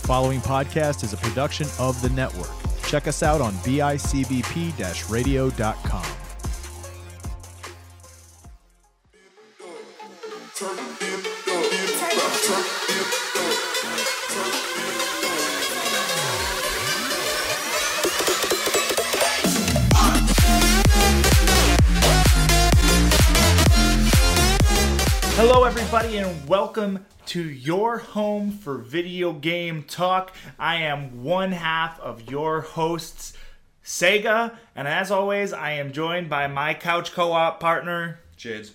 The 0.00 0.06
following 0.06 0.40
podcast 0.40 1.04
is 1.04 1.12
a 1.12 1.16
production 1.18 1.68
of 1.78 2.00
the 2.02 2.08
network. 2.10 2.50
Check 2.84 3.06
us 3.06 3.22
out 3.22 3.40
on 3.40 3.52
bicbp 3.54 5.10
radio.com. 5.10 6.04
Hello, 25.36 25.64
everybody, 25.64 26.18
and 26.18 26.48
welcome 26.48 27.04
to 27.30 27.48
your 27.48 27.98
home 27.98 28.50
for 28.50 28.76
video 28.78 29.32
game 29.32 29.84
talk. 29.84 30.34
I 30.58 30.78
am 30.78 31.22
one 31.22 31.52
half 31.52 32.00
of 32.00 32.28
your 32.28 32.60
hosts, 32.60 33.34
Sayga, 33.84 34.56
and 34.74 34.88
as 34.88 35.12
always, 35.12 35.52
I 35.52 35.74
am 35.74 35.92
joined 35.92 36.28
by 36.28 36.48
my 36.48 36.74
couch 36.74 37.12
co 37.12 37.30
op 37.30 37.60
partner, 37.60 38.18
Shades. 38.36 38.72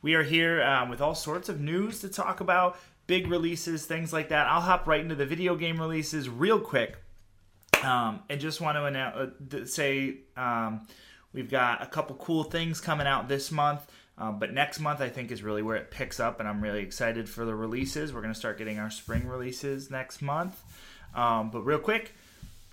We 0.00 0.14
are 0.14 0.22
here 0.22 0.62
um, 0.62 0.90
with 0.90 1.00
all 1.00 1.16
sorts 1.16 1.48
of 1.48 1.58
news 1.58 1.98
to 2.02 2.08
talk 2.08 2.38
about, 2.38 2.78
big 3.08 3.26
releases, 3.26 3.84
things 3.84 4.12
like 4.12 4.28
that. 4.28 4.46
I'll 4.46 4.60
hop 4.60 4.86
right 4.86 5.00
into 5.00 5.16
the 5.16 5.26
video 5.26 5.56
game 5.56 5.80
releases 5.80 6.28
real 6.28 6.60
quick. 6.60 6.98
Um, 7.82 8.20
and 8.30 8.40
just 8.40 8.60
want 8.60 8.76
to 8.76 8.84
announce, 8.84 9.32
uh, 9.52 9.64
say 9.64 10.18
um, 10.36 10.86
we've 11.32 11.50
got 11.50 11.82
a 11.82 11.86
couple 11.86 12.14
cool 12.14 12.44
things 12.44 12.80
coming 12.80 13.08
out 13.08 13.26
this 13.26 13.50
month. 13.50 13.84
Um, 14.22 14.38
but 14.38 14.52
next 14.52 14.78
month, 14.78 15.00
I 15.00 15.08
think, 15.08 15.32
is 15.32 15.42
really 15.42 15.62
where 15.62 15.74
it 15.74 15.90
picks 15.90 16.20
up, 16.20 16.38
and 16.38 16.48
I'm 16.48 16.62
really 16.62 16.80
excited 16.80 17.28
for 17.28 17.44
the 17.44 17.56
releases. 17.56 18.12
We're 18.12 18.20
going 18.20 18.32
to 18.32 18.38
start 18.38 18.56
getting 18.56 18.78
our 18.78 18.88
spring 18.88 19.26
releases 19.26 19.90
next 19.90 20.22
month. 20.22 20.62
Um, 21.12 21.50
but 21.50 21.62
real 21.62 21.80
quick 21.80 22.14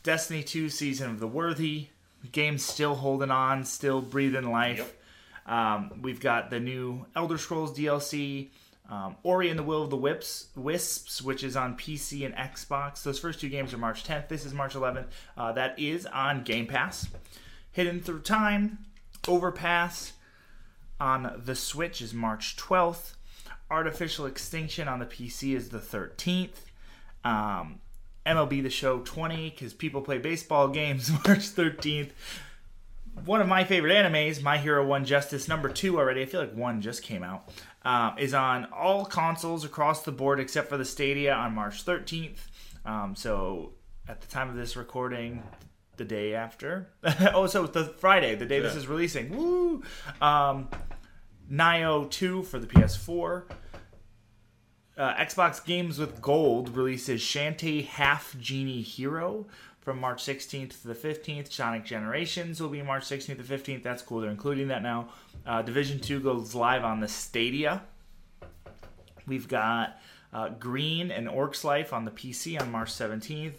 Destiny 0.03 0.43
2 0.43 0.69
Season 0.69 1.09
of 1.09 1.19
the 1.19 1.27
Worthy. 1.27 1.87
Game's 2.31 2.63
still 2.63 2.93
holding 2.93 3.31
on, 3.31 3.65
still 3.65 3.99
breathing 3.99 4.51
life. 4.51 4.77
Yep. 5.47 5.51
Um, 5.57 6.01
we've 6.03 6.19
got 6.19 6.51
the 6.51 6.59
new 6.59 7.07
Elder 7.15 7.39
Scrolls 7.39 7.75
DLC, 7.75 8.49
um, 8.87 9.15
Ori 9.23 9.49
and 9.49 9.57
the 9.57 9.63
Will 9.63 9.81
of 9.81 9.89
the 9.89 9.97
Whips, 9.97 10.49
Wisps, 10.55 11.19
which 11.19 11.43
is 11.43 11.55
on 11.55 11.75
PC 11.75 12.27
and 12.27 12.35
Xbox. 12.35 13.01
Those 13.01 13.17
first 13.17 13.41
two 13.41 13.49
games 13.49 13.73
are 13.73 13.79
March 13.79 14.03
10th. 14.03 14.27
This 14.27 14.45
is 14.45 14.53
March 14.53 14.75
11th. 14.75 15.07
Uh, 15.35 15.53
that 15.53 15.79
is 15.79 16.05
on 16.05 16.43
Game 16.43 16.67
Pass. 16.67 17.07
Hidden 17.71 18.01
Through 18.01 18.21
Time, 18.21 18.85
Overpass 19.27 20.13
on 20.99 21.41
the 21.45 21.55
Switch 21.55 22.01
is 22.01 22.13
March 22.13 22.55
12th. 22.57 23.13
Artificial 23.71 24.25
Extinction 24.25 24.87
on 24.87 24.99
the 24.99 25.05
PC 25.05 25.55
is 25.55 25.69
the 25.69 25.79
13th. 25.79 26.65
Um, 27.23 27.79
MLB 28.25 28.63
The 28.63 28.69
Show 28.69 28.99
20, 28.99 29.49
because 29.49 29.73
people 29.73 30.01
play 30.01 30.17
baseball 30.17 30.67
games, 30.69 31.09
March 31.27 31.49
13th. 31.49 32.11
One 33.25 33.41
of 33.41 33.47
my 33.47 33.63
favorite 33.63 33.91
animes, 33.91 34.41
My 34.41 34.57
Hero 34.57 34.85
One 34.85 35.03
Justice, 35.03 35.47
number 35.47 35.67
two 35.67 35.97
already. 35.97 36.21
I 36.21 36.25
feel 36.25 36.39
like 36.39 36.53
one 36.53 36.81
just 36.81 37.03
came 37.03 37.23
out. 37.23 37.49
Uh, 37.83 38.13
is 38.17 38.33
on 38.33 38.65
all 38.73 39.05
consoles 39.05 39.65
across 39.65 40.03
the 40.03 40.11
board 40.11 40.39
except 40.39 40.69
for 40.69 40.77
the 40.77 40.85
Stadia 40.85 41.33
on 41.33 41.53
March 41.53 41.85
13th. 41.85 42.37
Um, 42.85 43.15
so 43.15 43.73
at 44.07 44.21
the 44.21 44.27
time 44.27 44.49
of 44.49 44.55
this 44.55 44.75
recording, 44.75 45.43
the 45.99 46.05
day 46.05 46.33
after. 46.33 46.89
oh, 47.35 47.45
so 47.45 47.67
the 47.67 47.85
Friday, 47.85 48.33
the 48.33 48.47
day 48.47 48.57
yeah. 48.57 48.63
this 48.63 48.75
is 48.75 48.87
releasing. 48.87 49.37
Woo! 49.37 49.83
Um, 50.19 50.69
Nioh 51.51 52.09
2 52.09 52.41
for 52.43 52.57
the 52.57 52.65
PS4. 52.65 53.43
Uh, 54.97 55.13
Xbox 55.13 55.63
Games 55.63 55.99
with 55.99 56.21
Gold 56.21 56.75
releases 56.75 57.21
Shantae 57.21 57.85
Half 57.85 58.35
Genie 58.39 58.81
Hero 58.81 59.45
from 59.79 59.99
March 59.99 60.23
16th 60.23 60.81
to 60.81 60.87
the 60.87 60.95
15th. 60.95 61.51
Sonic 61.51 61.85
Generations 61.85 62.59
will 62.59 62.69
be 62.69 62.81
March 62.81 63.03
16th 63.03 63.37
to 63.37 63.43
15th. 63.43 63.83
That's 63.83 64.01
cool. 64.01 64.21
They're 64.21 64.31
including 64.31 64.67
that 64.69 64.81
now. 64.81 65.09
Uh, 65.45 65.61
Division 65.61 65.99
2 65.99 66.19
goes 66.19 66.55
live 66.55 66.83
on 66.83 66.99
the 66.99 67.07
Stadia. 67.07 67.83
We've 69.27 69.47
got 69.47 69.99
uh, 70.33 70.49
Green 70.49 71.11
and 71.11 71.27
Orcs 71.27 71.63
Life 71.63 71.93
on 71.93 72.05
the 72.05 72.11
PC 72.11 72.59
on 72.59 72.71
March 72.71 72.91
17th. 72.91 73.53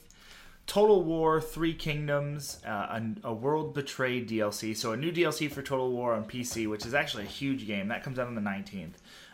Total 0.70 1.02
War 1.02 1.40
Three 1.40 1.74
Kingdoms, 1.74 2.60
uh, 2.64 3.00
a, 3.24 3.30
a, 3.30 3.34
World 3.34 3.74
Betrayed 3.74 4.28
DLC. 4.28 4.76
So 4.76 4.92
a 4.92 4.96
new 4.96 5.10
DLC 5.10 5.50
for 5.50 5.62
Total 5.62 5.90
War 5.90 6.14
on 6.14 6.24
PC, 6.24 6.68
which 6.68 6.86
is 6.86 6.94
actually 6.94 7.24
a 7.24 7.26
huge 7.26 7.66
game. 7.66 7.88
That 7.88 8.04
comes 8.04 8.20
out 8.20 8.28
on 8.28 8.36
the 8.36 8.40
19th. 8.40 8.92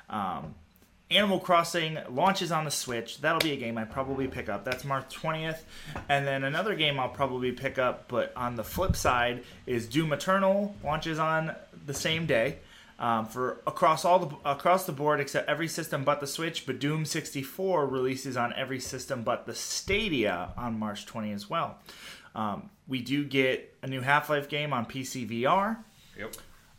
Um, 0.08 0.54
Animal 1.10 1.38
Crossing 1.38 1.98
launches 2.08 2.50
on 2.50 2.64
the 2.64 2.70
Switch. 2.70 3.20
That'll 3.20 3.40
be 3.40 3.52
a 3.52 3.56
game 3.58 3.76
I 3.76 3.84
probably 3.84 4.28
pick 4.28 4.48
up. 4.48 4.64
That's 4.64 4.82
March 4.82 5.14
20th. 5.14 5.58
And 6.08 6.26
then 6.26 6.42
another 6.42 6.74
game 6.74 6.98
I'll 6.98 7.10
probably 7.10 7.52
pick 7.52 7.76
up, 7.76 8.08
but 8.08 8.32
on 8.34 8.56
the 8.56 8.64
flip 8.64 8.96
side, 8.96 9.44
is 9.66 9.86
Doom 9.86 10.14
Eternal 10.14 10.74
launches 10.82 11.18
on 11.18 11.54
the 11.84 11.92
same 11.92 12.24
day 12.24 12.60
um, 12.98 13.26
for 13.26 13.60
across 13.66 14.04
all 14.04 14.18
the 14.18 14.36
across 14.48 14.86
the 14.86 14.92
board 14.92 15.20
except 15.20 15.48
every 15.48 15.68
system 15.68 16.04
but 16.04 16.20
the 16.20 16.26
Switch. 16.26 16.66
But 16.66 16.78
Doom 16.78 17.04
64 17.04 17.86
releases 17.86 18.36
on 18.36 18.52
every 18.54 18.80
system 18.80 19.22
but 19.22 19.46
the 19.46 19.54
Stadia 19.54 20.52
on 20.56 20.78
March 20.78 21.06
20 21.06 21.32
as 21.32 21.50
well. 21.50 21.78
Um, 22.34 22.70
we 22.86 23.00
do 23.00 23.24
get 23.24 23.74
a 23.82 23.86
new 23.86 24.00
Half 24.00 24.30
Life 24.30 24.48
game 24.48 24.72
on 24.72 24.86
PC 24.86 25.28
VR. 25.28 25.78
Yep. 26.18 26.34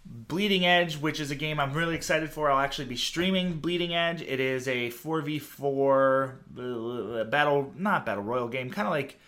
Bleeding 0.06 0.66
Edge, 0.66 0.98
which 0.98 1.20
is 1.20 1.32
a 1.32 1.36
game 1.36 1.60
I'm 1.60 1.74
really 1.74 1.96
excited 1.96 2.30
for. 2.30 2.50
I'll 2.50 2.60
actually 2.60 2.88
be 2.88 2.96
streaming 2.96 3.60
Bleeding 3.60 3.94
Edge. 3.94 4.22
It 4.22 4.40
is 4.40 4.68
a 4.68 4.90
4v4 4.90 7.20
uh, 7.20 7.24
battle, 7.26 7.74
not 7.76 8.06
battle 8.06 8.24
royal 8.24 8.48
game, 8.48 8.70
kind 8.70 8.88
of 8.88 8.92
like 8.92 9.20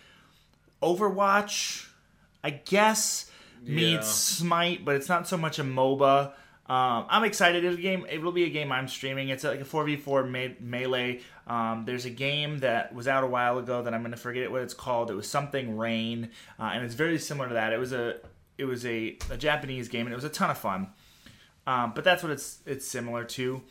Overwatch, 0.82 1.86
I 2.42 2.50
guess, 2.50 3.30
meets 3.62 3.82
yeah. 3.82 4.00
Smite, 4.00 4.84
but 4.84 4.96
it's 4.96 5.08
not 5.08 5.28
so 5.28 5.36
much 5.36 5.58
a 5.58 5.64
MOBA. 5.64 6.32
Um, 6.70 7.06
I'm 7.08 7.24
excited. 7.24 7.64
It's 7.64 7.76
a 7.76 7.80
game. 7.80 8.06
It 8.08 8.22
will 8.22 8.30
be 8.30 8.44
a 8.44 8.48
game 8.48 8.70
I'm 8.70 8.86
streaming. 8.86 9.30
It's 9.30 9.42
like 9.42 9.60
a 9.60 9.64
4v4 9.64 10.30
me- 10.30 10.56
melee. 10.60 11.20
Um, 11.48 11.82
there's 11.84 12.04
a 12.04 12.10
game 12.10 12.60
that 12.60 12.94
was 12.94 13.08
out 13.08 13.24
a 13.24 13.26
while 13.26 13.58
ago 13.58 13.82
that 13.82 13.92
I'm 13.92 14.02
going 14.02 14.12
to 14.12 14.16
forget 14.16 14.52
what 14.52 14.62
it's 14.62 14.72
called. 14.72 15.10
It 15.10 15.14
was 15.14 15.28
something 15.28 15.76
Rain, 15.76 16.30
uh, 16.60 16.70
and 16.72 16.84
it's 16.84 16.94
very 16.94 17.18
similar 17.18 17.48
to 17.48 17.54
that. 17.54 17.72
It 17.72 17.78
was 17.78 17.92
a 17.92 18.18
it 18.56 18.66
was 18.66 18.86
a, 18.86 19.18
a 19.30 19.36
Japanese 19.36 19.88
game, 19.88 20.06
and 20.06 20.12
it 20.12 20.14
was 20.14 20.22
a 20.22 20.28
ton 20.28 20.48
of 20.48 20.58
fun. 20.58 20.90
Um, 21.66 21.90
but 21.92 22.04
that's 22.04 22.22
what 22.22 22.30
it's 22.30 22.60
it's 22.64 22.86
similar 22.86 23.24
to. 23.24 23.62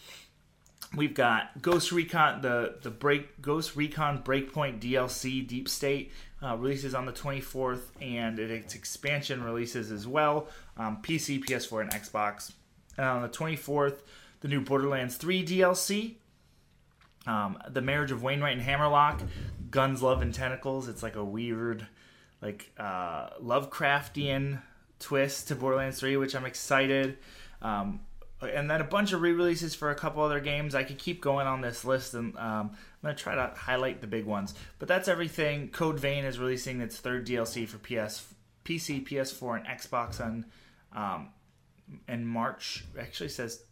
We've 0.94 1.14
got 1.14 1.62
Ghost 1.62 1.94
Recon, 1.94 2.42
the 2.42 2.80
the 2.82 2.92
break 2.92 3.42
Ghost 3.42 3.78
Recon 3.78 4.24
Breakpoint 4.24 4.82
DLC 4.82 5.48
Deep 5.48 5.70
State 5.70 6.12
uh, 6.44 6.58
releases 6.58 6.94
on 6.94 7.06
the 7.06 7.14
24th, 7.14 7.84
and 8.02 8.40
its 8.40 8.76
expansion 8.76 9.42
releases 9.42 9.90
as 9.90 10.06
well. 10.06 10.50
Um, 10.76 10.98
PC, 11.02 11.46
PS4, 11.46 11.80
and 11.80 11.92
Xbox. 11.92 12.52
And 13.00 13.08
on 13.08 13.22
the 13.22 13.30
24th, 13.30 14.02
the 14.42 14.50
new 14.50 14.60
Borderlands 14.60 15.16
3 15.16 15.46
DLC. 15.46 16.16
Um, 17.26 17.58
the 17.70 17.82
Marriage 17.82 18.12
of 18.12 18.24
Wainwright 18.24 18.58
and 18.58 18.62
Hammerlock, 18.62 19.22
Guns, 19.72 20.02
Love, 20.02 20.22
and 20.22 20.34
Tentacles. 20.34 20.90
It's 20.90 21.02
like 21.02 21.16
a 21.16 21.24
weird, 21.24 21.88
like 22.42 22.72
uh, 22.78 23.30
Lovecraftian 23.42 24.62
twist 25.00 25.48
to 25.48 25.56
Borderlands 25.56 26.02
3, 26.02 26.18
which 26.18 26.36
I'm 26.36 26.46
excited. 26.46 27.18
Um, 27.62 28.02
and 28.42 28.70
then 28.70 28.82
a 28.82 28.86
bunch 28.86 29.14
of 29.14 29.22
re-releases 29.22 29.76
for 29.76 29.92
a 29.92 29.96
couple 29.96 30.22
other 30.22 30.42
games. 30.42 30.76
I 30.76 30.84
could 30.84 30.98
keep 30.98 31.22
going 31.22 31.48
on 31.48 31.62
this 31.62 31.86
list, 31.86 32.14
and 32.16 32.36
um, 32.36 32.72
I'm 32.72 32.78
gonna 33.02 33.16
try 33.16 33.36
to 33.36 33.54
highlight 33.56 34.02
the 34.02 34.08
big 34.08 34.26
ones. 34.26 34.54
But 34.78 34.90
that's 34.90 35.08
everything. 35.08 35.70
Code 35.70 36.02
Vein 36.02 36.26
is 36.26 36.38
releasing 36.38 36.82
its 36.82 36.98
third 36.98 37.26
DLC 37.26 37.66
for 37.66 37.78
PS, 37.78 38.34
PC, 38.66 39.08
PS4, 39.08 39.58
and 39.58 39.66
Xbox 39.68 40.20
on 40.20 40.46
um, 40.94 41.30
in 42.08 42.26
March. 42.26 42.86
Actually 43.00 43.30
says 43.30 43.64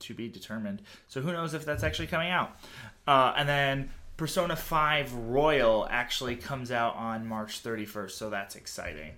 to 0.00 0.14
be 0.14 0.28
determined. 0.28 0.82
So 1.08 1.20
who 1.20 1.32
knows 1.32 1.54
if 1.54 1.64
that's 1.64 1.82
actually 1.82 2.08
coming 2.08 2.30
out? 2.30 2.56
Uh, 3.06 3.34
and 3.36 3.48
then 3.48 3.90
Persona 4.16 4.56
5 4.56 5.14
Royal 5.14 5.86
actually 5.90 6.36
comes 6.36 6.70
out 6.70 6.94
on 6.96 7.26
March 7.26 7.62
31st, 7.62 8.10
so 8.10 8.30
that's 8.30 8.56
exciting. 8.56 9.12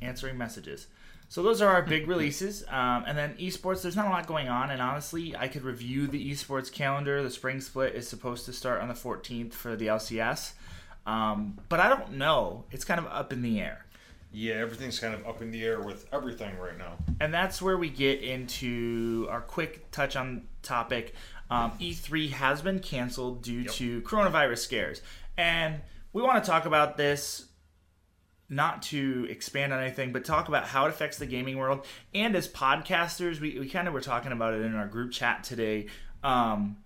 Answering 0.00 0.36
messages. 0.36 0.88
So 1.28 1.42
those 1.42 1.62
are 1.62 1.68
our 1.68 1.82
big 1.82 2.06
releases, 2.08 2.62
um, 2.68 3.04
and 3.06 3.16
then 3.16 3.34
esports. 3.38 3.82
There's 3.82 3.96
not 3.96 4.06
a 4.06 4.10
lot 4.10 4.26
going 4.26 4.48
on, 4.48 4.70
and 4.70 4.82
honestly, 4.82 5.34
I 5.36 5.48
could 5.48 5.62
review 5.62 6.06
the 6.06 6.30
esports 6.30 6.70
calendar. 6.70 7.22
The 7.22 7.30
spring 7.30 7.60
split 7.60 7.94
is 7.94 8.06
supposed 8.06 8.44
to 8.46 8.52
start 8.52 8.80
on 8.80 8.88
the 8.88 8.94
14th 8.94 9.52
for 9.52 9.74
the 9.74 9.86
LCS, 9.86 10.52
um, 11.06 11.58
but 11.68 11.80
I 11.80 11.88
don't 11.88 12.12
know. 12.12 12.64
It's 12.70 12.84
kind 12.84 13.00
of 13.00 13.06
up 13.06 13.32
in 13.32 13.42
the 13.42 13.60
air. 13.60 13.86
Yeah, 14.32 14.54
everything's 14.54 14.98
kind 14.98 15.14
of 15.14 15.26
up 15.26 15.42
in 15.42 15.50
the 15.50 15.62
air 15.62 15.80
with 15.80 16.06
everything 16.12 16.56
right 16.58 16.76
now. 16.78 16.96
And 17.20 17.32
that's 17.34 17.60
where 17.60 17.76
we 17.76 17.90
get 17.90 18.22
into 18.22 19.26
our 19.30 19.42
quick 19.42 19.90
touch 19.90 20.16
on 20.16 20.46
topic. 20.62 21.14
Um, 21.50 21.72
E3 21.72 22.30
has 22.30 22.62
been 22.62 22.80
canceled 22.80 23.42
due 23.42 23.60
yep. 23.60 23.72
to 23.72 24.00
coronavirus 24.02 24.58
scares. 24.58 25.02
And 25.36 25.80
we 26.14 26.22
want 26.22 26.42
to 26.42 26.50
talk 26.50 26.64
about 26.64 26.96
this 26.96 27.46
not 28.48 28.82
to 28.82 29.26
expand 29.30 29.72
on 29.72 29.82
anything, 29.82 30.12
but 30.12 30.24
talk 30.24 30.48
about 30.48 30.64
how 30.64 30.86
it 30.86 30.90
affects 30.90 31.18
the 31.18 31.26
gaming 31.26 31.58
world. 31.58 31.84
And 32.14 32.34
as 32.36 32.48
podcasters, 32.48 33.40
we, 33.40 33.58
we 33.58 33.68
kind 33.68 33.88
of 33.88 33.94
were 33.94 34.00
talking 34.00 34.32
about 34.32 34.54
it 34.54 34.62
in 34.62 34.74
our 34.74 34.86
group 34.86 35.12
chat 35.12 35.44
today. 35.44 35.86
Um, 36.22 36.76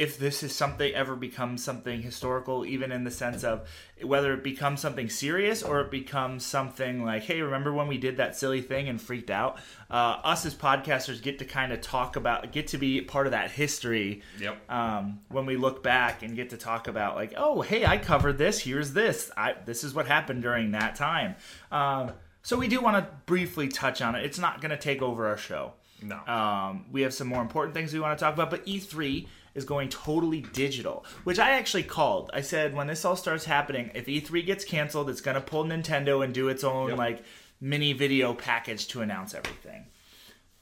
if 0.00 0.16
this 0.16 0.42
is 0.42 0.54
something 0.54 0.94
ever 0.94 1.14
becomes 1.14 1.62
something 1.62 2.00
historical, 2.00 2.64
even 2.64 2.90
in 2.90 3.04
the 3.04 3.10
sense 3.10 3.44
of 3.44 3.68
whether 4.00 4.32
it 4.32 4.42
becomes 4.42 4.80
something 4.80 5.10
serious 5.10 5.62
or 5.62 5.82
it 5.82 5.90
becomes 5.90 6.42
something 6.42 7.04
like, 7.04 7.22
hey, 7.24 7.42
remember 7.42 7.70
when 7.70 7.86
we 7.86 7.98
did 7.98 8.16
that 8.16 8.34
silly 8.34 8.62
thing 8.62 8.88
and 8.88 8.98
freaked 8.98 9.28
out? 9.28 9.58
Uh, 9.90 10.16
us 10.24 10.46
as 10.46 10.54
podcasters 10.54 11.20
get 11.20 11.38
to 11.38 11.44
kind 11.44 11.70
of 11.70 11.82
talk 11.82 12.16
about, 12.16 12.50
get 12.50 12.68
to 12.68 12.78
be 12.78 13.02
part 13.02 13.26
of 13.26 13.32
that 13.32 13.50
history. 13.50 14.22
Yep. 14.40 14.70
Um, 14.70 15.20
when 15.28 15.44
we 15.44 15.58
look 15.58 15.82
back 15.82 16.22
and 16.22 16.34
get 16.34 16.48
to 16.48 16.56
talk 16.56 16.88
about 16.88 17.14
like, 17.14 17.34
oh, 17.36 17.60
hey, 17.60 17.84
I 17.84 17.98
covered 17.98 18.38
this. 18.38 18.58
Here's 18.58 18.94
this. 18.94 19.30
I 19.36 19.54
this 19.66 19.84
is 19.84 19.92
what 19.92 20.06
happened 20.06 20.40
during 20.40 20.70
that 20.70 20.96
time. 20.96 21.34
Um, 21.70 22.12
so 22.42 22.56
we 22.56 22.68
do 22.68 22.80
want 22.80 22.96
to 22.96 23.06
briefly 23.26 23.68
touch 23.68 24.00
on 24.00 24.14
it. 24.14 24.24
It's 24.24 24.38
not 24.38 24.62
going 24.62 24.70
to 24.70 24.78
take 24.78 25.02
over 25.02 25.26
our 25.26 25.36
show. 25.36 25.74
No. 26.02 26.18
Um, 26.26 26.86
we 26.90 27.02
have 27.02 27.12
some 27.12 27.28
more 27.28 27.42
important 27.42 27.74
things 27.74 27.92
we 27.92 28.00
want 28.00 28.18
to 28.18 28.24
talk 28.24 28.32
about, 28.32 28.48
but 28.48 28.64
E3 28.64 29.26
is 29.54 29.64
going 29.64 29.88
totally 29.88 30.40
digital, 30.40 31.04
which 31.24 31.38
I 31.38 31.50
actually 31.50 31.82
called. 31.82 32.30
I 32.32 32.40
said 32.40 32.74
when 32.74 32.86
this 32.86 33.04
all 33.04 33.16
starts 33.16 33.44
happening, 33.44 33.90
if 33.94 34.06
E3 34.06 34.44
gets 34.46 34.64
canceled, 34.64 35.10
it's 35.10 35.20
going 35.20 35.34
to 35.34 35.40
pull 35.40 35.64
Nintendo 35.64 36.24
and 36.24 36.32
do 36.32 36.48
its 36.48 36.64
own 36.64 36.90
Yep. 36.90 36.98
like 36.98 37.24
mini 37.60 37.92
video 37.92 38.32
package 38.32 38.86
to 38.88 39.02
announce 39.02 39.34
everything. 39.34 39.86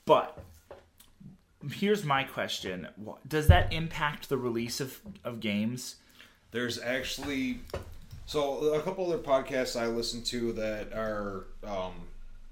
But 0.05 0.39
here's 1.73 2.05
my 2.05 2.25
question: 2.25 2.89
Does 3.27 3.49
that 3.49 3.73
impact 3.73 4.29
the 4.29 4.37
release 4.39 4.81
of 4.81 5.01
of 5.25 5.41
games? 5.41 5.97
There's 6.51 6.81
actually 6.81 7.61
so 8.27 8.75
a 8.75 8.81
couple 8.83 9.07
other 9.07 9.23
podcasts 9.23 9.79
I 9.79 9.87
listen 9.87 10.23
to 10.25 10.53
that 10.55 10.93
are 10.93 11.47
um, 11.65 11.93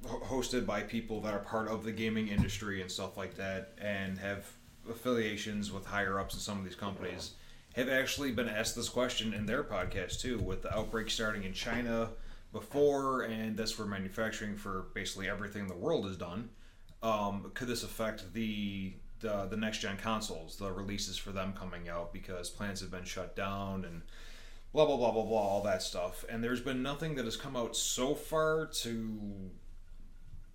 hosted 0.05 0.67
by 0.67 0.83
people 0.83 1.21
that 1.23 1.33
are 1.33 1.39
part 1.41 1.69
of 1.69 1.83
the 1.85 1.93
gaming 1.93 2.29
industry 2.29 2.83
and 2.83 2.91
stuff 2.91 3.17
like 3.17 3.37
that, 3.37 3.73
and 3.81 4.19
have 4.19 4.47
affiliations 4.91 5.73
with 5.73 5.87
higher 5.87 6.19
ups 6.19 6.35
in 6.35 6.41
some 6.41 6.59
of 6.59 6.65
these 6.65 6.75
companies. 6.75 7.33
Have 7.75 7.89
actually 7.89 8.33
been 8.33 8.49
asked 8.49 8.75
this 8.75 8.89
question 8.89 9.35
in 9.35 9.47
their 9.47 9.63
podcast 9.63 10.21
too, 10.21 10.39
with 10.39 10.63
the 10.63 10.75
outbreak 10.75 11.11
starting 11.11 11.45
in 11.45 11.53
China 11.53 12.11
before, 12.53 13.23
and 13.23 13.57
that's 13.57 13.73
for 13.73 13.85
manufacturing 13.85 14.57
for 14.57 14.87
basically 14.95 15.29
everything 15.29 15.67
the 15.67 15.75
world 15.75 16.07
has 16.07 16.17
done. 16.17 16.49
Um, 17.03 17.51
could 17.55 17.69
this 17.69 17.83
affect 17.83 18.33
the 18.33 18.95
the, 19.21 19.47
the 19.47 19.57
next 19.57 19.79
gen 19.79 19.97
consoles, 19.97 20.57
the 20.57 20.71
releases 20.71 21.17
for 21.17 21.33
them 21.33 21.55
coming 21.55 21.89
out 21.89 22.13
because 22.13 22.51
plans 22.51 22.81
have 22.81 22.91
been 22.91 23.05
shut 23.05 23.35
down 23.35 23.85
and 23.85 24.03
blah 24.73 24.85
blah 24.85 24.97
blah 24.97 25.11
blah 25.11 25.25
blah 25.25 25.41
all 25.41 25.63
that 25.63 25.83
stuff. 25.83 26.25
And 26.29 26.43
there's 26.43 26.61
been 26.61 26.83
nothing 26.83 27.15
that 27.17 27.25
has 27.25 27.37
come 27.37 27.57
out 27.57 27.77
so 27.77 28.15
far 28.15 28.67
to 28.83 29.51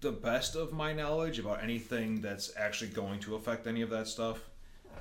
the 0.02 0.12
best 0.12 0.56
of 0.56 0.74
my 0.74 0.94
knowledge 0.94 1.40
about 1.40 1.64
anything 1.64 2.22
that's 2.22 2.52
actually 2.58 2.90
going 2.90 3.20
to 3.22 3.36
affect 3.36 3.68
any 3.68 3.82
of 3.82 3.90
that 3.92 4.08
stuff. 4.08 4.40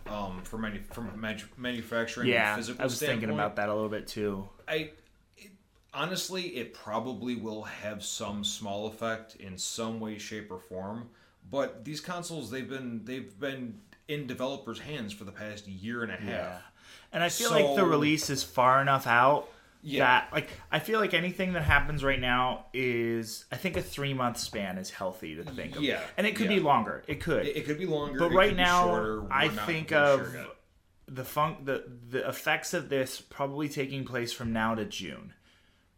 Um, 0.07 0.43
from 0.45 0.63
manu- 0.63 0.83
from 0.93 1.11
manufacturing 1.57 2.29
and 2.29 2.35
Yeah, 2.35 2.57
physical 2.57 2.81
I 2.81 2.85
was 2.85 2.99
thinking 2.99 3.31
about 3.31 3.57
that 3.57 3.69
a 3.69 3.75
little 3.75 3.89
bit 3.89 4.07
too. 4.07 4.49
I 4.67 4.93
it, 5.37 5.51
honestly, 5.93 6.57
it 6.57 6.73
probably 6.75 7.35
will 7.35 7.65
have 7.65 8.03
some 8.03 8.45
small 8.45 8.87
effect 8.87 9.37
in 9.37 9.59
some 9.59 10.01
way, 10.01 10.17
shape, 10.19 10.51
or 10.51 10.59
form. 10.59 11.11
But 11.51 11.85
these 11.85 12.01
consoles, 12.01 12.51
they've 12.51 12.69
been 12.69 13.03
they've 13.05 13.39
been 13.39 13.81
in 14.09 14.27
developers' 14.27 14.81
hands 14.81 15.13
for 15.13 15.25
the 15.25 15.33
past 15.33 15.67
year 15.67 16.03
and 16.03 16.13
a 16.13 16.17
half. 16.17 16.29
Yeah. 16.29 16.59
And 17.13 17.23
I 17.23 17.29
feel 17.29 17.51
like 17.51 17.77
the 17.77 17.85
release 17.85 18.31
is 18.31 18.43
far 18.43 18.81
enough 18.81 19.07
out 19.07 19.49
Yeah. 19.83 20.05
that 20.05 20.33
like 20.33 20.51
I 20.71 20.79
feel 20.79 21.01
like 21.01 21.15
anything 21.15 21.55
that 21.55 21.63
happens 21.63 22.05
right 22.05 22.21
now 22.21 22.67
is 22.75 23.47
I 23.51 23.57
think 23.57 23.77
a 23.77 23.83
three 23.83 24.15
month 24.15 24.39
span 24.39 24.77
is 24.79 24.91
healthy 24.91 25.37
to 25.37 25.45
think 25.45 25.77
of. 25.77 25.83
Yeah, 25.83 26.01
And 26.17 26.27
it 26.27 26.37
could 26.37 26.49
be 26.49 26.61
longer. 26.61 27.03
It 27.07 27.21
could. 27.21 27.47
It, 27.47 27.57
it 27.57 27.67
could 27.67 27.79
be 27.79 27.87
longer, 27.87 28.19
but 28.19 28.33
right 28.33 28.55
now 28.55 29.27
I 29.31 29.49
think 29.49 29.93
of 29.93 30.21
sure 30.21 30.47
the 31.11 31.25
funk 31.25 31.65
the 31.65 31.85
the 32.09 32.27
effects 32.29 32.73
of 32.73 32.89
this 32.89 33.21
probably 33.21 33.69
taking 33.69 34.05
place 34.05 34.33
from 34.33 34.53
now 34.53 34.75
to 34.75 34.85
June. 34.85 35.35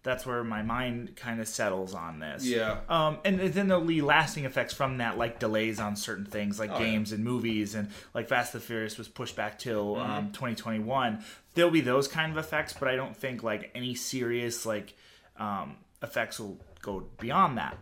That's 0.04 0.26
where 0.26 0.43
my 0.43 0.62
mind 0.62 1.14
kind 1.14 1.40
of 1.40 1.46
settles 1.46 1.94
on 1.94 2.19
this. 2.19 2.44
Yeah. 2.44 2.78
Um, 2.88 3.19
and 3.25 3.38
then 3.38 3.69
there'll 3.69 3.84
be 3.84 4.02
lasting 4.02 4.44
effects 4.44 4.75
from 4.75 4.99
that, 4.99 5.16
like 5.16 5.38
delays 5.38 5.78
on 5.78 5.94
certain 5.94 6.25
things, 6.26 6.58
like 6.58 6.70
Oh, 6.72 6.78
yeah. 6.81 6.87
games 6.87 7.12
and 7.12 7.22
movies, 7.22 7.75
and 7.76 7.88
like 8.12 8.28
Fast 8.28 8.52
and 8.52 8.60
the 8.62 8.66
Furious 8.66 8.99
was 8.99 9.06
pushed 9.08 9.37
back 9.37 9.58
till 9.60 9.94
Mm-hmm. 9.94 10.10
um, 10.10 10.26
2021. 10.32 11.25
There'll 11.54 11.70
be 11.70 11.82
those 11.82 12.08
kind 12.08 12.32
of 12.32 12.38
effects, 12.38 12.72
but 12.72 12.88
I 12.88 12.96
don't 12.96 13.16
think 13.16 13.43
like 13.44 13.70
any 13.76 13.94
serious 13.94 14.66
like 14.66 14.94
um, 15.37 15.76
effects 16.02 16.40
will 16.40 16.58
go 16.81 17.06
beyond 17.20 17.58
that. 17.58 17.78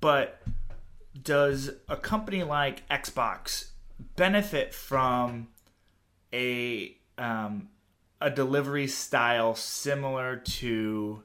But 0.00 0.40
does 1.20 1.70
a 1.88 1.96
company 1.96 2.42
like 2.44 2.86
Xbox 2.88 3.70
benefit 4.16 4.74
from 4.74 5.48
a 6.32 6.96
um, 7.18 7.68
a 8.20 8.30
delivery 8.30 8.86
style 8.86 9.54
similar 9.54 10.36
to 10.36 11.22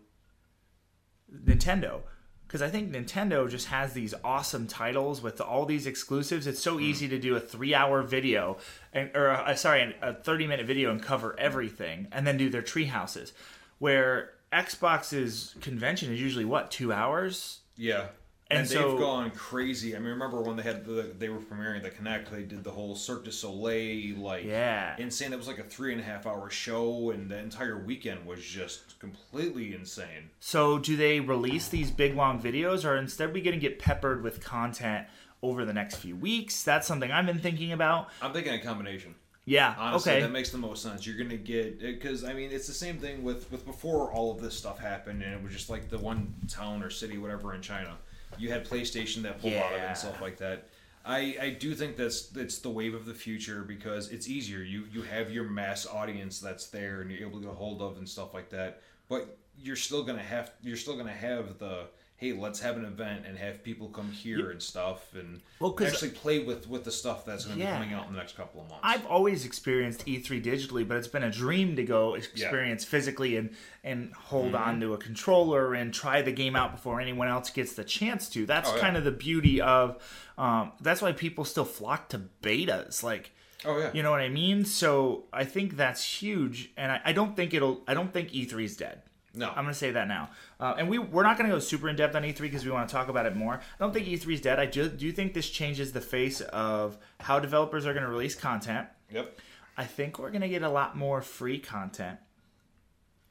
Nintendo? 1.33 2.01
Because 2.47 2.61
I 2.61 2.69
think 2.69 2.91
Nintendo 2.91 3.49
just 3.49 3.67
has 3.67 3.93
these 3.93 4.13
awesome 4.23 4.65
titles 4.65 5.21
with 5.21 5.39
all 5.39 5.65
these 5.65 5.85
exclusives. 5.85 6.47
It's 6.47 6.59
so 6.59 6.77
hmm. 6.77 6.83
easy 6.83 7.07
to 7.07 7.19
do 7.19 7.35
a 7.35 7.39
three-hour 7.39 8.03
video, 8.03 8.57
and 8.91 9.11
or 9.15 9.29
uh, 9.29 9.51
uh 9.51 9.55
sorry, 9.55 9.95
a 10.01 10.13
thirty-minute 10.13 10.65
video 10.65 10.91
and 10.91 11.01
cover 11.01 11.31
hmm. 11.31 11.35
everything, 11.39 12.07
and 12.11 12.25
then 12.25 12.37
do 12.37 12.49
their 12.49 12.63
tree 12.63 12.85
houses. 12.85 13.33
Where 13.77 14.31
Xbox's 14.51 15.55
convention 15.61 16.11
is 16.11 16.19
usually 16.19 16.45
what 16.45 16.71
two 16.71 16.91
hours, 16.91 17.59
Yeah. 17.79 18.07
And 18.51 18.59
And, 18.61 18.67
so- 18.67 18.89
they've 18.91 18.99
gone 18.99 19.29
crazy. 19.31 19.95
I 19.95 19.99
mean, 19.99 20.09
remember 20.09 20.41
when 20.41 20.55
they 20.55 20.63
had 20.63 20.83
the 20.83 21.13
they 21.17 21.29
were 21.29 21.37
premiering 21.39 21.83
the 21.83 21.91
Kinect? 21.91 22.31
They 22.31 22.41
did 22.43 22.63
the 22.63 22.71
whole 22.71 22.95
Cirque 22.95 23.25
du 23.25 23.31
Soleil, 23.31 24.17
like 24.17 24.43
Yeah. 24.43 24.95
insane. 24.97 25.33
It 25.33 25.37
was 25.37 25.47
like 25.47 25.59
a 25.59 25.63
three 25.63 25.91
and 25.91 26.01
a 26.01 26.03
half 26.03 26.25
hour 26.25 26.49
show, 26.49 27.11
and 27.11 27.29
the 27.29 27.37
entire 27.37 27.77
weekend 27.77 28.25
was 28.25 28.43
just 28.43 28.97
completely 28.99 29.75
insane. 29.75 30.31
So 30.39 30.79
do 30.79 30.95
they 30.97 31.19
release 31.19 31.67
these 31.67 31.91
big 31.91 32.15
long 32.15 32.41
videos, 32.41 32.83
or 32.83 32.97
instead 32.97 33.33
we 33.33 33.41
going 33.41 33.53
to 33.53 33.59
get 33.59 33.77
peppered 33.77 34.23
with 34.23 34.43
content 34.43 35.07
over 35.43 35.63
the 35.63 35.73
next 35.73 35.97
few 35.97 36.15
weeks? 36.15 36.63
That's 36.63 36.87
something 36.87 37.11
I've 37.11 37.27
been 37.27 37.39
thinking 37.39 37.71
about. 37.71 38.09
I'm 38.19 38.33
thinking 38.33 38.53
a 38.53 38.59
combination. 38.59 39.13
Yeah. 39.45 39.75
Honestly, 39.77 40.11
okay. 40.13 40.21
that 40.21 40.31
makes 40.31 40.49
the 40.49 40.57
most 40.57 40.81
sense. 40.81 41.05
You're 41.05 41.17
gonna 41.17 41.37
get 41.37 41.79
because 41.79 42.23
I 42.23 42.33
mean 42.33 42.51
it's 42.51 42.67
the 42.67 42.73
same 42.73 42.97
thing 42.97 43.23
with 43.23 43.51
with 43.51 43.65
before 43.65 44.11
all 44.11 44.31
of 44.31 44.41
this 44.41 44.55
stuff 44.57 44.79
happened, 44.79 45.21
and 45.23 45.33
it 45.35 45.43
was 45.43 45.53
just 45.53 45.69
like 45.69 45.89
the 45.89 45.97
one 45.99 46.33
town 46.47 46.81
or 46.83 46.89
city, 46.89 47.17
whatever, 47.19 47.53
in 47.53 47.61
China. 47.61 47.97
You 48.39 48.49
had 48.49 48.65
PlayStation 48.67 49.21
that 49.23 49.41
pulled 49.41 49.53
out 49.53 49.73
of 49.73 49.79
it 49.79 49.85
and 49.85 49.97
stuff 49.97 50.21
like 50.21 50.37
that. 50.37 50.69
I, 51.05 51.37
I 51.41 51.49
do 51.51 51.73
think 51.75 51.95
that's 51.95 52.27
that's 52.27 52.59
the 52.59 52.69
wave 52.69 52.93
of 52.93 53.05
the 53.05 53.13
future 53.13 53.63
because 53.63 54.09
it's 54.09 54.27
easier. 54.27 54.59
You 54.59 54.85
you 54.91 55.01
have 55.03 55.31
your 55.31 55.45
mass 55.45 55.87
audience 55.87 56.39
that's 56.39 56.67
there 56.67 57.01
and 57.01 57.09
you're 57.11 57.27
able 57.27 57.39
to 57.39 57.45
get 57.45 57.53
a 57.53 57.55
hold 57.55 57.81
of 57.81 57.97
and 57.97 58.07
stuff 58.07 58.33
like 58.33 58.49
that. 58.49 58.81
But 59.07 59.37
you're 59.57 59.75
still 59.75 60.03
gonna 60.03 60.21
have 60.21 60.51
you're 60.61 60.77
still 60.77 60.97
gonna 60.97 61.11
have 61.11 61.57
the 61.57 61.87
hey 62.19 62.33
let's 62.33 62.59
have 62.59 62.75
an 62.75 62.83
event 62.85 63.23
and 63.25 63.37
have 63.37 63.63
people 63.63 63.87
come 63.87 64.11
here 64.11 64.51
and 64.51 64.61
stuff 64.61 65.13
and 65.15 65.39
Well, 65.59 65.73
actually 65.81 66.11
play 66.11 66.39
with 66.39 66.67
with 66.67 66.83
the 66.83 66.91
stuff 66.91 67.25
that's 67.25 67.45
gonna 67.45 67.59
Yeah. 67.59 67.71
be 67.77 67.83
coming 67.85 67.93
out 67.93 68.07
in 68.07 68.13
the 68.13 68.19
next 68.19 68.35
couple 68.35 68.61
of 68.61 68.67
months. 68.67 68.81
I've 68.83 69.05
always 69.05 69.45
experienced 69.45 70.05
E3 70.05 70.41
digitally, 70.43 70.85
but 70.87 70.97
it's 70.97 71.07
been 71.07 71.23
a 71.23 71.31
dream 71.31 71.75
to 71.77 71.83
go 71.83 72.15
experience 72.15 72.83
physically 72.83 73.37
and 73.37 73.55
and 73.83 74.13
hold 74.13 74.51
Mm-hmm. 74.53 74.63
on 74.69 74.79
to 74.81 74.93
a 74.93 74.97
controller 74.97 75.73
and 75.73 75.93
try 75.93 76.21
the 76.21 76.31
game 76.33 76.55
out 76.55 76.73
before 76.73 76.99
anyone 76.99 77.27
else 77.29 77.49
gets 77.49 77.73
the 77.73 77.83
chance 77.85 78.27
to. 78.29 78.45
That's 78.45 78.69
Oh, 78.69 78.75
yeah. 78.75 78.81
kind 78.81 78.97
of 78.97 79.03
the 79.05 79.11
beauty 79.11 79.61
of. 79.61 79.97
Um, 80.37 80.73
that's 80.81 81.01
why 81.01 81.11
people 81.13 81.45
still 81.45 81.65
flock 81.65 82.09
to 82.09 82.21
betas. 82.41 83.01
Like, 83.03 83.31
oh 83.65 83.77
yeah. 83.77 83.91
you 83.93 84.03
know 84.03 84.11
what 84.11 84.21
I 84.21 84.29
mean? 84.29 84.65
So 84.65 85.25
I 85.33 85.45
think 85.45 85.75
that's 85.77 86.03
huge, 86.21 86.71
and 86.77 86.91
I, 86.91 87.01
I 87.05 87.13
don't 87.13 87.35
think 87.35 87.53
it'll. 87.53 87.81
I 87.87 87.93
don't 87.93 88.11
think 88.13 88.31
E3 88.31 88.63
is 88.63 88.75
dead. 88.77 89.01
No. 89.35 89.47
I'm 89.49 89.55
going 89.63 89.67
to 89.67 89.73
say 89.73 89.91
that 89.91 90.07
now. 90.07 90.29
Uh, 90.59 90.75
and 90.77 90.89
we, 90.89 90.97
we're 90.97 91.23
not 91.23 91.37
going 91.37 91.49
to 91.49 91.55
go 91.55 91.59
super 91.59 91.87
in 91.87 91.95
depth 91.95 92.15
on 92.15 92.23
E3 92.23 92.39
because 92.41 92.65
we 92.65 92.71
want 92.71 92.89
to 92.89 92.93
talk 92.93 93.09
about 93.09 93.25
it 93.25 93.35
more. 93.35 93.55
I 93.55 93.59
don't 93.83 93.93
think 93.93 94.07
E3 94.07 94.33
is 94.33 94.41
dead. 94.41 94.59
I 94.59 94.65
do, 94.65 94.89
do 94.89 95.11
think 95.11 95.33
this 95.33 95.49
changes 95.49 95.91
the 95.91 96.01
face 96.01 96.41
of 96.41 96.97
how 97.19 97.39
developers 97.39 97.85
are 97.85 97.93
going 97.93 98.05
to 98.05 98.09
release 98.11 98.33
content. 98.35 98.87
Yep. 99.11 99.39
I 99.77 99.85
think 99.85 100.17
we're 100.19 100.31
going 100.31 100.41
to 100.41 100.49
get 100.49 100.63
a 100.63 100.69
lot 100.69 100.97
more 100.97 101.21
free 101.21 101.59
content 101.59 102.17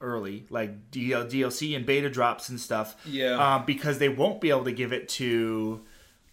early, 0.01 0.45
like 0.49 0.91
DL, 0.91 1.29
DLC 1.29 1.75
and 1.75 1.85
beta 1.85 2.09
drops 2.09 2.49
and 2.49 2.59
stuff. 2.59 2.95
Yeah. 3.05 3.37
Uh, 3.37 3.59
because 3.59 3.99
they 3.99 4.09
won't 4.09 4.39
be 4.41 4.49
able 4.49 4.63
to 4.63 4.71
give 4.71 4.93
it 4.93 5.09
to, 5.09 5.81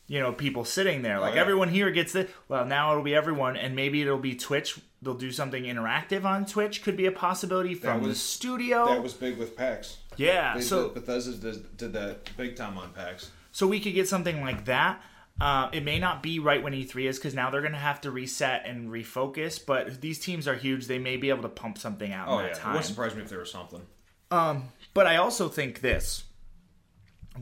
you 0.06 0.20
know, 0.20 0.32
people 0.32 0.64
sitting 0.64 1.02
there. 1.02 1.18
Like 1.18 1.32
Oh, 1.32 1.34
yeah. 1.34 1.40
everyone 1.40 1.68
here 1.68 1.90
gets 1.90 2.14
it. 2.14 2.30
Well, 2.48 2.64
now 2.64 2.92
it'll 2.92 3.02
be 3.02 3.14
everyone, 3.14 3.56
and 3.56 3.74
maybe 3.74 4.00
it'll 4.02 4.18
be 4.18 4.36
Twitch. 4.36 4.78
They'll 5.02 5.14
do 5.14 5.30
something 5.30 5.64
interactive 5.64 6.24
on 6.24 6.46
Twitch. 6.46 6.82
Could 6.82 6.96
be 6.96 7.06
a 7.06 7.12
possibility 7.12 7.74
from 7.74 8.02
the 8.02 8.14
studio. 8.14 8.86
That 8.86 9.02
was 9.02 9.14
big 9.14 9.36
with 9.36 9.56
PAX. 9.56 9.98
yeah. 10.16 10.54
They, 10.54 10.62
so 10.62 10.88
Bethesda 10.88 11.32
did, 11.34 11.76
did 11.76 11.92
that 11.92 12.36
big 12.36 12.56
time 12.56 12.78
on 12.78 12.92
PAX. 12.92 13.30
So 13.52 13.66
we 13.66 13.78
could 13.80 13.94
get 13.94 14.08
something 14.08 14.40
like 14.42 14.64
that. 14.66 15.02
Uh, 15.38 15.68
it 15.72 15.84
may 15.84 15.98
not 15.98 16.22
be 16.22 16.38
right 16.38 16.62
when 16.62 16.72
E3 16.72 17.04
is 17.10 17.18
because 17.18 17.34
now 17.34 17.50
they're 17.50 17.60
going 17.60 17.72
to 17.72 17.78
have 17.78 18.00
to 18.00 18.10
reset 18.10 18.64
and 18.64 18.88
refocus. 18.88 19.60
But 19.64 20.00
these 20.00 20.18
teams 20.18 20.48
are 20.48 20.54
huge; 20.54 20.86
they 20.86 20.98
may 20.98 21.18
be 21.18 21.28
able 21.28 21.42
to 21.42 21.48
pump 21.50 21.76
something 21.76 22.10
out 22.10 22.28
Oh 22.28 22.38
in 22.38 22.44
yeah, 22.46 22.50
that 22.52 22.56
it 22.56 22.60
time. 22.60 22.72
wouldn't 22.72 22.86
surprise 22.86 23.14
me 23.14 23.20
if 23.22 23.28
there 23.28 23.38
was 23.38 23.50
something. 23.52 23.82
But 24.30 25.06
I 25.06 25.16
also 25.16 25.48
think 25.48 25.82
this. 25.82 26.24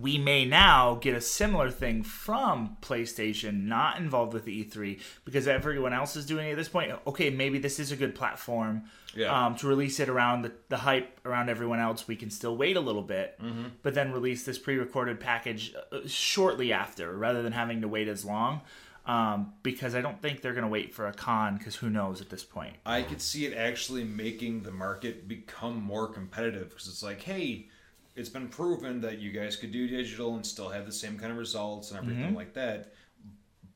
We 0.00 0.18
may 0.18 0.44
now 0.44 0.94
get 1.00 1.14
a 1.14 1.20
similar 1.20 1.70
thing 1.70 2.02
from 2.02 2.76
PlayStation, 2.82 3.64
not 3.64 3.98
involved 3.98 4.32
with 4.34 4.46
E3, 4.46 5.00
because 5.24 5.46
everyone 5.48 5.92
else 5.92 6.16
is 6.16 6.26
doing 6.26 6.48
it 6.48 6.52
at 6.52 6.56
this 6.56 6.68
point. 6.68 6.92
Okay, 7.06 7.30
maybe 7.30 7.58
this 7.58 7.78
is 7.78 7.92
a 7.92 7.96
good 7.96 8.14
platform 8.14 8.84
Yeah. 9.14 9.46
um, 9.46 9.56
to 9.56 9.66
release 9.68 10.00
it 10.00 10.08
around 10.08 10.42
the, 10.42 10.52
the 10.68 10.78
hype 10.78 11.20
around 11.24 11.48
everyone 11.48 11.78
else. 11.80 12.06
We 12.08 12.16
can 12.16 12.30
still 12.30 12.56
wait 12.56 12.76
a 12.76 12.80
little 12.80 13.02
bit, 13.02 13.38
Mm-hmm. 13.42 13.64
but 13.82 13.94
then 13.94 14.12
release 14.12 14.44
this 14.44 14.58
pre 14.58 14.76
recorded 14.76 15.20
package 15.20 15.74
uh, 15.92 15.98
shortly 16.06 16.72
after, 16.72 17.12
rather 17.16 17.42
than 17.42 17.52
having 17.52 17.80
to 17.82 17.88
wait 17.88 18.08
as 18.08 18.24
long. 18.24 18.60
Um, 19.06 19.52
because 19.62 19.94
I 19.94 20.00
don't 20.00 20.22
think 20.22 20.40
they're 20.40 20.54
going 20.54 20.62
to 20.64 20.68
wait 20.70 20.94
for 20.94 21.06
a 21.06 21.12
con, 21.12 21.58
because 21.58 21.76
who 21.76 21.90
knows 21.90 22.22
at 22.22 22.30
this 22.30 22.42
point. 22.42 22.74
I 22.86 23.02
could 23.02 23.20
see 23.20 23.44
it 23.44 23.54
actually 23.54 24.02
making 24.02 24.62
the 24.62 24.70
market 24.70 25.28
become 25.28 25.82
more 25.82 26.06
competitive 26.08 26.70
because 26.70 26.88
it's 26.88 27.02
like, 27.02 27.20
hey, 27.20 27.68
it's 28.16 28.28
been 28.28 28.48
proven 28.48 29.00
that 29.00 29.18
you 29.18 29.30
guys 29.32 29.56
could 29.56 29.72
do 29.72 29.88
digital 29.88 30.34
and 30.36 30.44
still 30.46 30.68
have 30.68 30.86
the 30.86 30.92
same 30.92 31.18
kind 31.18 31.32
of 31.32 31.38
results 31.38 31.90
and 31.90 31.98
everything 31.98 32.24
Mm-hmm. 32.26 32.36
like 32.36 32.54
that, 32.54 32.92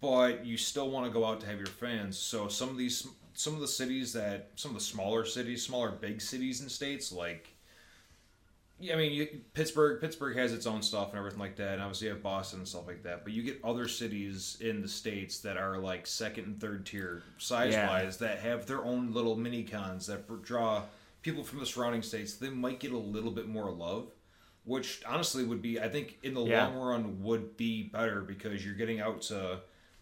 but 0.00 0.44
you 0.46 0.56
still 0.56 0.90
want 0.90 1.06
to 1.06 1.12
go 1.12 1.24
out 1.24 1.40
to 1.40 1.46
have 1.46 1.58
your 1.58 1.66
fans. 1.66 2.16
So 2.18 2.46
some 2.48 2.68
of 2.68 2.76
these, 2.76 3.06
some 3.34 3.54
of 3.54 3.60
the 3.60 3.66
cities 3.68 4.12
that, 4.12 4.50
some 4.54 4.70
of 4.70 4.76
the 4.76 4.82
smaller 4.84 5.24
cities, 5.24 5.64
smaller 5.64 5.90
big 5.90 6.20
cities 6.20 6.60
and 6.60 6.70
states, 6.70 7.10
like, 7.10 7.48
yeah, 8.80 8.94
I 8.94 8.96
mean, 8.96 9.12
you, 9.12 9.26
Pittsburgh. 9.54 10.00
Pittsburgh 10.00 10.36
has 10.36 10.52
its 10.52 10.64
own 10.64 10.82
stuff 10.82 11.08
and 11.10 11.18
everything 11.18 11.40
like 11.40 11.56
that, 11.56 11.72
and 11.74 11.82
obviously 11.82 12.06
you 12.06 12.12
have 12.12 12.22
Boston 12.22 12.60
and 12.60 12.68
stuff 12.68 12.86
like 12.86 13.02
that. 13.02 13.24
But 13.24 13.32
you 13.32 13.42
get 13.42 13.58
other 13.64 13.88
cities 13.88 14.56
in 14.60 14.80
the 14.82 14.86
states 14.86 15.40
that 15.40 15.56
are 15.56 15.78
like 15.78 16.06
second 16.06 16.44
and 16.46 16.60
third 16.60 16.86
tier 16.86 17.24
size 17.38 17.72
Yeah. 17.72 17.88
wise 17.88 18.18
that 18.18 18.38
have 18.38 18.66
their 18.66 18.84
own 18.84 19.12
little 19.12 19.34
mini 19.34 19.64
cons 19.64 20.06
that 20.06 20.28
draw 20.44 20.84
people 21.22 21.42
from 21.42 21.58
the 21.58 21.66
surrounding 21.66 22.02
states. 22.02 22.34
They 22.34 22.50
might 22.50 22.78
get 22.78 22.92
a 22.92 22.96
little 22.96 23.32
bit 23.32 23.48
more 23.48 23.68
love, 23.68 24.12
which 24.68 25.02
honestly 25.06 25.42
would 25.44 25.60
be, 25.62 25.80
I 25.80 25.88
think, 25.88 26.18
in 26.22 26.34
the 26.34 26.44
Yeah. 26.44 26.66
long 26.68 26.76
run, 26.76 27.22
would 27.22 27.56
be 27.56 27.84
better 27.84 28.20
because 28.20 28.64
you're 28.64 28.74
getting 28.76 29.00
out 29.00 29.22
to. 29.22 29.60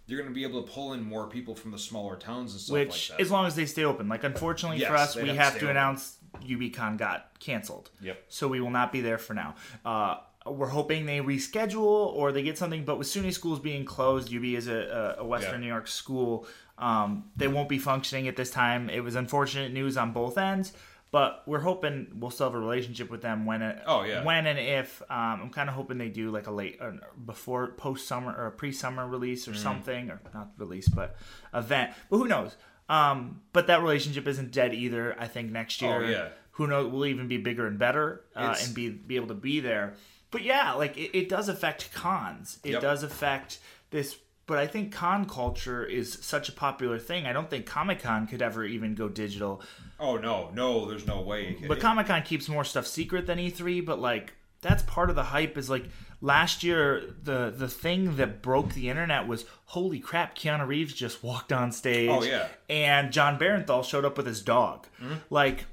You're 0.08 0.20
going 0.20 0.30
to 0.32 0.34
be 0.34 0.44
able 0.44 0.62
to 0.62 0.70
pull 0.70 0.92
in 0.92 1.02
more 1.02 1.26
people 1.28 1.54
from 1.56 1.72
the 1.72 1.78
smaller 1.78 2.14
towns 2.16 2.52
and 2.52 2.60
stuff 2.60 2.74
Which, 2.74 3.10
like 3.10 3.18
that. 3.18 3.22
as 3.24 3.30
long 3.32 3.46
as 3.46 3.56
they 3.56 3.66
stay 3.66 3.84
open. 3.84 4.08
Like, 4.08 4.22
unfortunately 4.22 4.78
for 4.84 4.94
us, 4.94 5.16
we 5.16 5.22
have 5.28 5.36
to 5.36 5.42
have 5.42 5.50
stay 5.54 5.58
to 5.60 5.64
open. 5.66 5.76
announce 5.76 6.18
UBCon 6.44 6.96
got 6.96 7.38
canceled. 7.40 7.90
Yep. 8.00 8.22
So 8.28 8.46
we 8.46 8.60
will 8.60 8.70
not 8.70 8.92
be 8.92 9.00
there 9.00 9.18
for 9.18 9.34
now. 9.34 9.56
Uh, 9.84 10.18
we're 10.46 10.68
hoping 10.68 11.06
they 11.06 11.18
reschedule 11.18 11.80
or 12.14 12.30
they 12.30 12.44
get 12.44 12.56
something. 12.56 12.84
But 12.84 12.98
with 12.98 13.08
SUNY 13.08 13.32
schools 13.32 13.58
being 13.58 13.84
closed, 13.84 14.32
UB 14.32 14.44
is 14.44 14.68
a, 14.68 15.16
a 15.18 15.22
a 15.22 15.26
Western 15.26 15.54
Yeah. 15.54 15.60
New 15.60 15.66
York 15.66 15.88
school. 15.88 16.46
Um, 16.78 17.24
they 17.36 17.48
won't 17.48 17.68
be 17.68 17.78
functioning 17.80 18.28
at 18.28 18.36
this 18.36 18.50
time. 18.50 18.88
It 18.90 19.00
was 19.02 19.16
unfortunate 19.16 19.72
news 19.72 19.96
on 19.96 20.12
both 20.12 20.38
ends. 20.38 20.72
But 21.12 21.44
we're 21.46 21.60
hoping 21.60 22.08
we'll 22.18 22.30
still 22.32 22.46
have 22.48 22.54
a 22.54 22.58
relationship 22.58 23.10
with 23.10 23.22
them 23.22 23.46
when 23.46 23.62
it, 23.62 23.78
Oh, 23.86 24.02
yeah. 24.02 24.24
when 24.24 24.46
and 24.46 24.58
if 24.58 25.00
um, 25.08 25.40
I'm 25.42 25.50
kind 25.50 25.68
of 25.68 25.74
hoping 25.74 25.98
they 25.98 26.08
do 26.08 26.30
like 26.30 26.46
a 26.46 26.50
late 26.50 26.78
uh, 26.80 26.92
before 27.24 27.68
post 27.68 28.06
summer 28.08 28.34
or 28.36 28.46
a 28.48 28.50
pre 28.52 28.72
summer 28.72 29.06
release 29.06 29.46
or 29.48 29.52
Mm-hmm. 29.52 29.62
something 29.62 30.10
or 30.10 30.20
not 30.34 30.50
release 30.58 30.88
but 30.88 31.16
event. 31.54 31.92
But 32.10 32.16
who 32.18 32.26
knows? 32.26 32.56
Um, 32.88 33.40
but 33.52 33.68
that 33.68 33.82
relationship 33.82 34.26
isn't 34.26 34.50
dead 34.52 34.74
either. 34.74 35.14
I 35.18 35.26
think 35.26 35.50
next 35.52 35.80
year, 35.80 36.04
Oh, 36.04 36.08
yeah. 36.08 36.28
who 36.52 36.66
knows, 36.66 36.92
will 36.92 37.06
even 37.06 37.28
be 37.28 37.36
bigger 37.38 37.66
and 37.66 37.78
better 37.78 38.24
uh, 38.34 38.56
and 38.60 38.74
be 38.74 38.90
be 38.90 39.16
able 39.16 39.28
to 39.28 39.34
be 39.34 39.60
there. 39.60 39.94
But 40.32 40.42
yeah, 40.42 40.72
like 40.74 40.96
it, 40.98 41.16
it 41.16 41.28
does 41.28 41.48
affect 41.48 41.92
cons. 41.94 42.58
It 42.64 42.72
Yep. 42.72 42.82
does 42.82 43.02
affect 43.04 43.60
this. 43.90 44.16
But 44.46 44.58
I 44.58 44.66
think 44.68 44.92
con 44.92 45.26
culture 45.28 45.84
is 45.84 46.18
such 46.22 46.48
a 46.48 46.52
popular 46.52 46.98
thing. 47.00 47.26
I 47.26 47.32
don't 47.32 47.50
think 47.50 47.66
Comic 47.66 48.00
Con 48.02 48.26
could 48.28 48.40
ever 48.42 48.64
even 48.64 48.94
go 48.94 49.08
digital. 49.08 49.60
oh 49.98 50.16
no, 50.18 50.50
no, 50.54 50.86
there's 50.86 51.06
no 51.06 51.20
way. 51.20 51.56
But 51.66 51.80
Comic 51.80 52.06
Con 52.06 52.22
keeps 52.22 52.48
more 52.48 52.64
stuff 52.64 52.86
secret 52.86 53.26
than 53.26 53.38
E3. 53.38 53.84
But 53.84 53.98
like 54.00 54.34
that's 54.60 54.82
part 54.84 55.10
of 55.10 55.16
the 55.16 55.24
hype. 55.24 55.58
Is 55.58 55.68
like 55.68 55.86
last 56.20 56.62
year 56.62 57.02
the 57.22 57.52
the 57.56 57.68
thing 57.68 58.16
that 58.16 58.40
broke 58.40 58.74
the 58.74 58.88
internet 58.88 59.26
was 59.26 59.44
holy 59.66 59.98
crap, 59.98 60.36
Keanu 60.36 60.66
Reeves 60.66 60.94
just 60.94 61.24
walked 61.24 61.52
on 61.52 61.72
stage. 61.72 62.08
Oh, 62.08 62.22
yeah. 62.22 62.46
and 62.70 63.12
Jon 63.12 63.38
Bernthal 63.40 63.84
showed 63.84 64.04
up 64.04 64.16
with 64.16 64.26
his 64.26 64.42
dog. 64.42 64.86
Like 65.28 65.64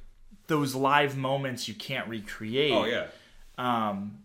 those 0.48 0.74
live 0.74 1.15
moments 1.15 1.68
you 1.68 1.75
can't 1.75 2.08
recreate. 2.10 2.74
oh 2.74 2.86
yeah. 2.86 3.06
Um, 3.56 4.23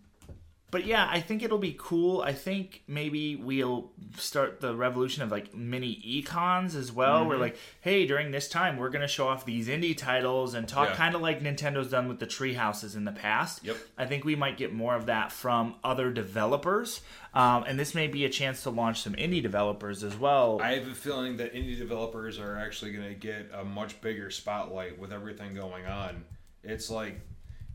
but 0.71 0.85
yeah, 0.85 1.07
I 1.09 1.19
think 1.21 1.41
it'll 1.43 1.57
be 1.57 1.75
cool. 1.77 2.21
I 2.21 2.33
think 2.33 2.83
maybe 2.87 3.35
we'll 3.35 3.91
start 4.17 4.61
the 4.61 4.75
revolution 4.75 5.23
of 5.23 5.31
like 5.31 5.55
mini 5.55 5.95
econs 6.05 6.75
as 6.75 6.91
well. 6.91 7.19
Mm-hmm. 7.21 7.29
Where 7.29 7.37
like, 7.37 7.57
hey, 7.81 8.05
during 8.05 8.31
this 8.31 8.47
time, 8.47 8.77
we're 8.77 8.89
gonna 8.89 9.07
show 9.07 9.27
off 9.27 9.45
these 9.45 9.67
indie 9.67 9.97
titles 9.97 10.53
and 10.53 10.67
talk 10.67 10.89
Yeah. 10.89 10.95
kind 10.95 11.15
of 11.15 11.21
like 11.21 11.41
Nintendo's 11.41 11.89
done 11.89 12.07
with 12.07 12.19
the 12.19 12.27
tree 12.27 12.53
houses 12.53 12.95
in 12.95 13.05
the 13.05 13.11
past. 13.11 13.63
Yep. 13.63 13.77
I 13.97 14.05
think 14.05 14.25
we 14.25 14.35
might 14.35 14.57
get 14.57 14.73
more 14.73 14.95
of 14.95 15.07
that 15.07 15.31
from 15.31 15.75
other 15.83 16.11
developers, 16.11 17.01
um, 17.33 17.63
and 17.67 17.79
this 17.79 17.95
may 17.95 18.07
be 18.07 18.25
a 18.25 18.29
chance 18.29 18.63
to 18.63 18.69
launch 18.69 19.01
some 19.01 19.13
indie 19.13 19.41
developers 19.41 20.03
as 20.03 20.15
well. 20.15 20.59
I 20.61 20.73
have 20.73 20.87
a 20.87 20.95
feeling 20.95 21.37
that 21.37 21.53
indie 21.53 21.77
developers 21.77 22.39
are 22.39 22.57
actually 22.57 22.91
going 22.91 23.07
to 23.07 23.15
get 23.15 23.49
a 23.53 23.63
much 23.63 23.99
bigger 24.01 24.29
spotlight 24.31 24.97
with 24.99 25.11
everything 25.11 25.53
going 25.55 25.85
on. 25.85 26.25
It's 26.63 26.89
like 26.89 27.19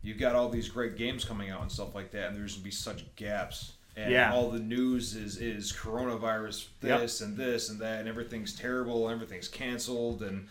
you've 0.05 0.19
got 0.19 0.37
all 0.37 0.49
these 0.49 0.69
great 0.69 0.97
games 0.97 1.25
coming 1.25 1.51
out 1.51 1.63
and 1.63 1.73
stuff 1.73 1.95
like 1.95 2.11
that, 2.13 2.29
and 2.29 2.37
there's 2.37 2.53
going 2.53 2.61
to 2.61 2.65
be 2.65 2.71
such 2.71 3.05
gaps. 3.17 3.73
And 3.97 4.11
Yeah. 4.13 4.33
all 4.33 4.51
the 4.51 4.59
news 4.59 5.15
is 5.15 5.37
is 5.39 5.73
coronavirus, 5.73 6.67
Yep. 6.83 7.01
this 7.01 7.21
and 7.21 7.37
this 7.37 7.71
and 7.71 7.81
that, 7.81 8.01
and 8.01 8.09
everything's 8.09 8.53
terrible, 8.53 9.09
and 9.09 9.15
everything's 9.15 9.49
canceled, 9.49 10.23
and 10.23 10.47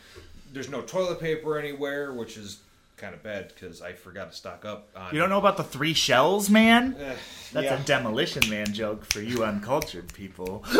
there's 0.53 0.69
no 0.69 0.81
toilet 0.81 1.19
paper 1.19 1.57
anywhere, 1.57 2.13
which 2.13 2.37
is 2.37 2.59
kind 2.95 3.13
of 3.13 3.21
bad 3.21 3.49
because 3.49 3.81
I 3.81 3.91
forgot 3.93 4.31
to 4.31 4.37
stock 4.37 4.63
up 4.63 4.87
on. 4.95 5.13
you 5.13 5.19
don't 5.19 5.27
know 5.29 5.39
about 5.39 5.57
the 5.57 5.63
three 5.63 5.93
shells, 5.93 6.49
man? 6.49 6.95
Eh, 6.97 7.15
That's 7.51 7.65
yeah. 7.65 7.81
a 7.81 7.83
demolition 7.83 8.49
man 8.49 8.71
joke 8.71 9.03
for 9.03 9.19
you 9.21 9.43
uncultured 9.43 10.13
people. 10.13 10.63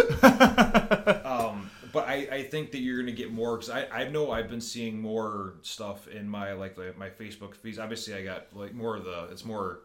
Um, 1.25 1.69
but 1.93 2.07
I, 2.09 2.27
I 2.29 2.43
think 2.43 2.71
that 2.71 2.79
you're 2.79 2.99
gonna 2.99 3.13
get 3.13 3.31
more 3.31 3.55
because 3.55 3.69
I, 3.69 3.85
I 3.85 4.09
know 4.09 4.31
I've 4.31 4.49
been 4.49 4.59
seeing 4.59 4.99
more 5.01 5.53
stuff 5.61 6.07
in 6.09 6.27
my 6.27 6.51
like 6.51 6.75
the, 6.75 6.93
my 6.97 7.09
Facebook 7.09 7.55
feeds. 7.55 7.79
Obviously, 7.79 8.13
I 8.15 8.23
got 8.25 8.53
like 8.53 8.73
more 8.73 8.97
of 8.97 9.05
the 9.05 9.29
it's 9.31 9.45
more 9.45 9.79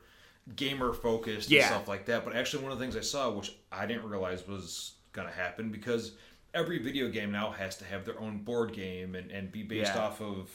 gamer 0.56 0.92
focused 0.92 1.50
Yeah. 1.50 1.60
and 1.62 1.68
stuff 1.74 1.86
like 1.88 2.06
that. 2.06 2.24
But 2.24 2.34
actually, 2.34 2.64
one 2.64 2.72
of 2.72 2.78
the 2.78 2.84
things 2.84 2.96
I 2.96 3.00
saw, 3.02 3.30
which 3.30 3.54
I 3.70 3.86
didn't 3.86 4.08
realize 4.08 4.48
was 4.48 4.94
gonna 5.12 5.30
happen, 5.30 5.70
because 5.70 6.12
every 6.54 6.78
video 6.82 7.08
game 7.10 7.30
now 7.30 7.50
has 7.50 7.76
to 7.76 7.84
have 7.84 8.04
their 8.06 8.18
own 8.18 8.38
board 8.38 8.72
game 8.72 9.14
and, 9.14 9.30
and 9.30 9.52
be 9.52 9.62
based 9.62 9.94
Yeah. 9.94 10.00
off 10.06 10.20
of 10.22 10.50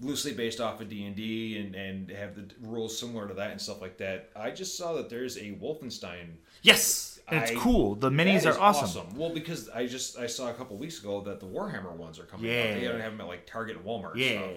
loosely 0.00 0.32
based 0.32 0.60
off 0.60 0.80
of 0.80 0.88
D 0.88 1.06
and 1.06 1.14
D 1.16 1.58
and 1.58 1.74
and 1.74 2.10
have 2.10 2.34
the 2.36 2.44
rules 2.60 2.98
similar 2.98 3.26
to 3.28 3.34
that 3.34 3.50
and 3.52 3.60
stuff 3.60 3.80
like 3.80 3.98
that. 3.98 4.30
I 4.36 4.50
just 4.50 4.76
saw 4.76 4.94
that 4.94 5.08
there's 5.08 5.36
a 5.36 5.52
Wolfenstein 5.62 6.26
Yes, 6.62 7.17
and 7.30 7.42
it's 7.42 7.52
I- 7.52 7.54
cool. 7.56 7.94
The 7.94 8.10
minis 8.10 8.46
are 8.46 8.58
awesome. 8.60 9.06
Well, 9.16 9.30
because 9.34 9.68
I 9.68 9.86
just 9.86 10.18
I 10.18 10.26
saw 10.26 10.50
a 10.50 10.54
couple 10.54 10.76
weeks 10.76 11.00
ago 11.00 11.20
that 11.22 11.40
the 11.40 11.46
Warhammer 11.46 11.92
ones 11.92 12.18
are 12.18 12.24
coming 12.24 12.46
Yeah. 12.50 12.62
out. 12.74 12.80
They 12.80 12.84
don't 12.88 13.00
have 13.00 13.12
them 13.12 13.20
at 13.20 13.26
like 13.28 13.46
Target 13.46 13.76
and 13.76 13.84
Walmart. 13.84 14.16
Yeah. 14.16 14.38
stuff. 14.42 14.52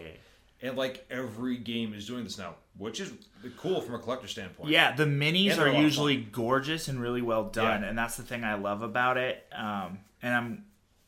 and 0.63 0.77
like 0.77 1.05
every 1.09 1.57
game 1.57 1.91
is 1.95 2.05
doing 2.05 2.23
this 2.23 2.37
now, 2.37 2.53
which 2.77 2.99
is 2.99 3.11
cool 3.57 3.81
from 3.81 3.95
a 3.95 3.99
collector 3.99 4.27
standpoint. 4.27 4.69
Yeah, 4.69 4.95
the 4.95 5.05
minis 5.05 5.57
are 5.57 5.65
a 5.65 5.71
lot 5.71 5.77
of 5.79 5.83
usually 5.83 6.17
gorgeous 6.17 6.87
and 6.87 7.01
really 7.01 7.23
well 7.23 7.45
done, 7.45 7.81
Yeah. 7.81 7.89
and 7.89 7.97
that's 7.97 8.15
the 8.15 8.21
thing 8.21 8.43
I 8.43 8.53
love 8.53 8.83
about 8.83 9.17
it. 9.17 9.43
Um, 9.51 9.97
and 10.21 10.35
I'm 10.35 10.65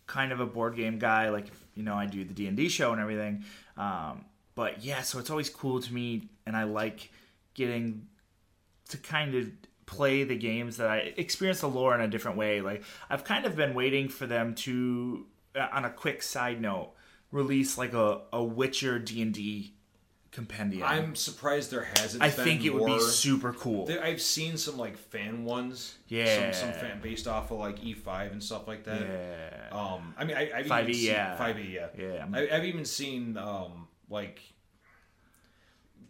kind 0.08 0.32
of 0.32 0.40
a 0.40 0.46
board 0.48 0.76
game 0.76 0.98
guy, 0.98 1.30
like 1.30 1.52
you 1.76 1.84
know, 1.84 1.94
I 1.96 2.08
do 2.08 2.24
the 2.24 2.34
D 2.34 2.48
and 2.48 2.58
D 2.58 2.68
show 2.68 2.94
and 2.94 3.00
everything. 3.02 3.46
Um, 3.78 4.26
but 4.56 4.84
yeah, 4.84 5.02
so 5.04 5.20
it's 5.20 5.30
always 5.30 5.52
cool 5.52 5.80
to 5.82 5.94
me, 5.94 6.30
and 6.48 6.58
I 6.58 6.64
like 6.64 7.12
getting 7.54 8.08
to 8.90 8.98
kind 8.98 9.36
of 9.36 9.52
play 9.86 10.24
the 10.24 10.36
games 10.38 10.78
that 10.78 10.88
I 10.90 11.14
experience 11.18 11.62
the 11.62 11.68
lore 11.70 11.94
in 11.96 12.02
a 12.02 12.08
different 12.08 12.38
way. 12.38 12.62
Like 12.62 12.84
I've 13.10 13.24
kind 13.24 13.46
of 13.46 13.56
been 13.56 13.74
waiting 13.74 14.10
for 14.10 14.26
them 14.26 14.56
to, 14.56 15.26
uh, 15.56 15.68
on 15.72 15.86
a 15.86 15.90
quick 15.90 16.22
side 16.24 16.62
note, 16.62 16.94
release 17.32 17.78
like 17.78 17.94
a, 17.94 18.22
a 18.32 18.44
Witcher 18.44 19.00
D 19.00 19.22
and 19.22 19.34
D 19.34 19.74
compendium. 20.32 20.84
I'm 20.88 21.16
surprised 21.16 21.72
there 21.72 21.88
hasn't. 21.98 22.24
I 22.24 22.30
think 22.30 22.66
it 22.66 22.74
would 22.74 22.86
be 22.86 23.00
super 23.00 23.54
cool. 23.54 23.90
I've 24.02 24.22
seen 24.22 24.58
some 24.58 24.78
like 24.78 24.98
fan 24.98 25.46
ones. 25.46 25.96
Yeah. 26.08 26.52
Some, 26.52 26.72
some 26.72 26.80
fan 26.80 27.00
based 27.02 27.28
off 27.28 27.52
of 27.52 27.60
like 27.60 27.80
E5 27.80 28.32
and 28.32 28.44
stuff 28.44 28.68
like 28.68 28.84
that. 28.86 29.02
Yeah. 29.02 29.78
Um, 29.78 30.14
I 30.18 30.26
mean, 30.26 30.36
I, 30.38 30.52
I've 30.60 30.66
5e, 30.66 30.82
even 30.84 30.94
seen, 30.94 31.06
yeah. 31.12 31.38
5e, 31.38 31.72
yeah. 31.74 31.88
Yeah, 31.98 32.14
I'm- 32.20 32.36
I've 32.36 32.66
even 32.66 32.86
seen 32.86 33.38
um, 33.38 33.88
like 34.10 34.42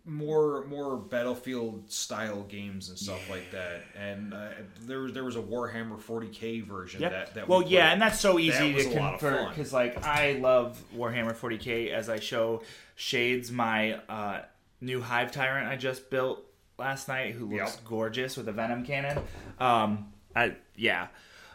more 0.05 0.65
more 0.65 0.97
battlefield 0.97 1.89
style 1.89 2.43
games 2.43 2.89
and 2.89 2.97
stuff 2.97 3.29
like 3.29 3.51
that. 3.51 3.83
And 3.97 4.33
uh, 4.33 4.49
there 4.81 5.09
there 5.09 5.23
was 5.23 5.35
a 5.37 5.41
Warhammer 5.41 5.97
40k 6.01 6.65
version 6.65 7.01
Yep. 7.01 7.11
that 7.11 7.33
that 7.35 7.47
well, 7.47 7.59
we 7.59 7.67
yeah, 7.67 7.91
and 7.93 8.01
that's 8.01 8.19
so 8.19 8.37
easy 8.37 8.73
was 8.73 8.85
to 8.85 8.99
a 8.99 8.99
lot 8.99 9.13
of 9.15 9.19
convert 9.21 9.49
because, 9.49 9.71
like, 9.71 10.03
I 10.05 10.33
love 10.33 10.81
Warhammer 10.95 11.33
40k 11.35 11.91
as 11.91 12.09
I 12.09 12.19
show 12.19 12.63
Shades 12.95 13.51
my 13.51 13.93
uh, 14.09 14.41
new 14.81 15.01
Hive 15.01 15.31
Tyrant 15.31 15.67
I 15.69 15.77
just 15.77 16.09
built 16.09 16.43
last 16.77 17.07
night, 17.07 17.33
who 17.35 17.45
looks 17.45 17.75
Yep. 17.75 17.85
gorgeous 17.85 18.35
with 18.35 18.49
a 18.49 18.51
Venom 18.51 18.83
cannon. 18.85 19.19
Um, 19.59 20.11
I 20.35 20.55
yeah, 20.75 21.07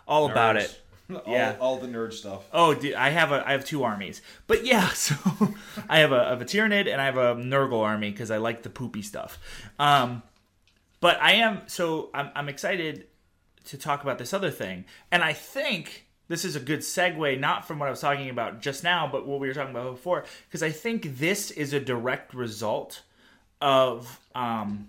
all 0.06 0.30
about 0.30 0.56
it. 0.56 0.80
All, 1.14 1.22
Yeah. 1.26 1.56
all 1.60 1.78
the 1.78 1.86
nerd 1.88 2.12
stuff. 2.12 2.44
Oh, 2.52 2.74
dude, 2.74 2.94
I 2.94 3.10
have 3.10 3.32
a 3.32 3.46
I 3.46 3.52
have 3.52 3.64
two 3.64 3.82
armies, 3.84 4.20
but 4.46 4.64
yeah, 4.64 4.88
so 4.94 5.14
I 5.88 5.98
have 6.00 6.12
a, 6.12 6.26
I 6.26 6.28
have 6.30 6.42
a 6.42 6.44
Tyranid 6.44 6.90
and 6.90 7.00
I 7.00 7.04
have 7.06 7.16
a 7.16 7.34
Nurgle 7.36 7.82
army 7.82 8.10
because 8.10 8.30
I 8.30 8.36
like 8.38 8.62
the 8.62 8.70
poopy 8.70 9.02
stuff. 9.02 9.38
Um, 9.78 10.22
But 11.00 11.20
I 11.22 11.32
am 11.34 11.62
so 11.68 12.10
I'm 12.12 12.30
I'm 12.34 12.48
excited 12.48 13.06
to 13.66 13.78
talk 13.78 14.02
about 14.02 14.18
this 14.18 14.32
other 14.32 14.50
thing, 14.50 14.84
and 15.12 15.22
I 15.22 15.32
think 15.34 16.06
this 16.28 16.44
is 16.44 16.56
a 16.56 16.60
good 16.60 16.80
segue, 16.80 17.38
not 17.40 17.66
from 17.66 17.78
what 17.78 17.86
I 17.86 17.90
was 17.90 18.00
talking 18.00 18.28
about 18.28 18.60
just 18.60 18.84
now, 18.84 19.08
but 19.10 19.26
what 19.26 19.40
we 19.40 19.48
were 19.48 19.54
talking 19.54 19.74
about 19.74 19.92
before, 19.92 20.24
because 20.48 20.62
I 20.62 20.70
think 20.70 21.18
this 21.18 21.50
is 21.50 21.72
a 21.72 21.80
direct 21.80 22.34
result 22.34 23.02
of 23.62 24.20
um, 24.34 24.88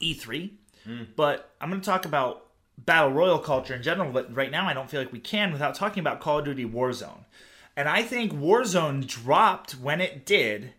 E3. 0.00 0.50
But 1.16 1.50
I'm 1.60 1.70
going 1.70 1.80
to 1.80 1.84
talk 1.84 2.04
about 2.04 2.43
battle 2.78 3.12
royal 3.12 3.38
culture 3.38 3.74
in 3.74 3.82
general. 3.82 4.10
But 4.12 4.34
right 4.34 4.50
now, 4.50 4.66
I 4.68 4.74
don't 4.74 4.90
feel 4.90 5.00
like 5.00 5.12
we 5.12 5.20
can 5.20 5.52
without 5.52 5.74
talking 5.74 6.00
about 6.00 6.20
Call 6.20 6.38
of 6.40 6.44
Duty 6.44 6.64
Warzone. 6.64 7.24
And 7.76 7.88
I 7.88 8.02
think 8.02 8.32
Warzone 8.32 9.06
dropped 9.06 9.72
when 9.72 10.00
it 10.00 10.24
did 10.24 10.74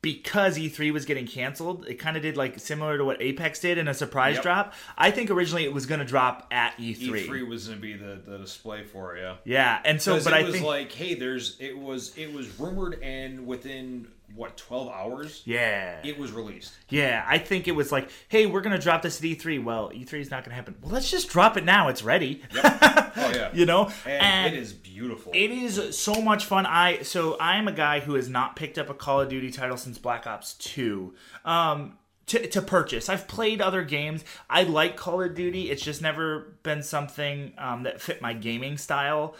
because 0.00 0.56
E3 0.56 0.92
was 0.92 1.04
getting 1.04 1.26
canceled. 1.26 1.84
It 1.88 1.94
kind 1.94 2.16
of 2.16 2.22
did 2.22 2.36
like 2.36 2.58
similar 2.60 2.96
to 2.96 3.04
what 3.04 3.20
Apex 3.20 3.58
did 3.60 3.78
in 3.78 3.88
a 3.88 3.92
surprise 3.94 4.36
Yep. 4.36 4.42
drop. 4.44 4.74
I 4.96 5.10
think 5.10 5.28
originally 5.28 5.64
it 5.64 5.72
was 5.74 5.86
going 5.86 5.98
to 5.98 6.06
drop 6.06 6.46
at 6.52 6.76
E3 6.78 7.26
E3 7.26 7.46
was 7.48 7.66
going 7.66 7.78
to 7.78 7.82
be 7.82 7.94
the, 7.94 8.20
the 8.24 8.38
display 8.38 8.84
for 8.84 9.16
it, 9.16 9.22
yeah. 9.22 9.34
Yeah, 9.44 9.80
and 9.84 10.00
so, 10.00 10.22
but 10.22 10.32
it 10.32 10.36
I 10.36 10.42
was 10.44 10.54
think, 10.54 10.64
like, 10.66 10.92
hey, 10.92 11.14
there's 11.14 11.56
it 11.60 11.76
was 11.76 12.16
it 12.16 12.32
was 12.32 12.58
rumored, 12.60 13.00
and 13.02 13.44
within 13.46 14.06
what 14.34 14.56
twelve 14.56 14.88
hours, 14.88 15.42
yeah, 15.44 16.00
it 16.04 16.18
was 16.18 16.32
released. 16.32 16.74
yeah, 16.88 17.24
I 17.26 17.38
think 17.38 17.68
it 17.68 17.72
was 17.72 17.90
like, 17.92 18.10
hey, 18.28 18.46
we're 18.46 18.60
gonna 18.60 18.78
drop 18.78 19.02
this 19.02 19.18
at 19.18 19.24
E3. 19.24 19.62
Well, 19.62 19.90
E3 19.90 20.14
is 20.14 20.30
not 20.30 20.44
gonna 20.44 20.54
happen. 20.54 20.76
Well, 20.80 20.92
let's 20.92 21.10
just 21.10 21.28
drop 21.28 21.56
it 21.56 21.64
now. 21.64 21.88
It's 21.88 22.02
ready. 22.02 22.42
Oh 22.54 23.32
yeah, 23.34 23.50
you 23.54 23.66
know, 23.66 23.90
and, 24.06 24.54
it 24.54 24.58
is 24.58 24.72
beautiful. 24.72 25.32
It 25.34 25.50
is 25.50 25.98
so 25.98 26.20
much 26.22 26.44
fun. 26.44 26.66
I 26.66 27.02
so 27.02 27.36
I'm 27.40 27.68
a 27.68 27.72
guy 27.72 28.00
who 28.00 28.14
has 28.14 28.28
not 28.28 28.56
picked 28.56 28.78
up 28.78 28.90
a 28.90 28.94
Call 28.94 29.20
of 29.20 29.28
Duty 29.28 29.50
title 29.50 29.76
since 29.76 29.98
Black 29.98 30.26
Ops 30.26 30.54
2. 30.54 31.14
Um 31.44 31.98
to, 32.28 32.46
to 32.46 32.62
purchase. 32.62 33.08
I've 33.08 33.26
played 33.26 33.60
other 33.60 33.82
games. 33.82 34.24
I 34.48 34.62
like 34.62 34.96
Call 34.96 35.22
of 35.22 35.34
Duty. 35.34 35.70
It's 35.70 35.82
just 35.82 36.02
never 36.02 36.56
been 36.62 36.82
something 36.82 37.54
um, 37.58 37.82
that 37.84 38.00
fit 38.00 38.22
my 38.22 38.34
gaming 38.34 38.76
style 38.76 39.34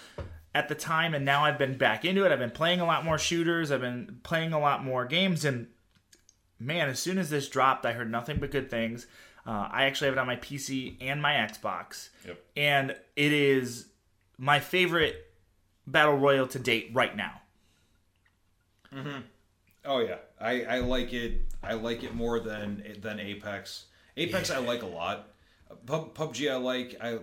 at 0.59 0.69
the 0.69 0.75
time. 0.75 1.15
And 1.15 1.25
now 1.25 1.45
I've 1.45 1.59
been 1.59 1.79
back 1.79 2.05
into 2.05 2.25
it. 2.25 2.33
I've 2.33 2.41
been 2.41 2.51
playing 2.51 2.81
a 2.81 2.85
lot 2.85 3.05
more 3.05 3.19
shooters. 3.19 3.71
I've 3.71 3.81
been 3.81 4.19
playing 4.25 4.53
a 4.53 4.59
lot 4.59 4.85
more 4.85 5.05
games. 5.05 5.45
And 5.45 5.69
man, 6.59 6.89
as 6.89 6.99
soon 6.99 7.17
as 7.17 7.31
this 7.31 7.49
dropped, 7.49 7.87
I 7.87 7.93
heard 7.93 8.11
nothing 8.11 8.39
but 8.39 8.51
good 8.51 8.69
things. 8.69 9.07
Uh, 9.47 9.69
I 9.71 9.85
actually 9.85 10.09
have 10.09 10.17
it 10.17 10.21
on 10.21 10.27
my 10.27 10.37
PC 10.37 10.97
and 11.01 11.23
my 11.23 11.35
Xbox. 11.35 12.09
Yep. 12.27 12.45
And 12.57 12.91
it 13.17 13.33
is 13.33 13.87
my 14.37 14.59
favorite 14.59 15.31
battle 15.87 16.19
royal 16.19 16.49
to 16.49 16.59
date 16.59 16.91
right 16.93 17.17
now. 17.17 17.41
Oh 19.85 20.01
yeah, 20.01 20.17
I, 20.41 20.65
I 20.65 20.79
like 20.81 21.13
it. 21.13 21.47
I 21.63 21.75
like 21.75 22.03
it 22.03 22.15
more 22.15 22.41
than 22.41 22.83
than 23.01 23.21
Apex. 23.21 23.87
Apex 24.17 24.51
I 24.51 24.59
like 24.59 24.83
a 24.83 24.87
lot. 24.87 25.29
Pub, 25.87 26.15
PUBG 26.15 26.51
I 26.51 26.57
like. 26.57 26.97
I 27.01 27.19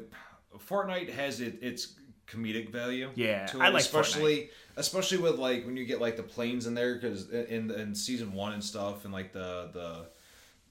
Fortnite 0.57 1.11
has 1.11 1.41
it 1.41 1.59
its 1.61 1.95
comedic 2.31 2.69
value. 2.69 3.09
Yeah, 3.15 3.47
I 3.59 3.69
like 3.69 3.81
especially 3.83 4.49
especially 4.77 5.19
with 5.19 5.37
like 5.37 5.65
when 5.65 5.77
you 5.77 5.85
get 5.85 6.01
like 6.01 6.17
the 6.17 6.23
planes 6.23 6.67
in 6.67 6.73
there 6.73 6.95
because 6.95 7.29
in 7.31 7.71
in 7.71 7.95
season 7.95 8.33
one 8.33 8.53
and 8.53 8.63
stuff 8.63 9.03
and 9.05 9.13
like 9.13 9.31
the 9.33 9.69
the 9.73 10.05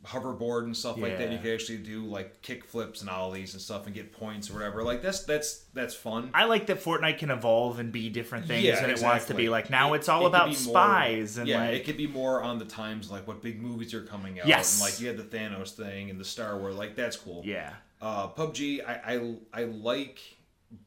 hoverboard 0.06 0.64
and 0.64 0.76
stuff 0.76 0.98
like 0.98 1.16
that. 1.16 1.32
You 1.32 1.38
can 1.38 1.52
actually 1.54 1.78
do 1.78 2.04
like 2.04 2.42
kick 2.42 2.64
flips 2.66 3.00
and 3.00 3.08
ollies 3.08 3.54
and 3.54 3.62
stuff 3.62 3.86
and 3.86 3.94
get 3.94 4.12
points 4.12 4.50
or 4.50 4.54
whatever. 4.54 4.82
Like 4.82 5.00
that's 5.00 5.24
that's 5.24 5.64
that's 5.72 5.94
fun. 5.94 6.30
I 6.34 6.44
like 6.44 6.66
that 6.66 6.82
Fortnite 6.84 7.16
can 7.18 7.30
evolve 7.30 7.78
and 7.78 7.90
be 7.90 8.10
different 8.10 8.46
things 8.46 8.64
Yeah, 8.64 8.80
than 8.82 8.90
it 8.90 9.00
wants 9.00 9.24
to 9.26 9.34
be. 9.34 9.48
Like 9.48 9.70
now 9.70 9.94
It- 9.94 9.98
it's 9.98 10.10
all 10.10 10.24
it 10.24 10.28
about 10.28 10.46
be 10.50 10.56
more- 10.56 10.74
spies 10.74 11.38
and 11.38 11.48
yeah, 11.48 11.60
like 11.60 11.70
it 11.74 11.84
could 11.86 11.96
be 11.96 12.06
more 12.06 12.42
on 12.42 12.58
the 12.58 12.66
times 12.66 13.10
like 13.10 13.26
what 13.26 13.40
big 13.42 13.62
movies 13.62 13.94
are 13.94 14.02
coming 14.02 14.38
out. 14.40 14.46
Yes. 14.46 14.74
and 14.78 14.90
like 14.90 15.00
you 15.00 15.06
had 15.08 15.16
the 15.16 15.22
Thanos 15.36 15.70
thing 15.70 16.10
and 16.10 16.20
the 16.20 16.24
Star 16.26 16.58
Wars. 16.58 16.74
Like 16.74 16.96
that's 16.96 17.16
cool. 17.16 17.42
yeah. 17.44 17.72
Uh, 18.02 18.28
PUBG, 18.28 18.86
I, 18.86 19.14
I 19.54 19.62
I 19.62 19.64
like, 19.64 20.18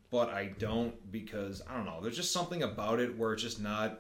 but 0.10 0.30
I 0.30 0.54
don't 0.60 1.12
because 1.12 1.62
I 1.70 1.76
don't 1.76 1.86
know. 1.86 2.00
There's 2.02 2.16
just 2.16 2.32
something 2.32 2.64
about 2.64 3.00
it 3.00 3.18
where 3.18 3.34
it's 3.34 3.44
just 3.44 3.62
not. 3.62 4.00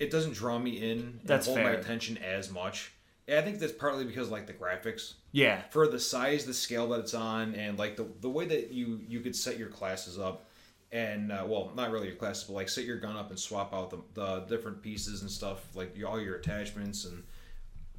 It 0.00 0.10
doesn't 0.10 0.34
draw 0.34 0.58
me 0.58 0.90
in 0.90 0.98
and 0.98 1.20
That's 1.24 1.46
hold 1.46 1.58
my 1.60 1.70
attention 1.70 2.18
as 2.18 2.50
much. 2.50 2.92
And 3.28 3.38
I 3.38 3.42
think 3.42 3.58
that's 3.58 3.72
partly 3.72 4.04
because 4.04 4.28
like 4.28 4.46
the 4.46 4.52
graphics 4.52 5.14
Yeah. 5.32 5.62
for 5.70 5.86
the 5.88 6.00
size, 6.00 6.44
the 6.44 6.52
scale 6.52 6.88
that 6.88 7.00
it's 7.00 7.14
on, 7.14 7.54
and 7.54 7.78
like 7.78 7.96
the 7.96 8.06
the 8.20 8.28
way 8.28 8.44
that 8.46 8.72
you 8.72 9.00
you 9.08 9.20
could 9.20 9.36
set 9.36 9.56
your 9.58 9.68
classes 9.68 10.18
up, 10.18 10.46
and 10.92 11.32
uh, 11.32 11.44
well, 11.46 11.72
not 11.74 11.90
really 11.90 12.08
your 12.08 12.16
classes, 12.16 12.44
but 12.44 12.54
like 12.54 12.68
set 12.68 12.84
your 12.84 12.98
gun 12.98 13.16
up 13.16 13.30
and 13.30 13.38
swap 13.38 13.72
out 13.72 13.90
the, 13.90 14.00
the 14.14 14.40
different 14.40 14.82
pieces 14.82 15.22
and 15.22 15.30
stuff, 15.30 15.64
like 15.74 15.96
all 16.06 16.20
your 16.20 16.36
attachments, 16.36 17.04
and 17.06 17.22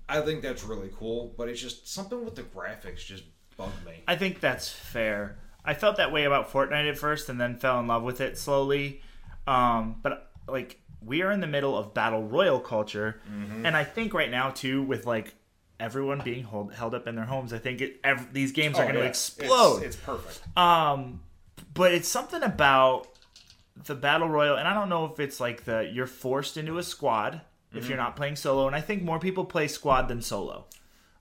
I 0.07 0.21
think 0.21 0.41
that's 0.43 0.63
really 0.63 0.91
cool. 0.95 1.33
But 1.37 1.49
it's 1.49 1.61
just 1.61 1.87
something 1.91 2.23
with 2.23 2.35
the 2.35 2.43
graphics 2.43 3.03
just 3.03 3.23
bugged 3.57 3.83
me. 3.85 4.03
I 4.07 4.15
think 4.17 4.41
that's 4.41 4.69
fair. 4.69 5.37
I 5.65 5.73
felt 5.73 5.97
that 5.97 6.11
way 6.11 6.23
about 6.25 6.51
Fortnite 6.51 6.89
at 6.89 6.97
first 6.97 7.27
and 7.29 7.39
then 7.41 7.55
fell 7.57 7.79
in 7.79 7.87
love 7.87 8.03
with 8.03 8.21
it 8.21 8.37
slowly. 8.37 9.01
Um, 9.47 9.97
but 10.01 10.31
like 10.47 10.79
we 11.03 11.21
are 11.21 11.31
in 11.31 11.39
the 11.39 11.47
middle 11.47 11.77
of 11.77 11.93
battle 11.93 12.23
royal 12.23 12.59
culture, 12.59 13.21
Mm-hmm. 13.31 13.65
and 13.65 13.75
I 13.75 13.83
think 13.83 14.13
right 14.13 14.31
now 14.31 14.49
too, 14.51 14.81
with 14.83 15.05
like 15.05 15.33
everyone 15.79 16.21
being 16.23 16.43
hold, 16.43 16.73
held 16.73 16.95
up 16.95 17.05
in 17.07 17.15
their 17.15 17.25
homes, 17.25 17.51
I 17.53 17.57
think 17.59 17.81
it, 17.81 17.99
ev- 18.03 18.31
these 18.33 18.51
games 18.53 18.77
are 18.77 18.83
Oh, 18.83 18.85
going 18.85 18.95
to 18.95 19.01
yeah. 19.01 19.07
explode. 19.09 19.77
It's, 19.83 19.95
it's 19.95 19.95
perfect. 19.97 20.41
Um, 20.57 21.21
but 21.73 21.93
it's 21.93 22.07
something 22.07 22.41
about 22.43 23.07
the 23.85 23.93
battle 23.95 24.29
royal, 24.29 24.55
and 24.55 24.67
I 24.67 24.73
don't 24.73 24.87
know 24.89 25.05
if 25.05 25.19
it's 25.19 25.39
like 25.39 25.65
the 25.65 25.89
you're 25.91 26.07
forced 26.07 26.57
into 26.57 26.77
a 26.77 26.83
squad 26.83 27.41
if 27.73 27.81
Mm-hmm. 27.81 27.89
you're 27.89 27.97
not 27.97 28.15
playing 28.15 28.37
solo, 28.37 28.67
and 28.67 28.75
I 28.75 28.81
think 28.81 29.03
more 29.03 29.19
people 29.19 29.43
play 29.45 29.67
squad 29.67 30.07
than 30.07 30.21
solo. 30.21 30.65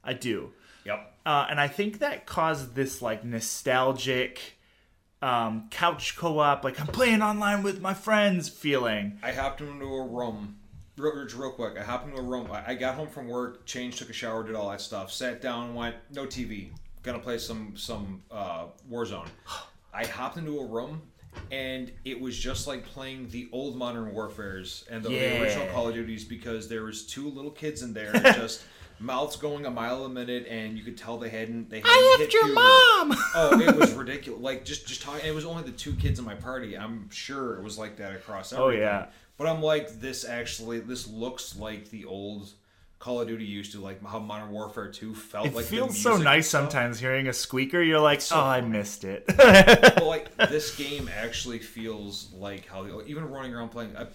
I 0.04 0.12
do, 0.12 0.52
Yep. 0.84 1.12
uh, 1.26 1.46
and 1.48 1.60
I 1.60 1.68
think 1.68 2.00
that 2.00 2.26
caused 2.26 2.74
this 2.74 3.00
like 3.00 3.24
nostalgic 3.24 4.40
um, 5.22 5.68
couch 5.70 6.16
co-op, 6.16 6.64
like 6.64 6.78
I'm 6.80 6.86
playing 6.88 7.22
online 7.22 7.62
with 7.62 7.80
my 7.80 7.94
friends 7.94 8.48
feeling. 8.48 9.18
I 9.22 9.32
hopped 9.32 9.60
into 9.62 9.86
a 9.86 10.06
room. 10.06 10.56
Real, 10.96 11.26
real 11.36 11.50
quick, 11.52 11.76
I 11.78 11.82
hopped 11.82 12.06
into 12.08 12.18
a 12.20 12.22
room. 12.22 12.48
I 12.52 12.74
got 12.74 12.94
home 12.94 13.08
from 13.08 13.28
work, 13.28 13.64
changed, 13.66 13.98
took 13.98 14.10
a 14.10 14.12
shower, 14.12 14.44
did 14.44 14.54
all 14.54 14.70
that 14.70 14.80
stuff. 14.80 15.10
Sat 15.10 15.40
down, 15.40 15.74
went 15.74 15.96
no 16.12 16.24
TV. 16.26 16.68
Gonna 17.02 17.18
play 17.18 17.38
some 17.38 17.76
some 17.76 18.22
uh, 18.30 18.66
Warzone. 18.90 19.26
I 19.92 20.04
hopped 20.06 20.36
into 20.36 20.58
a 20.60 20.66
room, 20.66 21.02
and 21.50 21.90
it 22.04 22.20
was 22.20 22.38
just 22.38 22.66
like 22.66 22.84
playing 22.84 23.28
the 23.30 23.48
old 23.50 23.76
Modern 23.76 24.12
Warfare's 24.12 24.84
and 24.90 25.02
the, 25.02 25.08
the 25.08 25.14
Yeah. 25.16 25.40
original 25.40 25.66
Call 25.68 25.88
of 25.88 25.94
Duties 25.94 26.24
because 26.24 26.68
there 26.68 26.84
was 26.84 27.06
two 27.06 27.28
little 27.28 27.50
kids 27.50 27.82
in 27.82 27.92
there, 27.92 28.12
just 28.34 28.62
mouths 29.04 29.36
going 29.36 29.66
a 29.66 29.70
mile 29.70 30.04
a 30.04 30.08
minute, 30.08 30.46
and 30.48 30.76
you 30.78 30.82
could 30.84 30.96
tell 30.96 31.18
they 31.18 31.28
hadn't 31.28 31.70
they 31.70 31.80
hadn't 31.80 32.20
hit 32.20 32.30
puberty. 32.30 32.54
Oh, 32.56 33.60
it 33.60 33.76
was 33.76 33.92
ridiculous. 33.94 34.40
Like 34.40 34.64
just 34.64 34.86
just 34.86 35.02
talking. 35.02 35.24
It 35.26 35.34
was 35.34 35.44
only 35.44 35.62
the 35.62 35.72
two 35.72 35.94
kids 35.94 36.18
in 36.18 36.24
my 36.24 36.34
party. 36.34 36.76
I'm 36.76 37.08
sure 37.10 37.54
it 37.56 37.62
was 37.62 37.78
like 37.78 37.96
that 37.98 38.12
across 38.14 38.52
Oh, 38.52 38.70
yeah. 38.70 39.06
But 39.36 39.48
I'm 39.48 39.60
like, 39.62 40.00
this 40.00 40.24
actually, 40.24 40.78
this 40.80 41.08
looks 41.08 41.56
like 41.58 41.90
the 41.90 42.04
old 42.04 42.50
Call 43.00 43.20
of 43.20 43.26
Duty 43.28 43.44
used 43.44 43.72
to, 43.72 43.80
like 43.80 44.02
how 44.06 44.18
Modern 44.20 44.50
Warfare 44.50 44.88
2 44.90 45.14
felt 45.14 45.46
It 45.48 45.54
like. 45.54 45.64
the 45.66 45.76
feels 45.76 45.98
so 45.98 46.16
nice 46.16 46.48
sometimes 46.48 47.00
hearing 47.00 47.26
a 47.26 47.32
squeaker. 47.32 47.82
You're 47.82 47.98
like, 48.00 48.20
so 48.20 48.36
oh, 48.36 48.40
I 48.40 48.60
missed 48.60 49.04
it. 49.04 49.24
But 49.36 50.04
like 50.06 50.34
this 50.48 50.74
game 50.76 51.10
actually 51.14 51.58
feels 51.58 52.32
like 52.32 52.66
how 52.66 52.84
the, 52.84 53.04
even 53.06 53.28
running 53.28 53.52
around 53.54 53.70
playing. 53.70 53.94
Uh, 53.96 54.06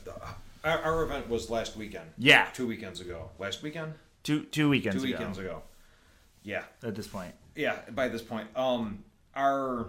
our, 0.63 0.80
our 0.80 1.04
event 1.04 1.30
was 1.30 1.49
last 1.49 1.75
weekend. 1.78 2.10
yeah, 2.17 2.47
Two 2.54 2.65
weekends 2.67 2.99
ago. 3.02 3.30
Last 3.39 3.62
weekend. 3.62 3.93
Two 4.23 4.43
two 4.45 4.69
weekends 4.69 5.01
Two 5.01 5.08
ago. 5.10 5.17
weekends 5.17 5.38
ago. 5.38 5.63
Yeah. 6.43 6.63
At 6.84 6.95
this 6.95 7.08
point, 7.08 7.34
yeah 7.55 7.77
by 7.91 8.08
this 8.08 8.21
point 8.21 8.47
um 8.55 9.03
our 9.36 9.88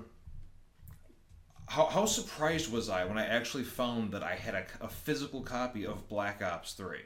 how, 1.68 1.86
how 1.86 2.04
surprised 2.04 2.72
was 2.72 2.88
i 2.88 3.04
when 3.04 3.16
i 3.18 3.24
actually 3.26 3.62
found 3.62 4.10
that 4.12 4.22
i 4.22 4.34
had 4.34 4.54
a, 4.54 4.64
a 4.80 4.88
physical 4.88 5.40
copy 5.42 5.86
of 5.86 6.08
black 6.08 6.42
ops 6.42 6.72
3 6.72 6.98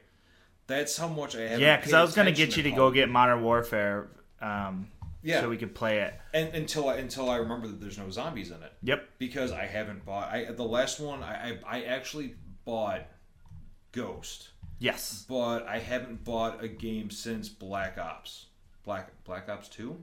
that's 0.67 0.97
how 0.97 1.09
much 1.09 1.37
i 1.37 1.43
had 1.43 1.61
yeah, 1.61 1.77
because 1.77 1.93
I 1.93 2.01
was 2.03 2.15
gonna 2.15 2.33
get 2.33 2.57
you 2.57 2.63
to 2.63 2.71
go 2.71 2.91
get 2.91 3.11
Modern 3.11 3.43
Warfare, 3.43 4.09
um, 4.41 4.89
Yeah. 5.23 5.43
so 5.43 5.51
we 5.51 5.59
could 5.59 5.75
play 5.75 5.99
it. 6.01 6.15
and 6.33 6.55
until 6.55 6.89
I, 6.89 6.95
until 6.97 7.29
i 7.29 7.37
remember 7.37 7.67
that 7.67 7.81
there's 7.83 7.99
no 7.99 8.09
zombies 8.11 8.51
in 8.51 8.63
it 8.63 8.73
Yep. 8.83 9.07
because 9.19 9.53
i 9.53 9.67
haven't 9.67 10.07
bought 10.07 10.33
i 10.33 10.45
the 10.47 10.63
last 10.65 10.99
one 11.01 11.23
i 11.23 11.59
i, 11.67 11.79
I 11.79 11.83
actually 11.85 12.35
bought 12.65 13.03
ghost 13.93 14.49
Yes. 14.85 15.25
but 15.29 15.67
i 15.67 15.79
haven't 15.79 16.25
bought 16.25 16.63
a 16.63 16.69
game 16.69 17.11
since 17.11 17.49
black 17.49 17.99
ops 17.99 18.47
black 18.85 19.13
black 19.25 19.49
ops 19.49 19.69
2 19.69 19.97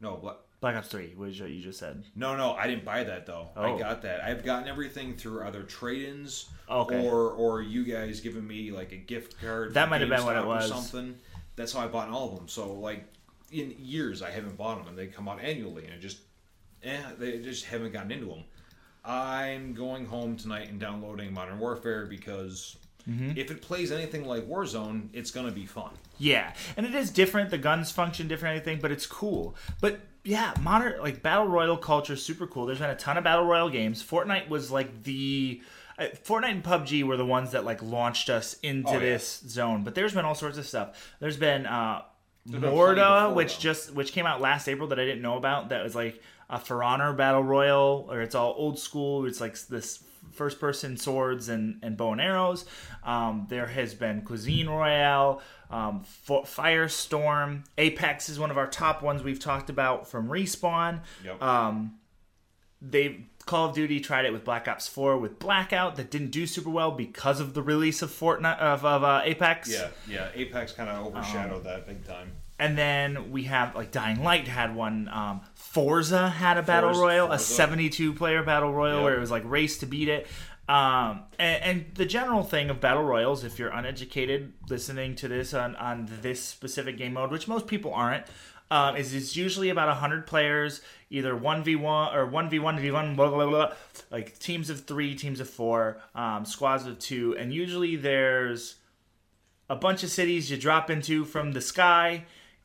no 0.00 0.16
black 0.16 0.36
Black 0.60 0.76
Ops 0.76 0.88
Three 0.88 1.12
was 1.14 1.38
what 1.38 1.50
you 1.50 1.60
just 1.60 1.78
said. 1.78 2.02
No, 2.16 2.38
no, 2.38 2.54
I 2.54 2.66
didn't 2.66 2.86
buy 2.86 3.04
that 3.04 3.26
though. 3.26 3.50
Oh. 3.54 3.74
I 3.74 3.78
got 3.78 4.00
that. 4.00 4.24
I've 4.24 4.42
gotten 4.42 4.66
everything 4.66 5.14
through 5.14 5.44
either 5.44 5.62
trade-ins 5.62 6.48
Okay. 6.70 7.06
or 7.06 7.32
or 7.32 7.60
you 7.60 7.84
guys 7.84 8.20
giving 8.20 8.46
me 8.46 8.70
like 8.70 8.90
a 8.92 8.96
gift 8.96 9.38
card. 9.42 9.74
That 9.74 9.90
might 9.90 10.00
have 10.00 10.08
been 10.08 10.24
what 10.24 10.38
it 10.38 10.46
was. 10.46 10.70
something. 10.70 11.16
That's 11.56 11.74
how 11.74 11.80
I 11.80 11.86
bought 11.88 12.08
all 12.08 12.30
of 12.30 12.36
them. 12.36 12.48
So 12.48 12.72
like 12.72 13.04
in 13.52 13.74
years 13.78 14.22
I 14.22 14.30
haven't 14.30 14.56
bought 14.56 14.78
them, 14.78 14.88
and 14.88 14.96
they 14.96 15.08
come 15.08 15.28
out 15.28 15.38
annually, 15.38 15.84
and 15.84 15.92
I 15.92 15.98
just 15.98 16.20
eh, 16.82 16.96
they 17.18 17.40
just 17.40 17.66
haven't 17.66 17.92
gotten 17.92 18.10
into 18.10 18.28
them. 18.28 18.44
I'm 19.04 19.74
going 19.74 20.06
home 20.06 20.34
tonight 20.38 20.70
and 20.70 20.80
downloading 20.80 21.34
Modern 21.34 21.58
Warfare 21.58 22.06
because 22.06 22.78
If 23.06 23.50
it 23.50 23.60
plays 23.60 23.92
anything 23.92 24.24
like 24.24 24.48
Warzone, 24.48 25.08
it's 25.12 25.30
gonna 25.30 25.50
be 25.50 25.66
fun. 25.66 25.90
Yeah, 26.18 26.54
and 26.76 26.86
it 26.86 26.94
is 26.94 27.10
different. 27.10 27.50
The 27.50 27.58
guns 27.58 27.90
function 27.92 28.28
different, 28.28 28.56
anything, 28.56 28.78
but 28.80 28.90
it's 28.90 29.06
cool. 29.06 29.56
But 29.82 30.00
yeah, 30.24 30.54
modern 30.62 31.00
like 31.02 31.22
battle 31.22 31.46
royal 31.46 31.76
culture 31.76 32.14
is 32.14 32.22
super 32.24 32.46
cool. 32.46 32.64
There's 32.64 32.78
been 32.78 32.88
a 32.90 32.96
ton 32.96 33.18
of 33.18 33.24
battle 33.24 33.44
royal 33.44 33.68
games. 33.68 34.02
Fortnite 34.02 34.48
was 34.48 34.70
like 34.70 35.02
the 35.02 35.60
uh, 35.98 36.06
Fortnite 36.24 36.50
and 36.50 36.64
PUBG 36.64 37.02
were 37.04 37.16
the 37.18 37.26
ones 37.26 37.50
that 37.52 37.64
like 37.66 37.82
launched 37.82 38.30
us 38.30 38.54
into 38.62 38.88
Oh, 38.88 38.92
yeah. 38.94 38.98
this 39.00 39.40
zone. 39.46 39.84
But 39.84 39.94
there's 39.94 40.14
been 40.14 40.24
all 40.24 40.34
sorts 40.34 40.56
of 40.56 40.66
stuff. 40.66 41.14
There's 41.20 41.36
been 41.36 41.66
uh, 41.66 42.02
Mordhau, 42.48 43.34
which 43.34 43.56
though. 43.56 43.60
just 43.62 43.92
which 43.94 44.12
came 44.12 44.26
out 44.26 44.40
last 44.40 44.68
April 44.68 44.88
that 44.88 44.98
I 44.98 45.04
didn't 45.04 45.22
know 45.22 45.36
about. 45.36 45.68
That 45.70 45.82
was 45.82 45.94
like 45.94 46.22
a 46.50 46.58
For 46.58 46.82
Honor 46.82 47.12
battle 47.12 47.42
royal, 47.42 48.06
or 48.10 48.20
it's 48.22 48.34
all 48.34 48.54
old 48.56 48.78
school. 48.78 49.26
It's 49.26 49.40
like 49.40 49.58
this 49.66 49.98
first 50.32 50.60
person 50.60 50.96
swords 50.96 51.48
and, 51.48 51.78
and 51.82 51.96
bow 51.96 52.12
and 52.12 52.20
arrows. 52.20 52.64
Um, 53.02 53.46
there 53.48 53.66
has 53.66 53.94
been 53.94 54.22
Cuisine 54.22 54.68
Royale, 54.68 55.40
um, 55.70 56.04
Firestorm, 56.26 57.64
Apex 57.78 58.28
is 58.28 58.38
one 58.38 58.50
of 58.50 58.58
our 58.58 58.66
top 58.66 59.02
ones 59.02 59.22
we've 59.22 59.40
talked 59.40 59.70
about 59.70 60.08
from 60.08 60.28
Respawn. 60.28 61.00
Yep. 61.24 61.42
Um, 61.42 61.98
they 62.80 63.26
Call 63.46 63.68
of 63.68 63.74
Duty 63.74 64.00
tried 64.00 64.24
it 64.24 64.32
with 64.32 64.44
Black 64.44 64.68
Ops 64.68 64.88
4 64.88 65.18
with 65.18 65.38
Blackout 65.38 65.96
that 65.96 66.10
didn't 66.10 66.30
do 66.30 66.46
super 66.46 66.70
well 66.70 66.90
because 66.90 67.40
of 67.40 67.52
the 67.52 67.62
release 67.62 68.00
of 68.00 68.10
Fortnite 68.10 68.58
of, 68.58 68.84
of 68.84 69.04
uh, 69.04 69.20
Apex. 69.24 69.70
yeah, 69.70 69.88
yeah. 70.08 70.28
Apex 70.34 70.72
kind 70.72 70.88
of 70.88 71.06
overshadowed 71.06 71.64
that 71.64 71.86
big 71.86 72.04
time. 72.06 72.32
And 72.58 72.78
then 72.78 73.30
we 73.32 73.44
have 73.44 73.74
like 73.74 73.90
Dying 73.90 74.22
Light 74.22 74.46
had 74.46 74.74
one. 74.76 75.08
Um, 75.08 75.40
Forza 75.54 76.28
had 76.30 76.56
a 76.56 76.62
battle 76.62 76.90
Forza- 76.90 77.02
royal, 77.02 77.32
a 77.32 77.38
72 77.38 78.12
player 78.14 78.42
battle 78.44 78.72
royal 78.72 78.96
Yep. 78.96 79.04
where 79.04 79.14
it 79.16 79.20
was 79.20 79.30
like 79.30 79.42
race 79.44 79.78
to 79.78 79.86
beat 79.86 80.08
it. 80.08 80.26
Um, 80.68 81.24
and, 81.38 81.62
and 81.62 81.84
the 81.94 82.06
general 82.06 82.42
thing 82.42 82.70
of 82.70 82.80
battle 82.80 83.02
royals, 83.02 83.44
if 83.44 83.58
you're 83.58 83.70
uneducated 83.70 84.52
listening 84.70 85.14
to 85.16 85.28
this 85.28 85.52
on, 85.52 85.76
on 85.76 86.08
this 86.22 86.42
specific 86.42 86.96
game 86.96 87.14
mode, 87.14 87.30
which 87.32 87.46
most 87.48 87.66
people 87.66 87.92
aren't, 87.92 88.24
um, 88.70 88.96
is 88.96 89.12
it's 89.12 89.36
usually 89.36 89.68
about 89.68 89.88
100 89.88 90.26
players, 90.26 90.80
either 91.10 91.34
1v1 91.34 92.14
or 92.14 92.26
1v1 92.26 92.80
v1, 92.80 93.14
blah, 93.14 93.28
blah, 93.28 93.46
blah, 93.46 93.72
like 94.10 94.38
teams 94.38 94.70
of 94.70 94.86
three, 94.86 95.14
teams 95.14 95.38
of 95.38 95.50
four, 95.50 95.98
um, 96.14 96.46
squads 96.46 96.86
of 96.86 96.98
two. 96.98 97.36
And 97.36 97.52
usually 97.52 97.96
there's 97.96 98.76
a 99.68 99.76
bunch 99.76 100.02
of 100.02 100.08
cities 100.10 100.50
you 100.50 100.56
drop 100.56 100.88
into 100.88 101.24
from 101.26 101.52
the 101.52 101.60
sky, 101.60 102.24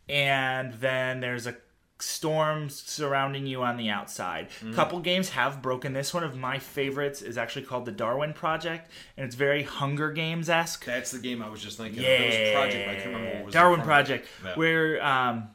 and 0.10 0.74
then 0.74 1.20
there's 1.22 1.48
a 1.48 1.56
storm 2.02 2.70
surrounding 2.70 3.46
you 3.46 3.62
on 3.62 3.76
the 3.76 3.90
outside. 3.90 4.50
Mm-hmm. 4.50 4.74
Couple 4.74 5.00
games 5.00 5.30
have 5.30 5.62
broken 5.62 5.92
this. 5.94 6.14
One 6.14 6.24
of 6.24 6.36
my 6.38 6.58
favorites 6.58 7.22
is 7.22 7.38
actually 7.38 7.66
called 7.66 7.86
the 7.86 7.92
Darwin 7.92 8.34
Project, 8.34 8.90
and 9.18 9.26
it's 9.26 9.36
very 9.36 9.64
Hunger 9.64 10.10
Games 10.12 10.50
esque. 10.50 10.86
That's 10.86 11.12
the 11.12 11.20
game 11.20 11.42
I 11.42 11.50
was 11.50 11.62
just 11.62 11.78
thinking. 11.78 12.02
Yeah, 12.02 12.10
of. 12.10 12.32
There 12.32 12.56
project, 12.56 12.90
I 12.90 12.94
can't 12.96 13.06
remember 13.08 13.36
what 13.36 13.46
was. 13.46 13.54
Darwin 13.54 13.82
front 13.84 14.10
of 14.10 14.16
it. 14.16 14.24
Project, 14.24 14.28
Yeah. 14.46 14.56
where 14.56 15.06
um, 15.06 15.50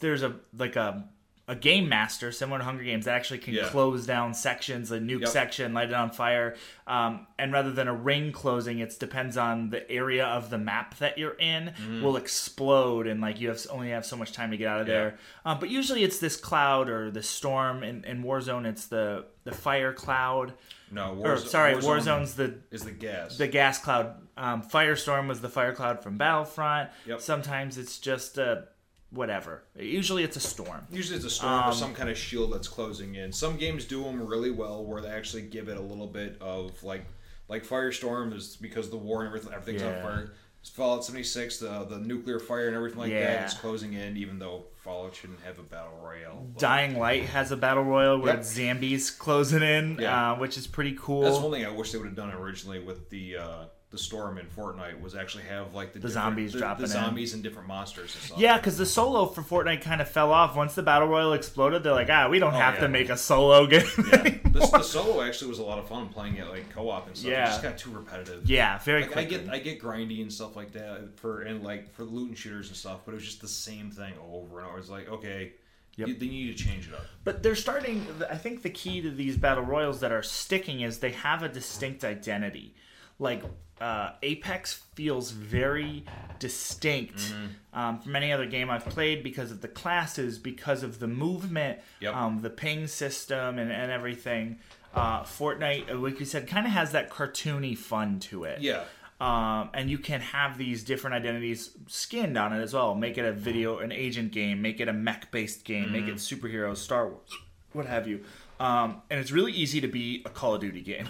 there's 0.00 0.22
a 0.22 0.36
like 0.56 0.76
a 0.76 1.08
a 1.52 1.54
game 1.56 1.88
master 1.88 2.32
similar 2.32 2.58
to 2.58 2.64
Hunger 2.64 2.82
Games 2.82 3.04
that 3.04 3.14
actually 3.14 3.38
can 3.38 3.52
Yeah. 3.54 3.68
close 3.68 4.06
down 4.06 4.32
sections, 4.32 4.90
a 4.90 4.98
nuke 4.98 5.20
Yep. 5.20 5.28
section, 5.28 5.74
light 5.74 5.88
it 5.90 5.94
on 5.94 6.10
fire, 6.10 6.56
um, 6.86 7.26
and 7.38 7.52
rather 7.52 7.70
than 7.70 7.88
a 7.88 7.94
ring 7.94 8.32
closing, 8.32 8.78
it 8.78 8.98
depends 8.98 9.36
on 9.36 9.70
the 9.70 9.88
area 9.90 10.24
of 10.24 10.48
the 10.50 10.58
map 10.58 10.96
that 10.98 11.18
you're 11.18 11.36
in 11.38 11.68
Mm-hmm. 11.76 12.02
will 12.02 12.16
explode, 12.16 13.06
and 13.06 13.20
like 13.20 13.40
you 13.40 13.48
have 13.48 13.60
only 13.70 13.90
have 13.90 14.06
so 14.06 14.16
much 14.16 14.32
time 14.32 14.50
to 14.50 14.56
get 14.56 14.66
out 14.68 14.80
of 14.80 14.86
there. 14.86 15.18
Um, 15.44 15.58
but 15.60 15.68
usually 15.68 16.02
it's 16.04 16.18
this 16.18 16.36
cloud 16.36 16.88
or 16.88 17.10
the 17.10 17.22
storm. 17.22 17.82
In, 17.82 18.04
in 18.04 18.22
Warzone, 18.24 18.66
it's 18.66 18.86
the 18.86 19.26
the 19.44 19.52
fire 19.52 19.92
cloud. 19.92 20.54
No, 20.90 21.14
Or 21.24 21.36
sorry, 21.38 21.74
Warzone 21.74 21.82
Warzone's 22.22 22.34
the 22.34 22.54
is 22.70 22.84
the 22.84 22.90
gas. 22.92 23.36
the 23.38 23.48
gas 23.48 23.78
cloud. 23.78 24.14
Um, 24.36 24.62
Firestorm 24.62 25.26
was 25.28 25.40
the 25.40 25.48
fire 25.48 25.74
cloud 25.74 26.02
from 26.02 26.16
Battlefront. 26.18 26.90
Yep. 27.06 27.20
Sometimes 27.20 27.76
it's 27.78 27.98
just 27.98 28.38
a 28.38 28.68
whatever. 29.12 29.62
Usually 29.78 30.24
it's 30.24 30.36
a 30.36 30.40
storm. 30.40 30.86
Usually 30.90 31.16
it's 31.16 31.24
a 31.26 31.30
storm 31.30 31.52
Um, 31.64 31.70
or 31.70 31.72
some 31.72 31.94
kind 31.94 32.08
of 32.10 32.16
shield 32.18 32.52
that's 32.52 32.68
closing 32.68 33.14
in. 33.14 33.32
Some 33.32 33.56
games 33.56 33.84
do 33.84 34.02
them 34.02 34.20
really 34.26 34.50
well, 34.50 34.84
where 34.84 35.00
they 35.02 35.10
actually 35.10 35.42
give 35.42 35.68
it 35.68 35.76
a 35.76 35.80
little 35.82 36.06
bit 36.06 36.36
of 36.40 36.82
like, 36.82 37.04
like 37.48 37.64
Firestorm 37.66 38.34
is 38.34 38.56
because 38.56 38.90
the 38.90 38.96
war 38.96 39.20
and 39.20 39.28
everything, 39.28 39.52
everything's 39.52 39.82
Yeah. 39.82 39.96
on 39.98 40.02
fire. 40.02 40.32
Fallout 40.74 41.04
76, 41.04 41.58
the 41.58 41.84
the 41.90 41.98
nuclear 41.98 42.38
fire 42.38 42.68
and 42.68 42.76
everything 42.76 43.00
like 43.00 43.10
Yeah. 43.10 43.26
that 43.40 43.48
is 43.48 43.54
closing 43.54 43.94
in, 43.94 44.16
even 44.16 44.38
though 44.38 44.66
Fallout 44.76 45.14
shouldn't 45.16 45.40
have 45.40 45.58
a 45.58 45.62
battle 45.62 45.98
royale. 46.00 46.46
But 46.52 46.60
Dying 46.60 46.96
Light 46.98 47.24
has 47.24 47.50
a 47.50 47.56
battle 47.56 47.82
royale 47.82 48.18
where 48.20 48.34
Yep. 48.34 48.44
zombies 48.44 49.10
closing 49.10 49.62
in, 49.62 49.98
Yeah. 50.00 50.32
uh, 50.32 50.38
which 50.38 50.56
is 50.56 50.68
pretty 50.68 50.96
cool. 50.98 51.22
That's 51.22 51.38
one 51.38 51.50
thing 51.52 51.66
I 51.66 51.70
wish 51.70 51.90
they 51.90 51.98
would 51.98 52.06
have 52.06 52.14
done 52.16 52.30
originally 52.32 52.78
with 52.78 53.10
the 53.10 53.38
uh, 53.38 53.64
the 53.92 53.98
storm 53.98 54.38
in 54.38 54.46
Fortnite 54.46 55.00
was 55.00 55.14
actually 55.14 55.44
have 55.44 55.74
like 55.74 55.92
the, 55.92 55.98
different- 56.00 56.14
zombies 56.14 56.52
the, 56.54 56.58
dropping 56.58 56.86
the 56.86 56.90
in. 56.90 57.04
zombies 57.04 57.34
and 57.34 57.42
different 57.42 57.68
monsters 57.68 58.14
and 58.14 58.24
stuff. 58.24 58.38
Yeah, 58.38 58.56
because 58.56 58.78
the 58.78 58.86
solo 58.86 59.26
for 59.26 59.42
Fortnite 59.42 59.82
kind 59.82 60.00
of 60.00 60.08
fell 60.08 60.32
off 60.32 60.56
once 60.56 60.74
the 60.74 60.82
battle 60.82 61.08
royal 61.08 61.34
exploded. 61.34 61.82
They're 61.84 61.92
like, 61.92 62.08
ah, 62.10 62.28
we 62.28 62.38
don't 62.38 62.54
have 62.54 62.72
Oh, 62.74 62.76
yeah. 62.78 62.80
to 62.82 62.88
make 62.88 63.10
a 63.10 63.16
solo 63.18 63.66
game. 63.68 63.82
Yeah. 63.98 64.16
the, 64.44 64.70
the 64.72 64.82
solo 64.82 65.22
actually 65.22 65.50
was 65.50 65.58
a 65.58 65.62
lot 65.62 65.78
of 65.78 65.86
fun 65.88 66.08
playing 66.08 66.36
it 66.38 66.48
like 66.48 66.70
co-op 66.70 67.06
and 67.06 67.16
stuff. 67.16 67.30
Yeah. 67.30 67.44
It 67.44 67.46
just 67.48 67.62
got 67.62 67.78
too 67.78 67.90
repetitive. 67.90 68.48
yeah, 68.50 68.78
very 68.78 69.02
Like 69.02 69.16
I 69.16 69.24
get 69.24 69.48
I 69.50 69.58
get 69.58 69.80
grindy 69.80 70.22
and 70.22 70.32
stuff 70.32 70.56
like 70.56 70.72
that 70.72 71.18
for 71.18 71.42
and 71.42 71.62
like 71.62 71.92
for 71.94 72.04
loot 72.04 72.30
and 72.30 72.38
shooters 72.38 72.68
and 72.68 72.76
stuff, 72.76 73.00
but 73.04 73.12
it 73.12 73.16
was 73.16 73.24
just 73.24 73.40
the 73.42 73.48
same 73.48 73.90
thing 73.90 74.14
over 74.32 74.58
and 74.58 74.68
over. 74.68 74.78
It's 74.78 74.88
like 74.88 75.08
okay, 75.10 75.52
Yep. 75.96 76.08
you, 76.08 76.14
they 76.14 76.28
need 76.28 76.56
to 76.56 76.64
change 76.64 76.88
it 76.88 76.94
up. 76.94 77.04
But 77.24 77.42
they're 77.42 77.54
starting. 77.54 78.06
I 78.30 78.36
think 78.38 78.62
the 78.62 78.70
key 78.70 79.02
to 79.02 79.10
these 79.10 79.36
battle 79.36 79.64
royals 79.64 80.00
that 80.00 80.12
are 80.12 80.22
sticking 80.22 80.80
is 80.80 80.98
they 81.00 81.10
have 81.12 81.42
a 81.42 81.48
distinct 81.50 82.02
identity. 82.04 82.74
Like 83.18 83.42
uh, 83.82 84.12
Apex 84.22 84.74
feels 84.94 85.30
very 85.32 86.04
distinct 86.38 87.18
Mm-hmm. 87.18 87.78
um, 87.78 87.98
from 88.00 88.16
any 88.16 88.32
other 88.32 88.46
game 88.46 88.70
I've 88.70 88.84
played 88.86 89.22
because 89.22 89.50
of 89.50 89.60
the 89.60 89.68
classes, 89.68 90.38
because 90.38 90.82
of 90.82 90.98
the 90.98 91.06
movement, 91.08 91.78
Yep. 92.00 92.14
um, 92.14 92.40
the 92.42 92.50
ping 92.50 92.86
system, 92.86 93.58
and, 93.58 93.70
and 93.72 93.90
everything. 93.90 94.58
Uh, 94.94 95.22
Fortnite, 95.22 95.90
uh, 95.90 95.94
like 95.96 96.20
you 96.20 96.26
said, 96.26 96.46
kind 96.46 96.66
of 96.66 96.72
has 96.72 96.92
that 96.92 97.10
cartoony 97.10 97.76
fun 97.76 98.20
to 98.20 98.44
it. 98.44 98.60
Yeah. 98.60 98.84
Um, 99.20 99.70
and 99.72 99.88
you 99.88 99.98
can 99.98 100.20
have 100.20 100.58
these 100.58 100.82
different 100.82 101.14
identities 101.14 101.70
skinned 101.86 102.36
on 102.36 102.52
it 102.52 102.60
as 102.60 102.74
well. 102.74 102.94
Make 102.94 103.16
it 103.18 103.24
a 103.24 103.32
video, 103.32 103.78
an 103.78 103.92
agent 103.92 104.32
game. 104.32 104.60
Make 104.60 104.80
it 104.80 104.88
a 104.88 104.92
mech 104.92 105.30
based 105.30 105.64
game. 105.64 105.92
Make 105.92 106.06
it 106.08 106.16
superheroes, 106.16 106.78
Star 106.78 107.06
Wars, 107.08 107.30
what 107.72 107.86
have 107.86 108.06
you. 108.08 108.24
Um, 108.60 109.00
and 109.10 109.20
it's 109.20 109.30
really 109.32 109.52
easy 109.52 109.80
to 109.80 109.88
be 109.88 110.22
a 110.26 110.28
Call 110.28 110.54
of 110.56 110.60
Duty 110.60 110.80
game. 110.82 111.08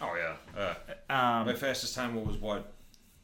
Oh 0.00 0.14
yeah. 0.16 0.60
Uh, 0.60 0.74
Um, 1.14 1.46
my 1.46 1.54
fastest 1.54 1.94
time 1.94 2.14
was 2.24 2.36
what? 2.36 2.70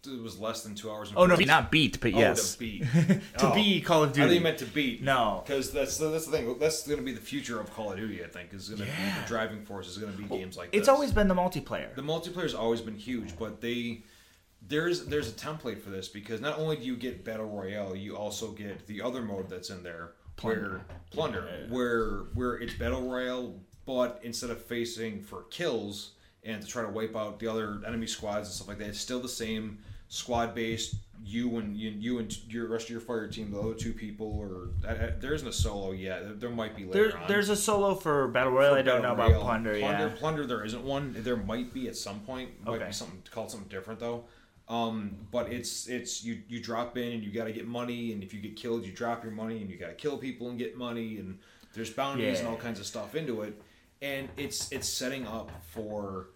It 0.07 0.23
was 0.23 0.39
less 0.39 0.63
than 0.63 0.75
two 0.75 0.91
hours. 0.91 1.11
And 1.11 1.19
oh 1.19 1.27
no, 1.27 1.35
40 1.35 1.45
not 1.45 1.71
beat, 1.71 2.01
but 2.01 2.15
Oh, 2.15 2.19
yes, 2.19 2.55
to 2.55 2.59
beat. 2.59 2.85
to 2.93 3.21
Oh. 3.51 3.55
be 3.55 3.83
Call 3.83 4.03
of 4.05 4.11
I 4.11 4.13
Duty. 4.15 4.29
think 4.29 4.39
you 4.39 4.45
meant 4.45 4.59
to 4.59 4.65
beat. 4.65 5.03
No. 5.03 5.43
because 5.45 5.71
that's 5.73 5.99
the, 5.99 6.09
that's 6.09 6.25
the 6.25 6.33
thing. 6.33 6.59
That's 6.59 6.87
going 6.87 6.99
to 6.99 7.05
be 7.05 7.13
the 7.13 7.21
future 7.21 7.61
of 7.61 7.71
Call 7.75 7.93
of 7.93 7.99
Duty. 7.99 8.25
I 8.25 8.29
think 8.29 8.55
is 8.55 8.71
going 8.71 8.81
to 8.81 8.87
Yeah. 8.87 9.15
be 9.17 9.21
the 9.21 9.27
driving 9.27 9.63
force. 9.67 9.89
Is 9.89 9.99
going 9.99 10.11
to 10.13 10.19
be 10.19 10.25
games 10.25 10.57
like 10.57 10.71
it's 10.73 10.83
this. 10.83 10.89
always 10.89 11.13
been 11.13 11.29
the 11.29 11.35
multiplayer. 11.35 11.95
the 11.95 12.03
multiplayer's 12.03 12.55
always 12.55 12.81
been 12.81 12.97
huge, 12.97 13.37
but 13.39 13.61
they 13.61 14.03
there's 14.67 15.05
there's 15.07 15.29
a 15.29 15.33
template 15.33 15.83
for 15.83 15.91
this 15.91 16.09
because 16.09 16.41
not 16.41 16.59
only 16.59 16.77
do 16.77 16.83
you 16.85 16.97
get 16.97 17.23
battle 17.25 17.47
royale, 17.51 17.95
you 17.95 18.17
also 18.17 18.53
get 18.53 18.87
the 18.87 19.03
other 19.03 19.21
mode 19.21 19.51
that's 19.51 19.69
in 19.69 19.83
there, 19.83 20.13
where 20.41 20.81
plunder, 21.11 21.67
where 21.69 22.21
where 22.33 22.55
it's 22.55 22.73
battle 22.75 23.03
royale, 23.03 23.55
but 23.85 24.19
instead 24.23 24.49
of 24.49 24.63
facing 24.65 25.23
for 25.23 25.43
kills 25.51 26.13
and 26.45 26.63
to 26.63 26.67
try 26.69 26.83
to 26.83 26.89
wipe 26.89 27.15
out 27.17 27.39
the 27.39 27.47
other 27.49 27.81
enemy 27.87 28.07
squads 28.07 28.49
and 28.49 28.55
stuff 28.55 28.69
like 28.69 28.79
that, 28.79 28.89
it's 28.89 29.01
still 29.01 29.21
the 29.21 29.29
same 29.29 29.79
squad 30.09 30.55
based. 30.55 30.97
You 31.23 31.59
and 31.59 31.77
you, 31.77 31.91
you 31.91 32.19
and 32.19 32.35
your 32.51 32.67
rest 32.67 32.87
of 32.87 32.91
your 32.93 33.01
fire 33.01 33.27
team, 33.29 33.51
the 33.51 33.61
other 33.61 33.75
two 33.75 33.93
people, 33.93 34.39
or 34.39 34.71
I, 34.89 34.93
I, 34.93 35.11
there 35.21 35.35
isn't 35.35 35.47
a 35.47 35.53
solo 35.53 35.93
yet. 35.93 36.41
There, 36.41 36.49
might 36.49 36.75
be 36.75 36.87
later 36.87 37.11
There, 37.11 37.19
on. 37.21 37.29
there's 37.29 37.51
a 37.51 37.57
solo 37.57 37.95
for 37.95 38.29
Battle 38.29 38.53
Royale. 38.53 38.75
I 38.77 38.81
don't 38.83 39.03
know 39.03 39.13
about. 39.13 39.39
Plunder. 39.39 39.79
Plunder, 39.79 39.79
Yeah. 39.79 40.09
Plunder, 40.17 40.47
there 40.47 40.65
isn't 40.65 40.83
one. 40.83 41.15
There 41.19 41.37
might 41.37 41.75
be 41.75 41.89
at 41.89 41.97
some 41.97 42.21
point. 42.21 42.65
Might 42.65 42.77
Okay. 42.77 42.87
be 42.87 42.93
something 42.93 43.23
called 43.31 43.51
something 43.51 43.69
different 43.69 44.01
though. 44.01 44.25
Um, 44.67 45.17
but 45.31 45.53
it's 45.53 45.89
it's 45.89 46.25
you 46.25 46.41
you 46.49 46.63
drop 46.63 46.97
in 46.97 47.13
and 47.13 47.23
you 47.23 47.31
got 47.33 47.45
to 47.45 47.53
get 47.53 47.67
money, 47.69 48.13
and 48.13 48.23
if 48.23 48.33
you 48.33 48.41
get 48.41 48.57
killed, 48.57 48.87
you 48.87 48.93
drop 48.93 49.23
your 49.23 49.33
money, 49.33 49.61
and 49.61 49.69
you 49.69 49.77
got 49.77 49.89
to 49.89 49.95
kill 49.95 50.17
people 50.17 50.49
and 50.49 50.59
get 50.59 50.75
money, 50.79 51.19
and 51.19 51.39
there's 51.75 51.91
bounties 51.91 52.39
and 52.39 52.49
all 52.49 52.57
kinds 52.57 52.81
of 52.81 52.87
stuff 52.87 53.15
into 53.15 53.43
it, 53.43 53.61
and 54.03 54.29
it's 54.37 54.71
it's 54.73 54.89
setting 54.89 55.27
up 55.27 55.51
for 55.73 56.29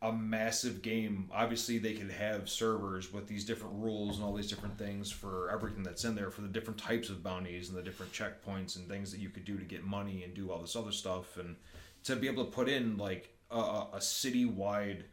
a 0.00 0.12
massive 0.12 0.80
game. 0.80 1.28
Obviously, 1.32 1.78
they 1.78 1.94
could 1.94 2.10
have 2.10 2.48
servers 2.48 3.12
with 3.12 3.26
these 3.26 3.44
different 3.44 3.74
rules 3.76 4.16
and 4.16 4.24
all 4.24 4.32
these 4.32 4.48
different 4.48 4.78
things 4.78 5.10
for 5.10 5.50
everything 5.50 5.82
that's 5.82 6.04
in 6.04 6.14
there 6.14 6.30
for 6.30 6.42
the 6.42 6.48
different 6.48 6.78
types 6.78 7.08
of 7.08 7.22
bounties 7.22 7.68
and 7.68 7.76
the 7.76 7.82
different 7.82 8.12
checkpoints 8.12 8.76
and 8.76 8.88
things 8.88 9.10
that 9.10 9.18
you 9.18 9.28
could 9.28 9.44
do 9.44 9.58
to 9.58 9.64
get 9.64 9.84
money 9.84 10.22
and 10.22 10.34
do 10.34 10.50
all 10.52 10.60
this 10.60 10.76
other 10.76 10.92
stuff 10.92 11.36
and 11.36 11.56
to 12.04 12.14
be 12.14 12.28
able 12.28 12.44
to 12.44 12.50
put 12.50 12.68
in 12.68 12.96
like 12.96 13.34
a, 13.50 13.86
a 13.94 14.00
city-wide 14.00 15.04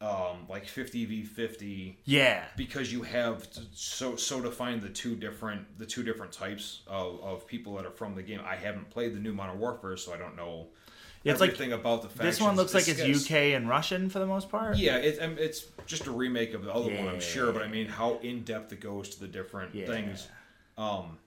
um, 0.00 0.46
like 0.48 0.66
50 0.66 1.04
v 1.04 1.22
50 1.24 1.98
Yeah. 2.04 2.44
because 2.56 2.92
you 2.92 3.02
have 3.02 3.48
so 3.72 4.16
so 4.16 4.40
defined 4.40 4.82
the 4.82 4.88
two 4.88 5.14
different 5.16 5.78
the 5.78 5.86
two 5.86 6.02
different 6.02 6.32
types 6.32 6.82
of, 6.86 7.20
of 7.22 7.46
people 7.46 7.74
that 7.76 7.86
are 7.86 7.90
from 7.90 8.14
the 8.14 8.22
game. 8.22 8.40
I 8.44 8.56
haven't 8.56 8.90
played 8.90 9.14
the 9.14 9.20
new 9.20 9.32
Modern 9.32 9.58
Warfare, 9.60 9.96
so 9.96 10.12
I 10.12 10.16
don't 10.16 10.36
know 10.36 10.68
It's 11.24 11.40
like- 11.40 11.50
everything 11.50 11.72
about 11.72 12.02
the 12.02 12.08
factions. 12.08 12.36
This 12.36 12.40
one 12.40 12.56
looks 12.56 12.74
like 12.74 12.88
it's 12.88 13.00
UK 13.00 13.54
and 13.54 13.68
Russian 13.68 14.08
for 14.10 14.18
the 14.18 14.26
most 14.26 14.48
part. 14.50 14.76
Yeah, 14.76 14.96
it, 14.96 15.22
um, 15.22 15.36
it's 15.38 15.66
just 15.86 16.06
a 16.06 16.10
remake 16.10 16.54
of 16.54 16.64
the 16.64 16.72
other 16.72 16.92
one, 16.94 17.08
I'm 17.08 17.20
sure. 17.20 17.52
But 17.52 17.62
I 17.62 17.68
mean, 17.68 17.86
how 17.86 18.18
in 18.22 18.42
depth 18.42 18.72
it 18.72 18.80
goes 18.80 19.08
to 19.10 19.20
the 19.20 19.28
different 19.28 19.74
Yeah. 19.74 19.86
things. 19.86 20.28
Um, 20.76 21.18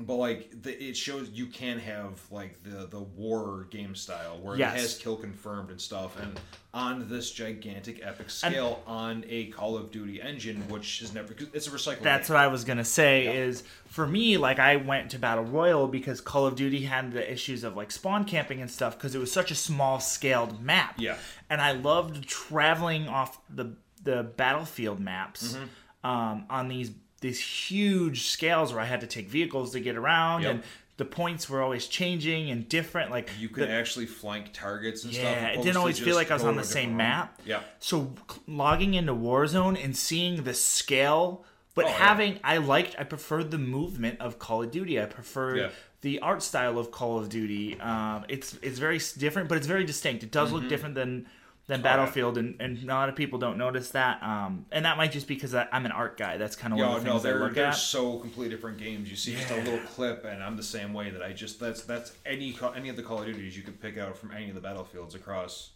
but 0.00 0.14
like 0.14 0.62
the, 0.62 0.70
it 0.82 0.96
shows 0.96 1.28
you 1.30 1.46
can 1.46 1.78
have 1.78 2.20
like 2.30 2.62
the 2.62 2.86
the 2.86 3.00
war 3.00 3.66
game 3.70 3.94
style 3.94 4.38
where 4.40 4.56
Yes. 4.56 4.74
it 4.74 4.80
has 4.80 4.98
kill 4.98 5.16
confirmed 5.16 5.70
and 5.70 5.80
stuff, 5.80 6.18
and 6.20 6.38
on 6.72 7.08
this 7.08 7.30
gigantic 7.32 8.00
epic 8.04 8.30
scale 8.30 8.82
on 8.86 9.24
a 9.28 9.46
Call 9.46 9.76
of 9.76 9.90
Duty 9.90 10.22
engine, 10.22 10.62
which 10.68 11.02
is 11.02 11.12
never 11.14 11.34
it's 11.52 11.66
a 11.66 11.70
recycled. 11.70 12.02
That's 12.02 12.28
game. 12.28 12.34
what 12.36 12.42
I 12.44 12.46
was 12.46 12.64
gonna 12.64 12.84
say. 12.84 13.24
Yeah. 13.24 13.30
Is 13.32 13.64
for 13.86 14.06
me, 14.06 14.36
like 14.36 14.58
I 14.60 14.76
went 14.76 15.10
to 15.12 15.18
Battle 15.18 15.44
Royale 15.44 15.88
because 15.88 16.20
Call 16.20 16.46
of 16.46 16.54
Duty 16.54 16.82
had 16.84 17.12
the 17.12 17.32
issues 17.32 17.64
of 17.64 17.74
like 17.76 17.90
spawn 17.90 18.24
camping 18.24 18.60
and 18.60 18.70
stuff 18.70 18.96
because 18.96 19.14
it 19.14 19.18
was 19.18 19.32
such 19.32 19.50
a 19.50 19.54
small 19.56 19.98
scaled 20.00 20.62
map. 20.62 20.94
Yeah. 20.98 21.16
and 21.50 21.60
I 21.60 21.72
loved 21.72 22.28
traveling 22.28 23.08
off 23.08 23.38
the 23.50 23.72
the 24.04 24.22
battlefield 24.36 25.00
maps 25.00 25.54
Mm-hmm. 25.54 26.08
um, 26.08 26.44
on 26.48 26.68
these 26.68 26.92
these 27.20 27.40
huge 27.40 28.26
scales 28.28 28.72
where 28.72 28.82
I 28.82 28.86
had 28.86 29.00
to 29.02 29.06
take 29.06 29.28
vehicles 29.28 29.72
to 29.72 29.80
get 29.80 29.96
around 29.96 30.42
Yep. 30.42 30.50
and. 30.54 30.62
The 30.98 31.04
points 31.04 31.48
were 31.48 31.62
always 31.62 31.86
changing 31.86 32.50
and 32.50 32.68
different. 32.68 33.12
Like 33.12 33.30
You 33.38 33.48
can 33.48 33.62
the- 33.62 33.70
actually 33.70 34.06
flank 34.06 34.52
targets 34.52 35.04
and 35.04 35.12
stuff. 35.14 35.24
yeah, 35.26 35.46
it 35.50 35.62
didn't 35.62 35.76
always 35.76 35.96
feel 35.96 36.16
like 36.16 36.32
I 36.32 36.34
was 36.34 36.42
on 36.42 36.56
the 36.56 36.64
same 36.64 36.96
map. 36.96 37.40
Yeah. 37.46 37.60
So 37.78 38.14
logging 38.48 38.94
into 38.94 39.14
Warzone 39.14 39.80
and 39.80 39.96
seeing 39.96 40.42
the 40.42 40.54
scale, 40.54 41.44
but 41.76 41.84
Oh, 41.84 41.88
yeah. 41.88 41.94
having 41.94 42.40
I 42.42 42.56
liked 42.56 42.96
I 42.98 43.04
preferred 43.04 43.52
the 43.52 43.58
movement 43.58 44.20
of 44.20 44.40
Call 44.40 44.64
of 44.64 44.72
Duty. 44.72 45.00
I 45.00 45.04
preferred 45.04 45.58
Yeah. 45.58 45.68
the 46.00 46.18
art 46.18 46.42
style 46.42 46.80
of 46.80 46.90
Call 46.90 47.16
of 47.20 47.28
Duty. 47.28 47.78
Um, 47.80 48.24
it's 48.28 48.58
it's 48.60 48.80
very 48.80 49.00
different, 49.18 49.48
but 49.48 49.56
it's 49.56 49.68
very 49.68 49.84
distinct. 49.84 50.24
It 50.24 50.32
does 50.32 50.48
Mm-hmm. 50.48 50.56
look 50.58 50.68
different 50.68 50.96
than 50.96 51.26
than 51.68 51.80
yeah. 51.80 51.84
Battlefield, 51.96 52.38
and, 52.38 52.56
and 52.60 52.82
a 52.82 52.86
lot 52.86 53.08
of 53.10 53.14
people 53.14 53.38
don't 53.38 53.58
notice 53.58 53.90
that. 53.90 54.22
Um, 54.22 54.64
and 54.72 54.84
that 54.86 54.96
might 54.96 55.12
just 55.12 55.28
because 55.28 55.54
I, 55.54 55.68
I'm 55.70 55.84
an 55.86 55.92
art 55.92 56.16
guy. 56.16 56.38
That's 56.38 56.56
kind 56.56 56.72
of 56.72 56.78
one 56.80 56.88
of 56.88 56.94
the 57.02 57.06
no, 57.06 57.12
things 57.12 57.26
I 57.26 57.30
they're 57.30 57.40
look 57.40 57.54
they're 57.54 57.66
at. 57.66 57.76
so 57.76 58.18
completely 58.18 58.48
different 58.48 58.78
games. 58.78 59.10
You 59.10 59.16
see 59.16 59.34
just 59.36 59.50
a 59.50 59.56
little 59.56 59.78
clip, 59.80 60.24
and 60.24 60.42
I'm 60.42 60.56
the 60.56 60.62
same 60.62 60.92
way. 60.94 61.10
That 61.10 61.22
I 61.22 61.32
just 61.32 61.60
that's 61.60 61.82
that's 61.82 62.12
any 62.26 62.56
any 62.74 62.88
of 62.88 62.96
the 62.96 63.02
Call 63.02 63.20
of 63.20 63.26
Duties 63.26 63.56
you 63.56 63.62
could 63.62 63.80
pick 63.80 63.98
out 63.98 64.16
from 64.16 64.32
any 64.32 64.48
of 64.48 64.54
the 64.54 64.60
battlefields 64.62 65.14
across. 65.14 65.70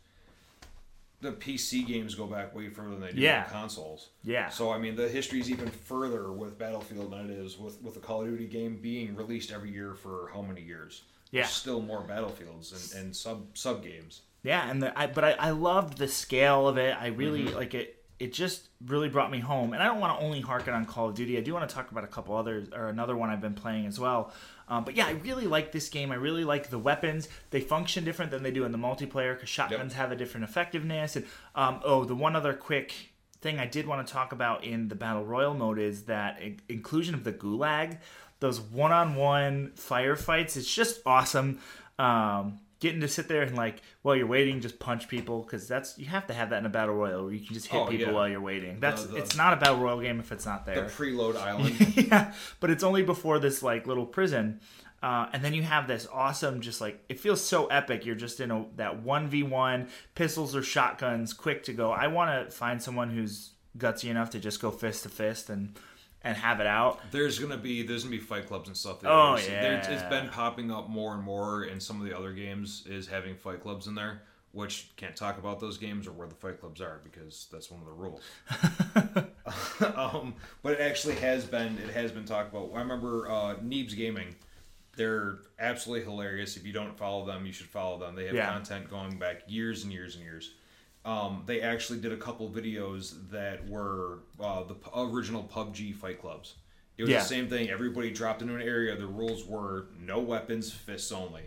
The 1.21 1.31
PC 1.31 1.87
games 1.87 2.17
go 2.17 2.27
back 2.27 2.53
way 2.53 2.69
further 2.69 2.91
than 2.91 3.01
they 3.01 3.13
do 3.13 3.21
Yeah. 3.21 3.45
the 3.45 3.51
consoles. 3.51 4.09
Yeah. 4.25 4.49
So 4.49 4.73
I 4.73 4.79
mean, 4.79 4.97
the 4.97 5.09
history 5.09 5.39
is 5.39 5.51
even 5.51 5.69
further 5.69 6.33
with 6.33 6.59
Battlefield 6.59 7.13
than 7.13 7.31
it 7.31 7.39
is 7.39 7.59
with 7.59 7.81
with 7.83 7.95
the 7.95 8.01
Call 8.01 8.23
of 8.23 8.29
Duty 8.29 8.47
game 8.47 8.79
being 8.81 9.15
released 9.15 9.53
every 9.53 9.71
year 9.71 9.95
for 9.95 10.31
how 10.33 10.41
many 10.43 10.63
years? 10.63 11.03
Yeah. 11.31 11.43
There's 11.43 11.53
still 11.53 11.81
more 11.81 12.01
battlefields 12.01 12.93
and, 12.95 13.05
and 13.05 13.15
sub 13.17 13.47
sub 13.57 13.85
games. 13.85 14.23
Yeah, 14.43 14.69
and 14.69 14.83
the, 14.83 14.99
I, 14.99 15.07
but 15.07 15.25
I, 15.25 15.33
I 15.33 15.51
loved 15.51 15.99
the 15.99 16.09
scale 16.09 16.67
of 16.69 16.77
it. 16.79 16.97
I 17.01 17.09
really 17.09 17.45
Mm-hmm. 17.45 17.57
like 17.57 17.75
it. 17.75 17.99
It 18.19 18.33
just 18.33 18.69
really 18.87 19.09
brought 19.09 19.33
me 19.33 19.41
home. 19.41 19.73
And 19.73 19.83
I 19.83 19.87
don't 19.87 19.99
want 19.99 20.17
to 20.17 20.25
only 20.25 20.41
harken 20.41 20.73
on 20.75 20.85
Call 20.85 21.09
of 21.09 21.15
Duty. 21.17 21.37
I 21.39 21.41
do 21.41 21.53
want 21.55 21.69
to 21.69 21.75
talk 21.75 21.91
about 21.91 22.05
a 22.05 22.07
couple 22.07 22.37
others 22.37 22.69
or 22.73 22.87
another 22.89 23.17
one 23.17 23.31
I've 23.31 23.41
been 23.41 23.55
playing 23.55 23.87
as 23.87 23.99
well. 23.99 24.33
Um, 24.69 24.85
but 24.85 24.95
yeah, 24.95 25.07
I 25.07 25.13
really 25.13 25.49
like 25.49 25.73
this 25.73 25.89
game. 25.89 26.13
I 26.13 26.15
really 26.15 26.45
like 26.45 26.71
the 26.71 26.79
weapons. 26.79 27.29
They 27.51 27.61
function 27.61 28.05
different 28.05 28.31
than 28.31 28.45
they 28.45 28.53
do 28.53 28.65
in 28.65 28.71
the 28.71 28.79
multiplayer 28.79 29.35
because 29.35 29.49
shotguns 29.49 29.95
have 29.95 30.13
a 30.13 30.17
different 30.17 30.45
effectiveness. 30.45 31.17
And 31.17 31.27
um, 31.57 31.81
oh, 31.85 32.05
the 32.05 32.15
one 32.15 32.37
other 32.37 32.55
quick 32.55 32.93
thing 33.41 33.59
I 33.59 33.67
did 33.67 33.89
want 33.89 34.07
to 34.07 34.13
talk 34.13 34.31
about 34.33 34.63
in 34.63 34.87
the 34.87 34.95
battle 34.95 35.25
royal 35.25 35.55
mode 35.55 35.81
is 35.81 36.05
that 36.05 36.37
i- 36.41 36.57
inclusion 36.69 37.17
of 37.17 37.25
the 37.25 37.33
gulag. 37.33 37.99
Those 38.39 38.61
one-on-one 38.61 39.73
firefights. 39.77 40.57
It's 40.57 40.73
just 40.73 41.01
awesome. 41.07 41.59
Um, 41.99 42.61
getting 42.83 43.01
to 43.01 43.09
sit 43.09 43.29
there 43.29 43.43
and 43.43 43.57
like 43.57 43.81
while 44.03 44.15
you're 44.15 44.27
waiting 44.27 44.61
just 44.61 44.79
punch 44.79 45.09
people 45.09 45.43
because 45.43 45.67
that's 45.67 45.97
you 45.99 46.07
have 46.07 46.27
to 46.27 46.35
have 46.35 46.51
that 46.51 46.59
in 46.59 46.67
a 46.67 46.69
battle 46.69 46.95
royal 46.95 47.25
where 47.25 47.33
you 47.33 47.41
can 47.45 47.55
just 47.55 47.69
hit 47.69 47.81
Oh, 47.81 47.87
people 47.87 48.09
yeah. 48.09 48.13
while 48.13 48.29
you're 48.29 48.41
waiting 48.41 48.79
that's 48.81 49.05
the- 49.07 49.17
it's 49.17 49.37
not 49.37 49.53
a 49.55 49.57
battle 49.57 49.79
royal 49.79 50.01
game 50.01 50.21
if 50.21 50.31
it's 50.33 50.45
not 50.45 50.67
there. 50.67 50.75
The 50.85 50.91
preload 50.91 51.37
island. 51.51 51.97
yeah 51.97 52.35
but 52.61 52.69
it's 52.71 52.83
only 52.85 53.03
before 53.03 53.39
this 53.39 53.63
like 53.63 53.87
little 53.87 54.05
prison 54.07 54.61
uh, 55.03 55.27
and 55.33 55.43
then 55.45 55.53
you 55.55 55.63
have 55.63 55.87
this 55.89 56.07
awesome 56.13 56.61
just 56.61 56.81
like 56.81 57.03
it 57.09 57.19
feels 57.19 57.41
so 57.43 57.67
epic 57.67 58.05
you're 58.05 58.15
just 58.15 58.39
in 58.41 58.51
a 58.51 58.67
that 58.77 59.03
1v1 59.05 59.89
pistols 60.15 60.55
or 60.55 60.63
shotguns 60.63 61.33
quick 61.33 61.63
to 61.65 61.73
go 61.73 61.91
i 61.93 62.07
want 62.07 62.31
to 62.49 62.55
find 62.55 62.83
someone 62.83 63.11
who's 63.11 63.51
gutsy 63.79 64.11
enough 64.11 64.31
to 64.31 64.39
just 64.39 64.61
go 64.61 64.71
fist 64.71 65.03
to 65.05 65.09
fist 65.09 65.49
and 65.51 65.77
and 66.25 66.37
have 66.37 66.61
it 66.61 66.67
out 66.67 67.01
There's 67.11 67.39
gonna 67.39 67.57
be 67.57 67.83
there's 67.83 68.05
gonna 68.05 68.17
be 68.17 68.23
fight 68.23 68.47
clubs 68.47 68.69
and 68.69 68.77
stuff. 68.77 68.99
Oh, 69.05 69.37
there's- 69.37 69.47
there's- 69.49 69.87
It's 69.89 70.03
yeah. 70.03 70.09
been 70.09 70.29
popping 70.29 70.71
up 70.71 70.89
more 70.89 71.15
and 71.15 71.23
more 71.23 71.65
in 71.65 71.81
some 71.81 72.01
of 72.01 72.07
the 72.07 72.17
other 72.17 72.33
games. 72.33 72.85
Is 72.87 73.07
having 73.07 73.35
fight 73.37 73.61
clubs 73.63 73.87
in 73.87 73.95
there, 73.95 74.23
which 74.53 74.91
can't 74.97 75.17
talk 75.17 75.39
about 75.39 75.59
those 75.61 75.79
games 75.79 76.07
or 76.07 76.13
where 76.13 76.29
the 76.29 76.35
fight 76.35 76.61
clubs 76.61 76.81
are 76.81 77.01
because 77.05 77.47
that's 77.51 77.71
one 77.71 77.81
of 77.81 77.87
the 77.87 77.93
rules. 77.93 78.23
um, 79.97 80.35
but 80.63 80.75
it 80.75 80.81
actually 80.81 81.17
has 81.17 81.45
been 81.45 81.77
it 81.79 81.91
has 81.95 82.13
been 82.13 82.25
talked 82.25 82.53
about. 82.55 82.71
I 82.75 82.79
remember 82.79 83.31
uh, 83.31 83.55
Neebs 83.57 83.97
Gaming. 83.97 84.35
They're 84.95 85.39
absolutely 85.59 86.05
hilarious. 86.05 86.57
If 86.59 86.67
you 86.67 86.73
don't 86.75 86.97
follow 86.99 87.25
them, 87.25 87.47
you 87.47 87.53
should 87.53 87.67
follow 87.67 87.99
them. 87.99 88.15
They 88.15 88.27
have 88.27 88.35
Yeah. 88.35 88.53
content 88.53 88.91
going 88.91 89.19
back 89.19 89.43
years 89.47 89.85
and 89.85 89.93
years 89.93 90.17
and 90.17 90.23
years. 90.25 90.53
Um, 91.05 91.43
they 91.47 91.61
actually 91.63 91.99
did 91.99 92.13
a 92.13 92.17
couple 92.17 92.49
videos 92.49 93.15
that 93.31 93.69
were 93.69 94.21
uh, 94.41 94.63
the 94.65 94.77
original 94.97 95.43
PUBG 95.53 95.95
fight 95.97 96.21
clubs. 96.21 96.55
It 96.97 97.03
was 97.03 97.11
Yeah. 97.11 97.19
the 97.19 97.25
same 97.25 97.49
thing. 97.49 97.71
Everybody 97.71 98.13
dropped 98.13 98.43
into 98.43 98.55
an 98.55 98.63
area. 98.63 98.95
The 98.97 99.07
rules 99.07 99.45
were 99.45 99.87
no 100.01 100.21
weapons, 100.21 100.71
fists 100.73 101.11
only. 101.11 101.43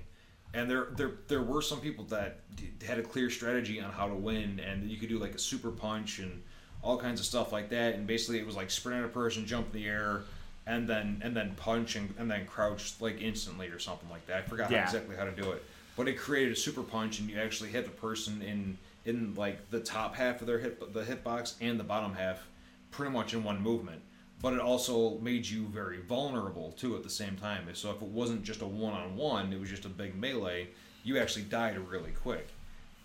And 0.54 0.70
there, 0.70 0.88
there, 0.98 1.12
there 1.28 1.42
were 1.42 1.62
some 1.62 1.80
people 1.80 2.04
that 2.06 2.40
d- 2.56 2.72
had 2.86 2.98
a 3.00 3.04
clear 3.04 3.30
strategy 3.30 3.80
on 3.80 3.92
how 3.92 4.08
to 4.08 4.14
win, 4.16 4.60
and 4.60 4.90
you 4.90 4.98
could 4.98 5.10
do 5.10 5.20
like 5.20 5.36
a 5.36 5.40
super 5.40 5.72
punch 5.72 6.20
and 6.20 6.42
all 6.82 6.98
kinds 6.98 7.20
of 7.20 7.26
stuff 7.26 7.52
like 7.54 7.70
that. 7.70 7.96
And 7.96 8.06
basically, 8.08 8.40
it 8.40 8.46
was 8.46 8.56
like 8.56 8.70
sprint 8.72 9.00
at 9.00 9.06
a 9.06 9.10
person, 9.10 9.46
jump 9.46 9.68
in 9.74 9.82
the 9.82 9.88
air, 9.88 10.24
and 10.68 10.88
then 10.88 11.22
and 11.24 11.36
then 11.36 11.56
punch 11.56 11.96
and, 11.96 12.14
and 12.18 12.30
then 12.30 12.46
crouch 12.46 12.94
like 13.00 13.22
instantly 13.22 13.68
or 13.68 13.80
something 13.80 14.10
like 14.10 14.26
that. 14.28 14.38
I 14.38 14.42
forgot 14.42 14.70
Yeah. 14.72 14.80
how 14.82 14.86
exactly 14.86 15.16
how 15.16 15.26
to 15.26 15.32
do 15.32 15.52
it, 15.52 15.64
but 15.96 16.08
it 16.08 16.18
created 16.18 16.54
a 16.54 16.56
super 16.58 16.84
punch, 16.84 17.20
and 17.20 17.30
you 17.30 17.38
actually 17.38 17.70
hit 17.70 17.86
the 17.86 17.92
person 17.92 18.42
in 18.42 18.78
in 19.06 19.34
like 19.36 19.70
the 19.70 19.80
top 19.80 20.16
half 20.16 20.42
of 20.42 20.48
their 20.48 20.60
hit 20.60 20.94
the 20.94 21.04
hitbox 21.04 21.56
and 21.62 21.80
the 21.80 21.84
bottom 21.84 22.14
half, 22.14 22.48
pretty 22.92 23.12
much 23.12 23.34
in 23.34 23.44
one 23.44 23.62
movement 23.62 24.02
but 24.42 24.54
it 24.54 24.60
also 24.60 25.18
made 25.20 25.48
you 25.48 25.66
very 25.66 26.00
vulnerable 26.02 26.72
too 26.74 26.96
at 26.96 27.02
the 27.04 27.10
same 27.10 27.36
time. 27.36 27.68
So 27.74 27.90
if 27.90 28.02
it 28.02 28.08
wasn't 28.08 28.44
just 28.44 28.62
a 28.62 28.66
one-on-one, 28.68 29.52
it 29.52 29.60
was 29.60 29.70
just 29.70 29.86
a 29.86 29.90
big 29.90 30.16
melee, 30.16 30.68
you 31.04 31.18
actually 31.18 31.46
died 31.46 31.78
really 31.80 32.12
quick. 32.12 32.50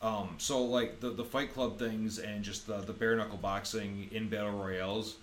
Um, 0.02 0.34
so 0.38 0.62
like 0.64 1.00
the 1.00 1.10
the 1.10 1.24
Fight 1.24 1.52
Club 1.52 1.78
things 1.78 2.18
and 2.18 2.42
just 2.42 2.66
the 2.66 2.78
the 2.78 2.92
bare 2.92 3.16
knuckle 3.16 3.36
boxing 3.38 4.08
in 4.12 4.28
battle 4.28 4.50
royales 4.52 5.16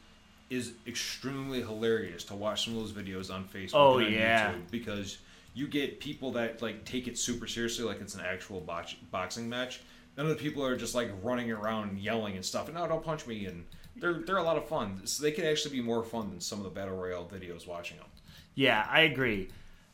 is 0.49 0.73
extremely 0.85 1.61
hilarious 1.61 2.23
to 2.25 2.35
watch 2.35 2.65
some 2.65 2.77
of 2.77 2.79
those 2.79 2.93
videos 2.93 3.33
on 3.33 3.43
Facebook 3.45 3.71
Oh, 3.73 3.97
and 3.97 4.07
on 4.07 4.13
yeah. 4.13 4.51
YouTube 4.53 4.71
because 4.71 5.17
you 5.53 5.67
get 5.67 5.99
people 5.99 6.31
that 6.31 6.61
like 6.61 6.85
take 6.85 7.07
it 7.07 7.17
super 7.17 7.47
seriously 7.47 7.85
like 7.85 7.99
it's 8.01 8.15
an 8.15 8.21
actual 8.21 8.59
box, 8.59 8.93
boxing 9.11 9.49
match. 9.49 9.81
None 10.17 10.25
of 10.25 10.37
the 10.37 10.43
people 10.43 10.65
are 10.65 10.75
just 10.75 10.95
like 10.95 11.11
running 11.21 11.51
around 11.51 11.99
yelling 11.99 12.35
and 12.35 12.43
stuff. 12.43 12.67
And 12.67 12.75
no, 12.75 12.87
don't 12.87 13.03
punch 13.03 13.27
me. 13.27 13.45
And 13.45 13.65
they're 13.95 14.21
they're 14.25 14.37
a 14.37 14.43
lot 14.43 14.57
of 14.57 14.67
fun. 14.67 15.05
So 15.05 15.23
they 15.23 15.31
could 15.31 15.45
actually 15.45 15.75
be 15.75 15.81
more 15.81 16.03
fun 16.03 16.29
than 16.29 16.41
some 16.41 16.57
of 16.57 16.65
the 16.65 16.71
battle 16.71 16.95
royale 16.95 17.29
videos 17.31 17.67
watching 17.67 17.97
them. 17.97 18.07
Yeah, 18.55 18.85
I 18.89 19.01
agree. 19.01 19.49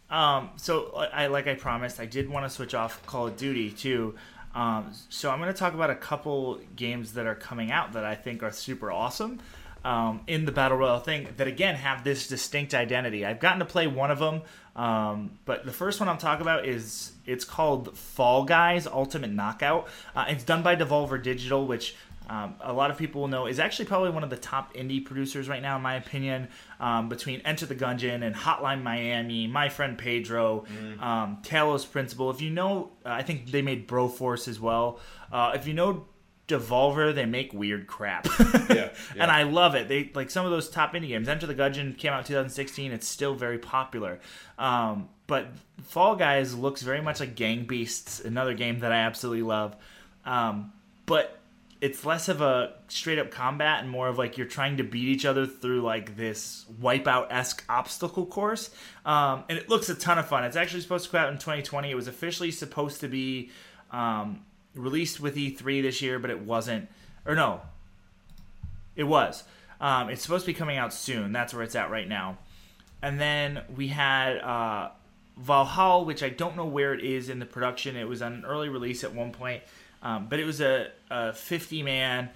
Um, 0.09 0.51
so 0.57 0.91
I 0.95 1.27
like 1.27 1.47
I 1.47 1.55
promised, 1.55 1.99
I 1.99 2.05
did 2.05 2.29
want 2.29 2.45
to 2.45 2.49
switch 2.49 2.73
off 2.73 3.05
Call 3.05 3.27
of 3.27 3.37
Duty 3.37 3.71
too. 3.71 4.15
Um, 4.55 4.91
so 5.09 5.31
I'm 5.31 5.39
going 5.39 5.51
to 5.51 5.57
talk 5.57 5.73
about 5.73 5.89
a 5.89 5.95
couple 5.95 6.59
games 6.75 7.13
that 7.13 7.25
are 7.25 7.35
coming 7.35 7.71
out 7.71 7.93
that 7.93 8.05
I 8.05 8.13
think 8.13 8.43
are 8.43 8.51
super 8.51 8.91
awesome 8.91 9.39
um, 9.83 10.21
in 10.27 10.45
the 10.45 10.51
battle 10.51 10.77
royale 10.77 10.99
thing. 10.99 11.27
That 11.37 11.47
again 11.47 11.75
have 11.75 12.03
this 12.03 12.27
distinct 12.27 12.73
identity. 12.73 13.25
I've 13.25 13.39
gotten 13.39 13.59
to 13.59 13.65
play 13.65 13.87
one 13.87 14.11
of 14.11 14.19
them, 14.19 14.41
um, 14.75 15.37
but 15.45 15.65
the 15.65 15.73
first 15.73 15.99
one 15.99 16.09
I'm 16.09 16.17
talking 16.17 16.41
about 16.41 16.65
is 16.67 17.13
it's 17.25 17.45
called 17.45 17.97
Fall 17.97 18.45
Guys 18.45 18.87
Ultimate 18.87 19.31
Knockout. 19.31 19.87
Uh, 20.15 20.25
it's 20.27 20.43
done 20.43 20.63
by 20.63 20.75
Devolver 20.75 21.21
Digital, 21.21 21.65
which 21.67 21.95
um, 22.29 22.55
a 22.61 22.71
lot 22.71 22.89
of 22.89 22.97
people 22.97 23.21
will 23.21 23.27
know 23.27 23.47
is 23.47 23.59
actually 23.59 23.85
probably 23.85 24.09
one 24.09 24.23
of 24.23 24.29
the 24.29 24.37
top 24.37 24.73
indie 24.73 25.03
producers 25.03 25.49
right 25.49 25.61
now, 25.61 25.75
in 25.75 25.81
my 25.81 25.95
opinion. 25.95 26.47
Um, 26.79 27.09
between 27.09 27.41
Enter 27.41 27.65
the 27.65 27.75
Gungeon 27.75 28.23
and 28.23 28.35
Hotline 28.35 28.81
Miami, 28.81 29.47
My 29.47 29.69
Friend 29.69 29.97
Pedro, 29.97 30.65
um, 30.99 31.37
Talos 31.43 31.89
Principle. 31.89 32.29
If 32.29 32.41
you 32.41 32.49
know, 32.49 32.91
uh, 33.05 33.09
I 33.09 33.23
think 33.23 33.51
they 33.51 33.61
made 33.61 33.87
Broforce 33.87 34.47
as 34.47 34.59
well. 34.59 34.99
Uh, 35.31 35.51
if 35.55 35.67
you 35.67 35.73
know 35.73 36.05
Devolver, 36.47 37.15
they 37.15 37.25
make 37.25 37.53
weird 37.53 37.87
crap. 37.87 38.27
Yeah, 38.69 38.89
and 39.19 39.29
I 39.29 39.43
love 39.43 39.75
it. 39.75 39.87
They 39.87 40.09
like 40.15 40.29
some 40.29 40.45
of 40.45 40.51
those 40.51 40.69
top 40.69 40.93
indie 40.93 41.09
games. 41.09 41.27
Enter 41.27 41.45
the 41.45 41.55
Gungeon 41.55 41.97
came 41.97 42.11
out 42.11 42.19
in 42.19 42.25
2016. 42.25 42.91
It's 42.91 43.07
still 43.07 43.35
very 43.35 43.59
popular. 43.59 44.19
Um, 44.57 45.09
but 45.27 45.47
Fall 45.83 46.15
Guys 46.15 46.55
looks 46.55 46.81
very 46.81 47.01
much 47.01 47.19
like 47.19 47.35
Gang 47.35 47.65
Beasts, 47.65 48.19
another 48.19 48.53
game 48.53 48.79
that 48.79 48.91
I 48.91 48.97
absolutely 48.97 49.43
love. 49.43 49.75
Um, 50.25 50.71
but 51.05 51.39
it's 51.81 52.05
less 52.05 52.29
of 52.29 52.39
a 52.39 52.73
straight 52.87 53.19
up 53.19 53.29
combat 53.29 53.81
and 53.81 53.89
more 53.89 54.07
of 54.07 54.17
like 54.17 54.37
you're 54.37 54.47
trying 54.47 54.77
to 54.77 54.83
beat 54.83 55.09
each 55.09 55.25
other 55.25 55.45
through 55.45 55.81
like 55.81 56.15
this 56.15 56.65
wipeout 56.81 57.27
esque 57.29 57.63
obstacle 57.67 58.25
course. 58.25 58.69
Um, 59.05 59.43
and 59.49 59.57
it 59.57 59.67
looks 59.67 59.89
a 59.89 59.95
ton 59.95 60.17
of 60.17 60.25
fun. 60.25 60.45
It's 60.45 60.55
actually 60.55 60.79
supposed 60.79 61.05
to 61.05 61.11
come 61.11 61.21
out 61.21 61.33
in 61.33 61.37
2020. 61.39 61.91
It 61.91 61.95
was 61.95 62.07
officially 62.07 62.51
supposed 62.51 63.01
to 63.01 63.09
be 63.09 63.51
um, 63.91 64.45
released 64.75 65.19
with 65.19 65.35
E3 65.35 65.81
this 65.81 66.01
year, 66.01 66.19
but 66.19 66.29
it 66.29 66.41
wasn't. 66.41 66.89
Or 67.25 67.35
no, 67.35 67.61
it 68.95 69.03
was. 69.03 69.43
Um, 69.79 70.09
it's 70.09 70.21
supposed 70.21 70.45
to 70.45 70.51
be 70.51 70.53
coming 70.53 70.77
out 70.77 70.93
soon. 70.93 71.31
That's 71.31 71.53
where 71.53 71.63
it's 71.63 71.75
at 71.75 71.89
right 71.89 72.07
now. 72.07 72.37
And 73.01 73.19
then 73.19 73.61
we 73.75 73.89
had 73.89 74.37
uh, 74.37 74.89
Valhalla, 75.37 76.03
which 76.03 76.23
I 76.23 76.29
don't 76.29 76.55
know 76.55 76.65
where 76.65 76.93
it 76.93 77.03
is 77.03 77.29
in 77.29 77.39
the 77.39 77.45
production. 77.45 77.95
It 77.97 78.07
was 78.07 78.21
on 78.21 78.33
an 78.33 78.45
early 78.45 78.69
release 78.69 79.03
at 79.03 79.13
one 79.13 79.31
point, 79.31 79.63
um, 80.01 80.27
but 80.29 80.39
it 80.39 80.45
was 80.45 80.61
a, 80.61 80.89
a 81.09 81.33
50 81.33 81.83
man, 81.83 82.29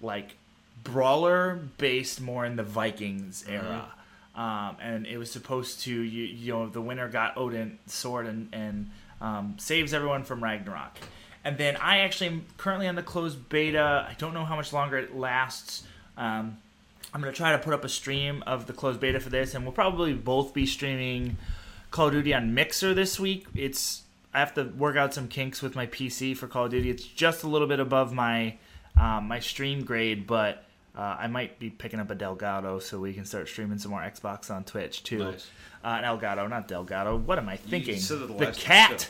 like, 0.00 0.36
brawler 0.82 1.60
based 1.78 2.20
more 2.20 2.46
in 2.46 2.56
the 2.56 2.62
Vikings 2.62 3.44
era. 3.48 3.92
Um, 4.34 4.76
and 4.80 5.06
it 5.06 5.18
was 5.18 5.30
supposed 5.30 5.80
to, 5.80 5.92
you, 5.92 6.24
you 6.24 6.52
know, 6.52 6.68
the 6.68 6.80
winner 6.80 7.08
got 7.08 7.36
Odin 7.36 7.78
sword 7.86 8.26
and, 8.26 8.48
and 8.52 8.90
um, 9.20 9.56
saves 9.58 9.94
everyone 9.94 10.24
from 10.24 10.44
Ragnarok. 10.44 10.98
And 11.46 11.56
then 11.56 11.76
I 11.76 11.98
actually 11.98 12.26
am 12.26 12.44
currently 12.56 12.88
on 12.88 12.96
the 12.96 13.04
closed 13.04 13.48
beta. 13.48 14.04
I 14.10 14.14
don't 14.18 14.34
know 14.34 14.44
how 14.44 14.56
much 14.56 14.72
longer 14.72 14.98
it 14.98 15.14
lasts. 15.16 15.84
Um, 16.16 16.58
I'm 17.14 17.20
gonna 17.20 17.32
try 17.32 17.52
to 17.52 17.58
put 17.58 17.72
up 17.72 17.84
a 17.84 17.88
stream 17.88 18.42
of 18.48 18.66
the 18.66 18.72
closed 18.72 18.98
beta 18.98 19.20
for 19.20 19.30
this, 19.30 19.54
and 19.54 19.64
we'll 19.64 19.72
probably 19.72 20.12
both 20.12 20.52
be 20.52 20.66
streaming 20.66 21.36
Call 21.92 22.08
of 22.08 22.14
Duty 22.14 22.34
on 22.34 22.52
Mixer 22.52 22.94
this 22.94 23.20
week. 23.20 23.46
It's 23.54 24.02
I 24.34 24.40
have 24.40 24.54
to 24.54 24.64
work 24.64 24.96
out 24.96 25.14
some 25.14 25.28
kinks 25.28 25.62
with 25.62 25.76
my 25.76 25.86
PC 25.86 26.36
for 26.36 26.48
Call 26.48 26.64
of 26.64 26.72
Duty. 26.72 26.90
It's 26.90 27.04
just 27.04 27.44
a 27.44 27.46
little 27.46 27.68
bit 27.68 27.78
above 27.78 28.12
my 28.12 28.56
um, 28.96 29.28
my 29.28 29.38
stream 29.38 29.84
grade, 29.84 30.26
but 30.26 30.64
uh, 30.98 31.16
I 31.16 31.28
might 31.28 31.60
be 31.60 31.70
picking 31.70 32.00
up 32.00 32.10
a 32.10 32.16
Delgado 32.16 32.80
so 32.80 32.98
we 32.98 33.14
can 33.14 33.24
start 33.24 33.46
streaming 33.46 33.78
some 33.78 33.92
more 33.92 34.00
Xbox 34.00 34.50
on 34.50 34.64
Twitch 34.64 35.04
too. 35.04 35.18
Nice. 35.18 35.48
Uh, 35.84 36.00
an 36.02 36.04
Elgato, 36.04 36.50
not 36.50 36.66
Delgado. 36.66 37.16
What 37.16 37.38
am 37.38 37.48
I 37.48 37.56
thinking? 37.56 38.00
the 38.00 38.26
the 38.26 38.52
cat. 38.52 39.08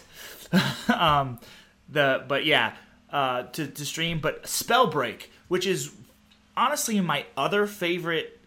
um, 0.95 1.39
the 1.89 2.25
but 2.27 2.45
yeah, 2.45 2.75
uh, 3.11 3.45
to 3.45 3.67
to 3.67 3.85
stream. 3.85 4.21
But 4.21 4.45
Spellbreak, 4.45 5.27
which 5.49 5.67
is 5.67 5.93
honestly 6.57 7.01
my 7.01 7.27
other 7.37 7.67
favorite 7.67 8.41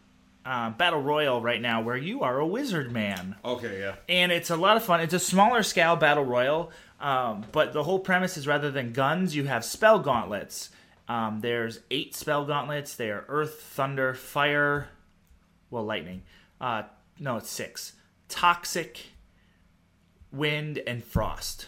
uh, 0.46 0.72
battle 0.72 1.02
royal 1.02 1.42
right 1.42 1.62
now, 1.62 1.82
where 1.82 1.98
you 1.98 2.22
are 2.22 2.40
a 2.40 2.48
wizard 2.48 2.92
man 2.92 3.36
Okay, 3.46 3.80
yeah. 3.80 3.96
and 4.08 4.32
it's 4.32 4.50
a 4.50 4.56
lot 4.56 4.78
of 4.78 4.84
fun. 4.84 5.00
It's 5.02 5.14
a 5.14 5.20
smaller 5.20 5.64
scale 5.64 5.96
battle 5.96 6.26
royal, 6.26 6.72
um, 7.00 7.46
but 7.52 7.74
the 7.74 7.84
whole 7.84 8.00
premise 8.00 8.38
is 8.38 8.48
rather 8.48 8.72
than 8.72 8.94
guns, 8.94 9.36
you 9.36 9.44
have 9.46 9.64
spell 9.64 10.00
gauntlets. 10.00 10.70
Um, 11.08 11.42
there's 11.42 11.80
eight 11.90 12.16
spell 12.16 12.46
gauntlets. 12.46 12.96
They 12.96 13.10
are 13.10 13.26
earth, 13.28 13.62
thunder, 13.62 14.14
fire, 14.14 14.90
well, 15.72 15.84
lightning. 15.84 16.22
Uh, 16.62 16.84
no, 17.20 17.38
it's 17.38 17.50
six. 17.50 17.94
Toxic, 18.28 19.00
wind, 20.32 20.80
and 20.86 21.04
frost. 21.04 21.68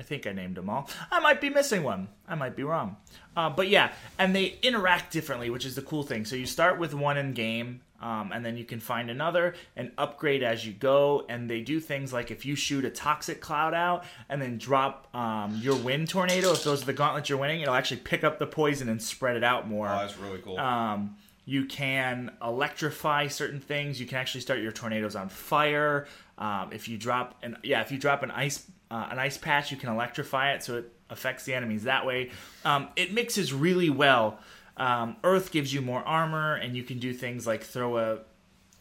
I 0.00 0.02
think 0.02 0.26
I 0.26 0.32
named 0.32 0.54
them 0.54 0.70
all. 0.70 0.88
I 1.12 1.20
might 1.20 1.42
be 1.42 1.50
missing 1.50 1.82
one. 1.82 2.08
I 2.26 2.34
might 2.34 2.56
be 2.56 2.62
wrong. 2.62 2.96
Uh, 3.36 3.50
but 3.50 3.68
yeah, 3.68 3.92
and 4.18 4.34
they 4.34 4.58
interact 4.62 5.12
differently, 5.12 5.50
which 5.50 5.66
is 5.66 5.74
the 5.74 5.82
cool 5.82 6.02
thing. 6.02 6.24
So 6.24 6.36
you 6.36 6.46
start 6.46 6.78
with 6.78 6.94
one 6.94 7.18
in 7.18 7.34
game, 7.34 7.82
um, 8.00 8.32
and 8.32 8.42
then 8.42 8.56
you 8.56 8.64
can 8.64 8.80
find 8.80 9.10
another 9.10 9.54
and 9.76 9.92
upgrade 9.98 10.42
as 10.42 10.66
you 10.66 10.72
go. 10.72 11.26
And 11.28 11.50
they 11.50 11.60
do 11.60 11.80
things 11.80 12.14
like 12.14 12.30
if 12.30 12.46
you 12.46 12.56
shoot 12.56 12.86
a 12.86 12.90
toxic 12.90 13.42
cloud 13.42 13.74
out 13.74 14.04
and 14.30 14.40
then 14.40 14.56
drop 14.56 15.14
um, 15.14 15.60
your 15.60 15.76
wind 15.76 16.08
tornado, 16.08 16.52
if 16.52 16.64
those 16.64 16.82
are 16.82 16.86
the 16.86 16.94
gauntlets 16.94 17.28
you're 17.28 17.38
winning, 17.38 17.60
it'll 17.60 17.74
actually 17.74 18.00
pick 18.00 18.24
up 18.24 18.38
the 18.38 18.46
poison 18.46 18.88
and 18.88 19.02
spread 19.02 19.36
it 19.36 19.44
out 19.44 19.68
more. 19.68 19.86
Oh, 19.86 19.98
that's 19.98 20.16
really 20.16 20.38
cool. 20.38 20.58
Um, 20.58 21.14
you 21.44 21.66
can 21.66 22.30
electrify 22.42 23.26
certain 23.26 23.60
things. 23.60 24.00
You 24.00 24.06
can 24.06 24.16
actually 24.16 24.40
start 24.40 24.60
your 24.60 24.72
tornadoes 24.72 25.14
on 25.14 25.28
fire. 25.28 26.06
Um, 26.38 26.70
if 26.72 26.88
you 26.88 26.96
drop 26.96 27.34
an 27.42 27.58
yeah, 27.62 27.82
if 27.82 27.92
you 27.92 27.98
drop 27.98 28.22
an 28.22 28.30
ice 28.30 28.64
uh, 28.90 29.08
an 29.10 29.18
ice 29.18 29.38
patch, 29.38 29.70
you 29.70 29.76
can 29.76 29.88
electrify 29.88 30.52
it, 30.52 30.62
so 30.62 30.78
it 30.78 30.92
affects 31.08 31.44
the 31.44 31.54
enemies 31.54 31.84
that 31.84 32.04
way. 32.06 32.30
Um, 32.64 32.88
it 32.96 33.12
mixes 33.12 33.52
really 33.52 33.90
well. 33.90 34.38
Um, 34.76 35.16
Earth 35.22 35.52
gives 35.52 35.72
you 35.72 35.80
more 35.82 36.02
armor, 36.02 36.54
and 36.54 36.76
you 36.76 36.82
can 36.82 36.98
do 36.98 37.12
things 37.12 37.46
like 37.46 37.62
throw 37.62 37.98
a 37.98 38.18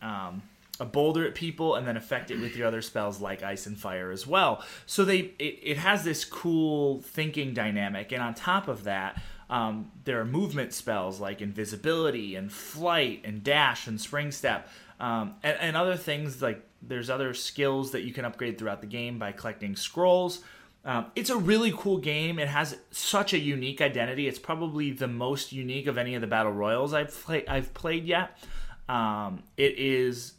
um, 0.02 0.42
a 0.80 0.86
boulder 0.86 1.28
at 1.28 1.36
people 1.36 1.76
and 1.76 1.86
then 1.86 1.98
affect 1.98 2.32
it 2.32 2.40
with 2.40 2.56
your 2.56 2.66
other 2.66 2.82
spells 2.82 3.20
like 3.20 3.44
ice 3.44 3.66
and 3.66 3.78
fire 3.78 4.12
as 4.12 4.26
well. 4.26 4.64
So 4.86 5.04
they 5.04 5.34
it, 5.38 5.60
it 5.62 5.78
has 5.78 6.04
this 6.04 6.24
cool 6.24 7.02
thinking 7.02 7.54
dynamic, 7.54 8.12
and 8.12 8.24
on 8.24 8.34
top 8.34 8.68
of 8.68 8.86
that, 8.86 9.22
um, 9.50 9.92
there 10.06 10.20
are 10.22 10.26
movement 10.26 10.74
spells 10.74 11.20
like 11.20 11.42
invisibility 11.42 12.36
and 12.36 12.52
flight 12.52 13.22
and 13.26 13.44
dash 13.44 13.88
and 13.88 14.00
spring 14.00 14.32
step, 14.32 14.70
um, 15.00 15.36
and, 15.44 15.58
and 15.60 15.76
other 15.76 15.98
things 15.98 16.42
like 16.42 16.66
there's 16.82 17.10
other 17.10 17.34
skills 17.34 17.92
that 17.92 18.04
you 18.04 18.14
can 18.14 18.26
upgrade 18.26 18.58
throughout 18.58 18.82
the 18.82 18.88
game 18.88 19.20
by 19.20 19.32
collecting 19.32 19.76
scrolls. 19.76 20.42
Um, 20.86 21.08
it's 21.16 21.30
a 21.30 21.36
really 21.38 21.74
cool 21.76 21.98
game. 21.98 22.40
It 22.40 22.48
has 22.48 22.78
such 22.92 23.34
a 23.34 23.38
unique 23.38 23.82
identity. 23.82 24.28
It's 24.28 24.40
probably 24.40 24.92
the 24.92 25.08
most 25.10 25.52
unique 25.52 25.88
of 25.88 25.98
any 25.98 26.16
of 26.16 26.22
the 26.22 26.28
battle 26.28 26.54
royals 26.54 26.94
I've 26.94 27.12
play- 27.14 27.46
I've 27.48 27.74
played 27.74 28.06
yet. 28.06 28.38
Um, 28.88 29.44
it 29.58 29.78
is 29.78 30.34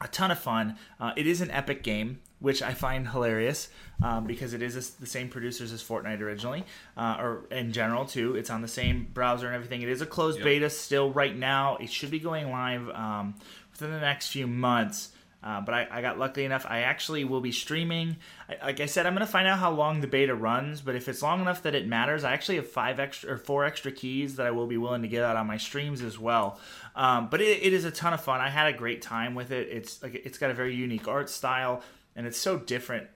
a 0.00 0.08
ton 0.08 0.30
of 0.30 0.38
fun. 0.38 0.76
Uh, 0.98 1.12
it 1.16 1.26
is 1.26 1.40
an 1.40 1.50
epic 1.52 1.82
game, 1.84 2.20
which 2.40 2.62
I 2.62 2.74
find 2.74 3.08
hilarious 3.08 3.68
um, 4.02 4.26
because 4.26 4.54
it 4.54 4.62
is 4.62 4.74
a, 4.76 5.00
the 5.00 5.06
same 5.06 5.28
producers 5.28 5.72
as 5.72 5.82
Fortnite 5.82 6.20
originally, 6.20 6.64
uh, 6.96 7.16
or 7.20 7.44
in 7.50 7.72
general 7.72 8.04
too. 8.06 8.34
It's 8.34 8.50
on 8.50 8.62
the 8.62 8.68
same 8.68 9.08
browser 9.14 9.46
and 9.46 9.54
everything. 9.54 9.82
It 9.82 9.88
is 9.88 10.00
a 10.02 10.06
closed 10.06 10.38
Yep. 10.38 10.44
beta 10.44 10.70
still 10.70 11.12
right 11.12 11.36
now. 11.36 11.76
It 11.76 11.90
should 11.90 12.10
be 12.10 12.18
going 12.18 12.50
live 12.50 12.88
um, 12.90 13.34
within 13.70 13.92
the 13.92 14.00
next 14.00 14.28
few 14.28 14.46
months. 14.48 15.10
Uh, 15.42 15.60
but 15.60 15.74
I, 15.74 15.88
I 15.90 16.02
got 16.02 16.18
lucky 16.18 16.44
enough. 16.44 16.66
I 16.68 16.80
actually 16.80 17.24
will 17.24 17.40
be 17.40 17.52
streaming. 17.52 18.18
I, 18.48 18.66
like 18.66 18.80
I 18.80 18.86
said, 18.86 19.06
I'm 19.06 19.14
going 19.14 19.26
to 19.26 19.32
find 19.32 19.48
out 19.48 19.58
how 19.58 19.70
long 19.70 20.00
the 20.00 20.06
beta 20.06 20.34
runs. 20.34 20.82
But 20.82 20.96
if 20.96 21.08
it's 21.08 21.22
long 21.22 21.40
enough 21.40 21.62
that 21.62 21.74
it 21.74 21.86
matters, 21.86 22.24
I 22.24 22.32
actually 22.32 22.56
have 22.56 22.68
five 22.68 23.00
extra 23.00 23.32
or 23.32 23.38
four 23.38 23.64
extra 23.64 23.90
keys 23.90 24.36
that 24.36 24.46
I 24.46 24.50
will 24.50 24.66
be 24.66 24.76
willing 24.76 25.02
to 25.02 25.08
get 25.08 25.24
out 25.24 25.36
on 25.36 25.46
my 25.46 25.56
streams 25.56 26.02
as 26.02 26.18
well. 26.18 26.60
Um, 26.94 27.28
but 27.30 27.40
it, 27.40 27.62
it 27.62 27.72
is 27.72 27.84
a 27.84 27.90
ton 27.90 28.12
of 28.12 28.20
fun. 28.20 28.40
I 28.40 28.50
had 28.50 28.66
a 28.66 28.76
great 28.76 29.00
time 29.00 29.34
with 29.34 29.50
it. 29.50 29.68
It's 29.70 30.02
like 30.02 30.14
it's 30.14 30.36
got 30.36 30.50
a 30.50 30.54
very 30.54 30.74
unique 30.74 31.08
art 31.08 31.30
style, 31.30 31.82
and 32.14 32.26
it's 32.26 32.38
so 32.38 32.58
different 32.58 33.08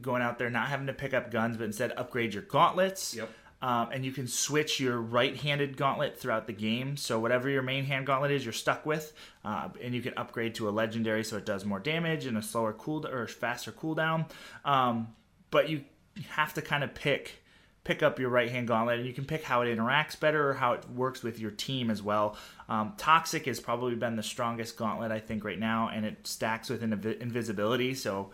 going 0.00 0.22
out 0.22 0.38
there, 0.38 0.50
not 0.50 0.68
having 0.68 0.86
to 0.86 0.92
pick 0.92 1.14
up 1.14 1.30
guns, 1.30 1.56
but 1.56 1.64
instead 1.64 1.92
upgrade 1.96 2.34
your 2.34 2.42
gauntlets. 2.42 3.14
Yep. 3.14 3.30
Um, 3.62 3.90
and 3.92 4.06
you 4.06 4.12
can 4.12 4.26
switch 4.26 4.80
your 4.80 4.98
right-handed 4.98 5.76
gauntlet 5.76 6.18
throughout 6.18 6.46
the 6.46 6.52
game. 6.54 6.96
So 6.96 7.18
whatever 7.18 7.50
your 7.50 7.60
main 7.62 7.84
hand 7.84 8.06
gauntlet 8.06 8.30
is, 8.30 8.42
you're 8.42 8.54
stuck 8.54 8.86
with, 8.86 9.12
uh, 9.44 9.68
and 9.82 9.94
you 9.94 10.00
can 10.00 10.14
upgrade 10.16 10.54
to 10.54 10.68
a 10.68 10.70
legendary, 10.70 11.24
so 11.24 11.36
it 11.36 11.44
does 11.44 11.66
more 11.66 11.78
damage 11.78 12.24
and 12.24 12.38
a 12.38 12.42
slower 12.42 12.72
cool 12.72 13.06
or 13.06 13.26
faster 13.26 13.70
cooldown. 13.70 14.30
Um, 14.64 15.08
but 15.50 15.68
you 15.68 15.84
have 16.30 16.54
to 16.54 16.62
kind 16.62 16.82
of 16.82 16.94
pick 16.94 17.42
pick 17.82 18.02
up 18.02 18.18
your 18.18 18.28
right 18.28 18.50
hand 18.50 18.68
gauntlet, 18.68 18.98
and 18.98 19.06
you 19.06 19.12
can 19.12 19.24
pick 19.24 19.42
how 19.42 19.62
it 19.62 19.76
interacts 19.76 20.18
better 20.18 20.50
or 20.50 20.54
how 20.54 20.72
it 20.72 20.88
works 20.90 21.22
with 21.22 21.38
your 21.38 21.50
team 21.50 21.90
as 21.90 22.02
well. 22.02 22.36
Um, 22.68 22.94
Toxic 22.96 23.46
has 23.46 23.58
probably 23.60 23.94
been 23.94 24.16
the 24.16 24.22
strongest 24.22 24.76
gauntlet 24.76 25.10
I 25.10 25.18
think 25.18 25.44
right 25.44 25.58
now, 25.58 25.90
and 25.92 26.06
it 26.06 26.26
stacks 26.26 26.70
with 26.70 26.82
invi- 26.82 27.20
invisibility, 27.20 27.94
so. 27.94 28.30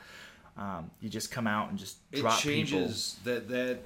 Um, 0.58 0.90
you 1.02 1.10
just 1.10 1.30
come 1.30 1.46
out 1.46 1.68
and 1.68 1.78
just 1.78 1.98
it 2.12 2.20
drop 2.20 2.40
people. 2.40 2.50
changes 2.50 3.16
that 3.24 3.46
that 3.50 3.80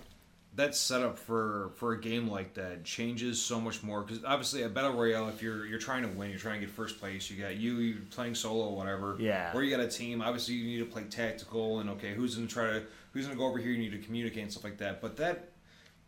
that 0.61 0.75
setup 0.75 1.19
for 1.19 1.73
for 1.77 1.93
a 1.93 2.01
game 2.01 2.29
like 2.29 2.55
that 2.55 2.85
changes 2.85 3.41
so 3.41 3.61
much 3.61 3.83
more 3.83 4.03
because 4.03 4.25
obviously 4.25 4.63
a 4.63 4.69
battle 4.69 4.93
royale 4.93 5.29
if 5.29 5.43
you're 5.43 5.67
you're 5.67 5.79
trying 5.79 6.03
to 6.03 6.09
win 6.17 6.31
you're 6.31 6.39
trying 6.39 6.61
to 6.61 6.67
get 6.67 6.75
first 6.75 6.99
place 7.01 7.31
you 7.31 7.43
got 7.43 7.57
you 7.57 7.75
you're 7.79 7.99
playing 8.11 8.35
solo 8.35 8.71
whatever 8.71 9.17
Yeah. 9.19 9.53
or 9.55 9.63
you 9.63 9.71
got 9.77 9.85
a 9.85 9.89
team 9.89 10.23
obviously 10.23 10.55
you 10.55 10.65
need 10.67 10.79
to 10.79 10.91
play 10.93 11.05
tactical 11.05 11.81
and 11.81 11.91
okay 11.91 12.15
who's 12.15 12.35
gonna 12.37 12.47
try 12.47 12.67
to 12.71 12.83
who's 13.13 13.27
gonna 13.27 13.39
go 13.39 13.47
over 13.47 13.59
here 13.59 13.73
you 13.73 13.79
need 13.79 13.93
to 13.93 13.99
communicate 14.07 14.43
and 14.43 14.51
stuff 14.53 14.65
like 14.65 14.79
that 14.79 15.01
but 15.01 15.17
that 15.19 15.49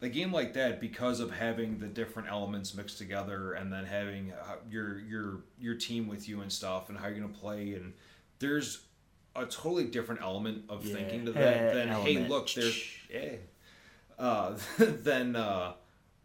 a 0.02 0.08
game 0.08 0.32
like 0.32 0.52
that 0.54 0.80
because 0.80 1.20
of 1.20 1.30
having 1.30 1.78
the 1.78 1.86
different 1.86 2.28
elements 2.28 2.74
mixed 2.74 2.98
together 2.98 3.52
and 3.52 3.72
then 3.72 3.84
having 3.84 4.32
uh, 4.32 4.56
your 4.68 4.98
your 5.00 5.40
your 5.60 5.74
team 5.76 6.08
with 6.08 6.28
you 6.28 6.40
and 6.40 6.50
stuff 6.52 6.88
and 6.88 6.98
how 6.98 7.06
you're 7.06 7.20
gonna 7.20 7.28
play 7.32 7.74
and 7.74 7.92
there's 8.40 8.82
a 9.36 9.46
totally 9.46 9.84
different 9.84 10.20
element 10.20 10.64
of 10.68 10.84
Yeah. 10.84 10.94
thinking 10.96 11.24
to 11.26 11.32
that 11.32 11.56
Eh, 11.56 11.72
than 11.74 11.88
hey 11.88 12.26
look 12.28 12.52
there's 12.52 12.82
yeah 13.10 13.34
uh, 14.22 14.56
then 14.78 15.36
uh, 15.36 15.72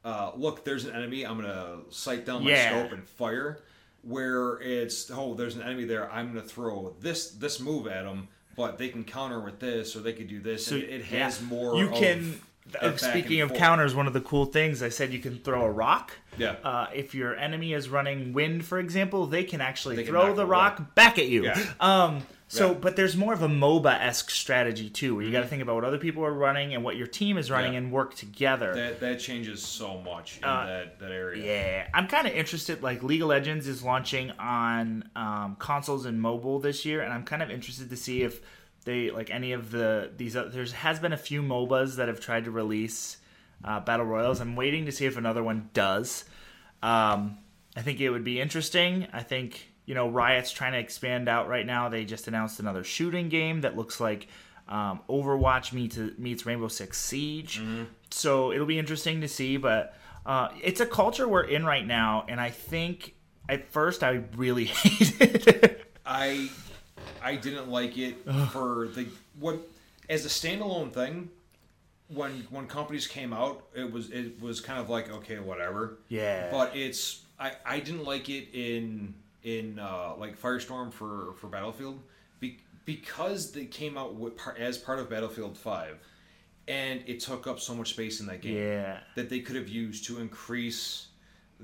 uh, 0.06 0.32
look 0.38 0.64
there's 0.64 0.86
an 0.86 0.96
enemy 0.96 1.26
i'm 1.26 1.36
gonna 1.42 1.80
sight 1.90 2.26
down 2.26 2.44
my 2.46 2.52
Yeah. 2.52 2.70
scope 2.70 2.94
and 2.94 3.04
fire 3.06 3.60
where 4.04 4.60
it's 4.62 5.12
oh 5.12 5.34
there's 5.34 5.56
an 5.56 5.64
enemy 5.64 5.84
there 5.86 6.10
i'm 6.12 6.28
gonna 6.28 6.42
throw 6.42 6.96
this 7.02 7.32
this 7.32 7.60
move 7.60 7.88
at 7.88 8.04
them 8.04 8.28
but 8.56 8.78
they 8.78 8.90
can 8.90 9.04
counter 9.04 9.40
with 9.40 9.60
this 9.60 9.96
or 9.96 10.00
they 10.00 10.14
could 10.14 10.28
do 10.30 10.40
this 10.40 10.66
So 10.66 10.76
and 10.76 10.84
it 10.86 11.06
has 11.06 11.42
yeah. 11.42 11.48
more 11.48 11.76
You 11.78 11.88
of 11.90 11.94
can. 11.96 12.40
uh, 12.82 12.96
speaking 12.98 13.42
of 13.42 13.50
forth. 13.50 13.60
counters, 13.60 13.94
one 13.96 14.08
of 14.08 14.14
the 14.14 14.22
cool 14.22 14.46
things 14.46 14.82
I 14.82 14.90
said 14.90 15.14
you 15.14 15.20
can 15.20 15.38
throw 15.40 15.64
a 15.66 15.70
rock. 15.72 16.12
Yeah. 16.40 16.56
Uh, 16.64 16.88
if 16.94 17.14
your 17.16 17.36
enemy 17.36 17.74
is 17.74 17.88
running 17.88 18.34
wind, 18.34 18.66
for 18.66 18.80
example, 18.80 19.26
they 19.28 19.44
can 19.44 19.62
actually 19.62 19.96
They 19.96 20.04
can 20.04 20.12
throw 20.14 20.34
the 20.34 20.46
rock 20.46 20.80
rock. 20.80 20.96
back 20.96 21.20
at 21.20 21.28
you. 21.28 21.46
Yeah. 21.46 21.64
Um. 21.80 22.24
So, 22.50 22.74
but 22.74 22.96
there's 22.96 23.18
more 23.18 23.34
of 23.34 23.42
a 23.42 23.50
MOBA 23.50 24.00
esque 24.00 24.30
strategy 24.30 24.90
too, 24.90 25.16
where 25.16 25.26
you 25.26 25.32
got 25.34 25.42
to 25.42 25.48
think 25.48 25.62
about 25.62 25.76
what 25.76 25.84
other 25.84 25.98
people 25.98 26.24
are 26.24 26.32
running 26.34 26.74
and 26.74 26.82
what 26.84 26.96
your 26.96 27.06
team 27.08 27.38
is 27.38 27.52
running 27.52 27.74
Yeah. 27.74 27.80
and 27.80 27.92
work 27.92 28.16
together. 28.16 28.74
that 28.74 29.00
that 29.02 29.20
changes 29.20 29.62
so 29.62 29.98
much 30.02 30.38
in 30.38 30.46
Uh, 30.46 30.66
that, 30.66 31.00
that 31.00 31.12
area 31.12 31.46
Yeah, 31.46 31.88
I'm 31.94 32.08
kind 32.08 32.26
of 32.26 32.32
interested. 32.34 32.82
Like 32.82 33.04
League 33.04 33.22
of 33.22 33.28
Legends 33.28 33.68
is 33.68 33.84
launching 33.84 34.32
on 34.40 35.10
um, 35.16 35.58
consoles 35.60 36.06
and 36.06 36.22
mobile 36.22 36.60
this 36.60 36.86
year, 36.86 37.02
and 37.02 37.12
I'm 37.14 37.24
kind 37.26 37.44
of 37.44 37.50
interested 37.52 37.90
to 37.90 37.98
see 37.98 38.22
if 38.24 38.40
they 38.86 39.12
like 39.12 39.30
any 39.30 39.52
of 39.52 39.70
the 39.72 40.12
these. 40.16 40.38
oth- 40.38 40.54
There's 40.54 40.72
has 40.72 41.00
been 41.02 41.12
a 41.12 41.18
few 41.18 41.42
MOBAs 41.44 41.98
that 41.98 42.08
have 42.08 42.22
tried 42.22 42.46
to 42.46 42.52
release 42.52 43.18
uh, 43.66 43.82
battle 43.82 44.06
royals. 44.06 44.40
I'm 44.40 44.56
waiting 44.56 44.86
to 44.86 44.94
see 44.94 45.06
if 45.06 45.18
another 45.18 45.44
one 45.44 45.70
does. 45.74 46.24
Um, 46.82 47.40
I 47.76 47.82
think 47.82 48.00
it 48.00 48.10
would 48.10 48.24
be 48.24 48.40
interesting. 48.40 49.08
I 49.12 49.24
think 49.24 49.72
you 49.88 49.96
know 49.96 50.08
Riot's 50.08 50.52
trying 50.52 50.74
to 50.74 50.80
expand 50.80 51.28
out 51.28 51.48
right 51.48 51.66
now. 51.66 51.90
They 51.90 52.06
just 52.06 52.28
announced 52.28 52.60
another 52.60 52.84
shooting 52.84 53.30
game 53.30 53.62
that 53.62 53.76
looks 53.76 54.00
like 54.00 54.28
um, 54.68 55.00
Overwatch 55.10 55.74
meets 55.74 55.98
meets 56.20 56.46
Rainbow 56.46 56.68
Six 56.68 57.00
Siege. 57.00 57.62
So 58.12 58.52
it'll 58.52 58.68
be 58.68 58.78
interesting 58.78 59.22
to 59.22 59.28
see. 59.28 59.58
But 59.58 59.96
uh, 60.26 60.50
it's 60.62 60.82
a 60.82 60.86
culture 60.86 61.28
we're 61.28 61.44
in 61.44 61.66
right 61.66 61.88
now, 61.88 62.26
and 62.28 62.40
I 62.40 62.50
think 62.50 63.16
at 63.50 63.72
first 63.72 64.04
I 64.04 64.24
really 64.36 64.66
hated 64.66 65.48
it. 65.48 65.94
I 66.06 66.50
I 67.24 67.36
didn't 67.38 67.70
like 67.70 67.98
it 67.98 68.18
for 68.52 68.90
the 68.94 69.08
what 69.40 69.60
as 70.10 70.26
a 70.26 70.30
standalone 70.30 70.92
thing. 70.92 71.30
When 72.10 72.46
when 72.50 72.68
companies 72.68 73.08
came 73.08 73.32
out, 73.32 73.64
it 73.74 73.90
was 73.90 74.12
it 74.12 74.42
was 74.42 74.60
kind 74.60 74.80
of 74.82 74.90
like 74.90 75.10
okay, 75.12 75.40
whatever. 75.40 75.98
Yeah. 76.10 76.50
But 76.52 76.76
it's 76.76 77.24
I 77.40 77.54
I 77.66 77.80
didn't 77.80 78.04
like 78.04 78.28
it 78.30 78.50
in 78.54 79.14
in 79.48 79.80
uh, 79.80 80.14
like 80.18 80.40
Firestorm 80.40 80.92
for 80.92 81.34
for 81.38 81.48
Battlefield 81.48 82.02
be, 82.40 82.60
because 82.86 83.52
they 83.54 83.66
came 83.66 83.98
out 83.98 84.16
with, 84.16 84.36
par- 84.36 84.56
as 84.60 84.78
part 84.78 85.00
of 85.00 85.10
Battlefield 85.10 85.58
Five, 85.58 85.98
and 86.68 87.02
it 87.08 87.22
took 87.22 87.48
up 87.48 87.60
so 87.60 87.74
much 87.74 87.92
space 87.92 88.20
in 88.20 88.26
that 88.28 88.42
game 88.42 88.58
Yeah. 88.58 89.00
that 89.16 89.30
they 89.30 89.40
could 89.40 89.56
have 89.56 89.70
used 89.70 90.06
to 90.08 90.20
increase 90.20 91.08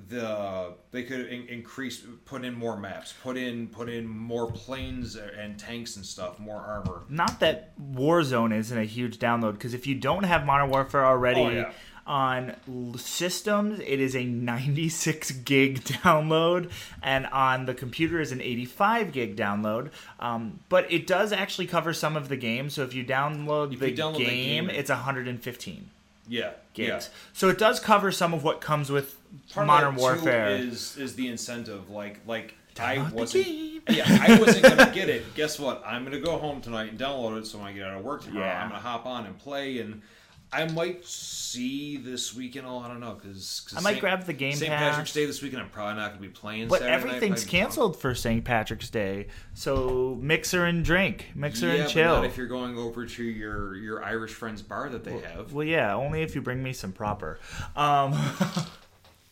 the 0.08 0.74
they 0.92 1.04
could 1.04 1.28
in, 1.28 1.46
increase 1.50 2.04
put 2.26 2.44
in 2.44 2.52
more 2.56 2.76
maps 2.80 3.14
put 3.22 3.38
in 3.38 3.68
put 3.68 3.88
in 3.88 4.08
more 4.08 4.52
planes 4.52 5.16
and 5.16 5.60
tanks 5.60 5.98
and 5.98 6.04
stuff 6.04 6.40
more 6.40 6.58
armor 6.58 7.04
not 7.10 7.40
that 7.42 7.80
Warzone 7.80 8.58
isn't 8.58 8.76
a 8.76 8.86
huge 8.86 9.20
download 9.20 9.52
because 9.54 9.76
if 9.76 9.86
you 9.86 9.94
don't 9.94 10.24
have 10.24 10.48
Modern 10.48 10.72
Warfare 10.72 11.06
already 11.06 11.42
Oh, 11.42 11.50
yeah. 11.50 11.72
On 12.06 12.56
systems, 12.98 13.80
it 13.80 14.00
is 14.00 14.16
a 14.16 14.24
96 14.24 15.32
gig 15.32 15.84
download, 15.84 16.70
and 17.02 17.26
on 17.28 17.66
the 17.66 17.74
computer 17.74 18.20
is 18.20 18.32
an 18.32 18.42
85 18.42 19.12
gig 19.12 19.36
download. 19.36 19.92
Um, 20.20 20.60
but 20.70 20.92
it 20.92 21.08
does 21.08 21.32
actually 21.32 21.68
cover 21.68 21.94
some 21.94 22.16
of 22.18 22.30
the 22.30 22.38
game. 22.38 22.70
So 22.70 22.84
if 22.84 22.94
you 22.94 23.04
download, 23.06 23.78
the, 23.80 23.92
you 23.92 23.98
download 23.98 24.18
the 24.18 24.26
game, 24.26 24.68
game- 24.68 24.70
it's 24.70 24.90
115 24.90 25.90
yeah 26.30 26.52
gigs. 26.74 26.88
yeah 26.88 27.02
So 27.34 27.50
it 27.50 27.58
does 27.58 27.82
cover 27.82 28.10
some 28.10 28.34
of 28.34 28.46
what 28.46 28.62
comes 28.62 28.90
with 28.90 29.20
Part 29.54 29.68
Modern 29.68 29.96
Warfare. 29.96 30.48
is 30.52 30.96
is 30.96 31.16
the 31.16 31.28
incentive 31.28 31.90
like 31.90 32.22
like 32.26 32.56
I 32.80 32.96
Download 32.96 33.12
wasn't 33.12 33.46
yeah 33.90 34.06
I 34.08 34.40
wasn't 34.40 34.64
gonna 34.64 34.90
get 34.94 35.10
it 35.10 35.36
guess 35.36 35.60
what 35.60 35.84
I'm 35.86 36.06
gonna 36.06 36.22
go 36.22 36.38
home 36.38 36.62
tonight 36.62 36.90
and 36.92 36.98
download 36.98 37.40
it 37.40 37.46
so 37.46 37.58
when 37.58 37.68
I 37.68 37.74
get 37.74 37.86
out 37.88 37.98
of 37.98 38.06
work 38.06 38.24
tomorrow 38.24 38.46
Yeah. 38.46 38.64
I'm 38.64 38.70
gonna 38.70 38.80
hop 38.82 39.06
on 39.06 39.26
and 39.26 39.38
play 39.38 39.80
and 39.80 40.02
I 40.54 40.66
might 40.72 41.06
see 41.06 41.98
this 41.98 42.34
weekend. 42.34 42.68
Oh, 42.68 42.80
I 42.80 42.88
don't 42.88 43.00
know 43.00 43.14
because 43.14 43.74
I 43.76 43.82
might 43.82 44.00
grab 44.00 44.26
the 44.26 44.34
Game 44.34 44.56
St. 44.56 44.72
Patrick's 44.72 45.14
Day 45.14 45.26
this 45.26 45.42
weekend. 45.42 45.62
I'm 45.62 45.70
probably 45.70 45.96
not 45.96 46.10
gonna 46.10 46.22
be 46.22 46.30
playing. 46.30 46.68
But 46.68 46.80
Saturday 46.80 46.92
night, 46.92 47.16
everything's 47.16 47.44
be 47.44 47.52
canceled 47.52 48.00
for 48.00 48.14
St. 48.14 48.44
Patrick's 48.44 48.90
Day. 48.90 49.28
So 49.54 50.18
mixer 50.22 50.66
and 50.66 50.86
drink, 50.86 51.28
mixer 51.36 51.68
yeah, 51.68 51.74
and 51.74 51.84
but 51.84 51.90
chill. 51.92 52.16
not 52.16 52.26
if 52.26 52.38
you're 52.38 52.48
going 52.48 52.78
over 52.78 53.06
to 53.06 53.24
your 53.24 53.76
your 53.76 54.04
Irish 54.04 54.32
friend's 54.32 54.62
bar 54.62 54.90
that 54.90 55.04
they 55.04 55.20
have. 55.20 55.54
Well, 55.54 55.66
yeah, 55.66 55.96
only 55.96 56.22
if 56.22 56.36
you 56.36 56.42
bring 56.42 56.62
me 56.62 56.74
some 56.74 56.92
proper. 56.92 57.40
Um, 57.76 58.14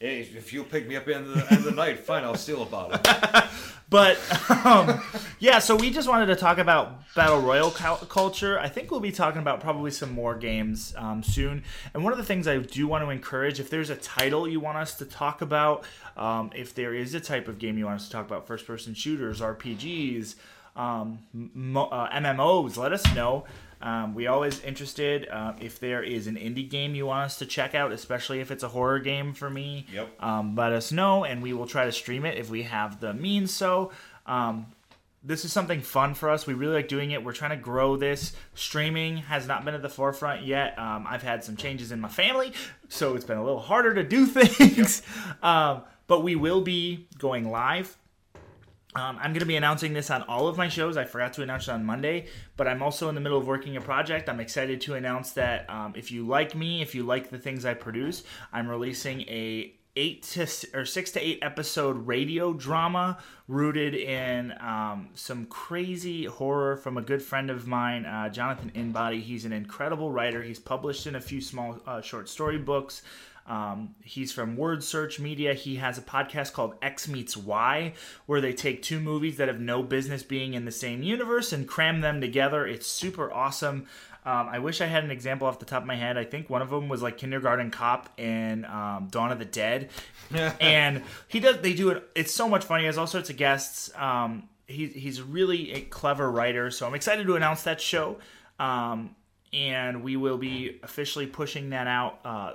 Hey, 0.02 0.22
if 0.22 0.52
you'll 0.52 0.64
pick 0.64 0.88
me 0.88 0.96
up 0.96 1.08
in 1.08 1.32
the 1.32 1.46
end 1.52 1.60
of 1.60 1.64
the 1.64 1.70
night, 1.70 2.00
fine, 2.00 2.24
I'll 2.24 2.34
steal 2.34 2.64
a 2.64 2.66
it. 2.92 3.08
but 3.92 4.18
um, 4.66 5.02
yeah, 5.40 5.60
so 5.60 5.76
we 5.76 5.92
just 5.92 6.08
wanted 6.08 6.28
to 6.28 6.36
talk 6.38 6.58
about 6.58 7.14
battle 7.14 7.42
royal 7.42 7.70
cul- 7.70 7.98
culture. 7.98 8.58
I 8.58 8.70
think 8.70 8.90
we'll 8.90 9.02
be 9.02 9.12
talking 9.12 9.42
about 9.42 9.60
probably 9.60 9.92
some 9.92 10.14
more 10.14 10.34
games 10.34 10.96
um, 10.98 11.22
soon. 11.22 11.64
And 11.94 12.04
one 12.04 12.14
of 12.14 12.18
the 12.18 12.24
things 12.24 12.48
I 12.48 12.58
do 12.58 12.88
want 12.88 13.04
to 13.04 13.10
encourage, 13.10 13.60
if 13.60 13.70
there's 13.70 13.90
a 13.90 13.98
title 13.98 14.48
you 14.48 14.62
want 14.62 14.78
us 14.78 14.96
to 14.96 15.06
talk 15.06 15.42
about, 15.42 15.84
um, 16.16 16.52
if 16.56 16.74
there 16.74 16.96
is 16.96 17.14
a 17.14 17.20
type 17.20 17.50
of 17.50 17.60
game 17.60 17.78
you 17.78 17.86
want 17.86 17.98
us 17.98 18.06
to 18.06 18.12
talk 18.14 18.26
about, 18.26 18.48
first-person 18.48 18.94
shooters, 18.94 19.42
RPGs, 19.42 20.36
um, 20.78 21.20
mo- 21.34 21.90
uh, 21.90 22.10
MMOs, 22.12 22.78
let 22.78 22.94
us 22.94 23.04
know. 23.14 23.44
Um, 23.82 24.14
we 24.14 24.28
always 24.28 24.60
interested 24.62 25.28
uh, 25.30 25.54
if 25.60 25.80
there 25.80 26.04
is 26.04 26.28
an 26.28 26.36
indie 26.36 26.70
game 26.70 26.96
you 26.96 27.06
want 27.08 27.26
us 27.26 27.38
to 27.40 27.46
check 27.46 27.76
out, 27.76 27.92
especially 27.92 28.40
if 28.40 28.52
it's 28.52 28.64
a 28.64 28.68
horror 28.68 29.00
game 29.00 29.34
for 29.34 29.50
me. 29.50 29.86
Yep. 29.94 30.22
Um, 30.22 30.56
let 30.56 30.72
us 30.72 30.92
know, 30.92 31.26
and 31.26 31.42
we 31.42 31.54
will 31.54 31.68
try 31.68 31.86
to 31.86 31.92
stream 31.92 32.26
it 32.26 32.38
if 32.38 32.50
we 32.50 32.64
have 32.64 33.00
the 33.00 33.14
means. 33.14 33.54
So, 33.54 33.92
um, 34.26 34.68
this 35.24 35.46
is 35.46 35.54
something 35.54 35.82
fun 35.82 36.16
for 36.16 36.30
us. 36.30 36.48
We 36.48 36.56
really 36.56 36.76
like 36.76 36.88
doing 36.88 37.12
it. 37.12 37.24
We're 37.24 37.34
trying 37.34 37.52
to 37.52 37.58
grow 37.58 37.96
this. 37.96 38.34
Streaming 38.56 39.18
has 39.18 39.48
not 39.48 39.64
been 39.66 39.76
at 39.76 39.84
the 39.84 39.90
forefront 39.90 40.44
yet. 40.44 40.78
Um, 40.80 41.06
I've 41.08 41.22
had 41.22 41.44
some 41.44 41.56
changes 41.56 41.92
in 41.92 42.00
my 42.00 42.08
family, 42.08 42.54
so 42.90 43.16
it's 43.16 43.26
been 43.26 43.38
a 43.38 43.44
little 43.44 43.60
harder 43.60 43.94
to 43.94 44.04
do 44.04 44.26
things. 44.28 45.04
um, 45.44 45.82
but 46.08 46.24
we 46.24 46.36
will 46.36 46.62
be 46.62 47.08
going 47.20 47.50
live. 47.50 47.98
Um, 48.94 49.18
I'm 49.22 49.32
going 49.32 49.40
to 49.40 49.46
be 49.46 49.56
announcing 49.56 49.94
this 49.94 50.10
on 50.10 50.24
all 50.24 50.48
of 50.48 50.58
my 50.58 50.68
shows. 50.68 50.98
I 50.98 51.06
forgot 51.06 51.34
to 51.34 51.44
announce 51.44 51.68
it 51.68 51.72
on 51.72 51.86
Monday, 51.86 52.28
but 52.58 52.68
I'm 52.68 52.84
also 52.84 53.08
in 53.08 53.16
the 53.16 53.22
middle 53.22 53.38
of 53.38 53.48
working 53.48 53.78
a 53.78 53.82
project. 53.82 54.28
I'm 54.28 54.42
excited 54.42 54.82
to 54.82 54.96
announce 54.96 55.32
that 55.32 55.70
um, 55.70 55.94
if 55.96 56.12
you 56.12 56.28
like 56.28 56.56
me, 56.56 56.82
if 56.82 56.94
you 56.94 57.04
like 57.04 57.30
the 57.30 57.38
things 57.38 57.66
I 57.66 57.74
produce, 57.74 58.24
I'm 58.52 58.68
releasing 58.68 59.22
a 59.22 59.74
eight 59.96 60.24
to 60.24 60.48
or 60.74 60.86
six 60.86 61.12
to 61.12 61.20
eight 61.20 61.40
episode 61.42 62.08
radio 62.08 62.54
drama 62.54 63.18
rooted 63.48 63.94
in 63.94 64.54
um, 64.62 65.10
some 65.14 65.46
crazy 65.46 66.26
horror 66.26 66.78
from 66.78 66.98
a 66.98 67.02
good 67.02 67.22
friend 67.22 67.50
of 67.50 67.68
mine, 67.68 68.06
uh, 68.06 68.30
Jonathan 68.30 68.72
Inbody. 68.74 69.22
He's 69.22 69.44
an 69.46 69.52
incredible 69.54 70.12
writer. 70.12 70.42
He's 70.42 70.60
published 70.60 71.08
in 71.08 71.16
a 71.16 71.22
few 71.22 71.42
small 71.42 71.80
uh, 71.86 72.02
short 72.02 72.30
story 72.30 72.58
books. 72.58 73.02
Um, 73.48 73.96
he's 74.04 74.32
from 74.32 74.56
Word 74.56 74.84
Search 74.84 75.20
Media. 75.20 75.54
He 75.54 75.76
has 75.78 75.98
a 75.98 76.02
podcast 76.02 76.54
called 76.54 76.76
X 76.82 77.08
Meets 77.08 77.36
Y, 77.36 77.94
where 78.26 78.42
they 78.42 78.54
take 78.54 78.82
two 78.82 79.00
movies 79.00 79.38
that 79.38 79.48
have 79.48 79.60
no 79.60 79.84
business 79.84 80.24
being 80.24 80.54
in 80.54 80.66
the 80.66 80.72
same 80.72 81.04
universe 81.04 81.52
and 81.52 81.68
cram 81.68 82.02
them 82.02 82.22
together. 82.22 82.66
It's 82.66 82.88
super 82.88 83.32
awesome. 83.32 83.88
Um, 84.24 84.50
I 84.50 84.60
wish 84.60 84.82
I 84.82 84.86
had 84.86 85.04
an 85.04 85.10
example 85.10 85.48
off 85.48 85.58
the 85.58 85.66
top 85.66 85.82
of 85.82 85.88
my 85.88 85.96
head. 85.96 86.16
I 86.16 86.24
think 86.24 86.50
one 86.50 86.62
of 86.62 86.70
them 86.70 86.90
was 86.90 87.02
like 87.02 87.18
Kindergarten 87.18 87.72
Cop 87.72 88.10
and 88.20 88.66
um, 88.68 89.08
Dawn 89.10 89.32
of 89.32 89.40
the 89.40 89.46
Dead, 89.46 89.90
and 90.62 91.02
he 91.28 91.40
does. 91.40 91.58
They 91.62 91.74
do 91.74 91.90
it. 91.90 92.08
It's 92.14 92.34
so 92.34 92.48
much 92.48 92.64
fun. 92.64 92.82
He 92.82 92.86
has 92.86 93.00
all 93.00 93.08
sorts 93.08 93.32
of 93.32 93.38
guests. 93.38 93.90
Um, 93.96 94.48
he, 94.68 94.88
he's 94.88 95.22
really 95.22 95.74
a 95.74 95.82
clever 95.82 96.30
writer, 96.32 96.70
so 96.70 96.86
I'm 96.86 96.94
excited 96.94 97.26
to 97.26 97.36
announce 97.36 97.64
that 97.64 97.82
show. 97.82 98.18
Um, 98.60 99.16
and 99.54 100.04
we 100.04 100.16
will 100.16 100.38
be 100.38 100.80
officially 100.84 101.26
pushing 101.26 101.72
that 101.72 101.88
out 101.88 102.20
uh, 102.24 102.54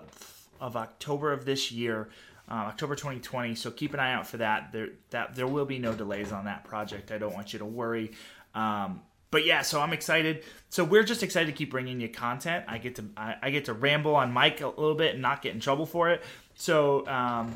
of 0.61 0.77
October 0.77 1.33
of 1.33 1.45
this 1.45 1.71
year, 1.73 2.09
uh, 2.51 2.55
October 2.55 2.95
2020. 2.95 3.55
So 3.55 3.71
keep 3.71 3.95
an 3.95 4.01
eye 4.01 4.13
out 4.13 4.27
for 4.27 4.37
that. 4.39 4.73
There 4.73 4.89
that 5.11 5.35
there 5.35 5.47
will 5.47 5.65
be 5.65 5.79
no 5.79 5.95
delays 5.95 6.33
on 6.33 6.45
that 6.45 6.65
project. 6.65 7.13
I 7.13 7.19
don't 7.19 7.35
want 7.35 7.53
you 7.53 7.59
to 7.59 7.65
worry. 7.65 8.13
Um, 8.55 9.03
but 9.31 9.45
yeah, 9.45 9.63
so 9.63 9.81
I'm 9.81 9.93
excited. 9.93 10.45
So 10.69 10.85
we're 10.85 11.03
just 11.03 11.23
excited 11.23 11.47
to 11.47 11.53
keep 11.53 11.71
bringing 11.71 12.01
you 12.01 12.09
content. 12.09 12.65
I 12.69 12.79
get 12.79 12.97
to 12.97 13.05
I, 13.17 13.37
I 13.43 13.51
get 13.51 13.67
to 13.67 13.73
ramble 13.73 14.15
on 14.15 14.33
mic 14.33 14.61
a 14.61 14.69
little 14.69 14.95
bit 14.95 15.15
and 15.15 15.23
not 15.23 15.43
get 15.43 15.55
in 15.55 15.61
trouble 15.61 15.87
for 15.87 16.11
it. 16.11 16.23
So 16.55 17.07
um, 17.07 17.53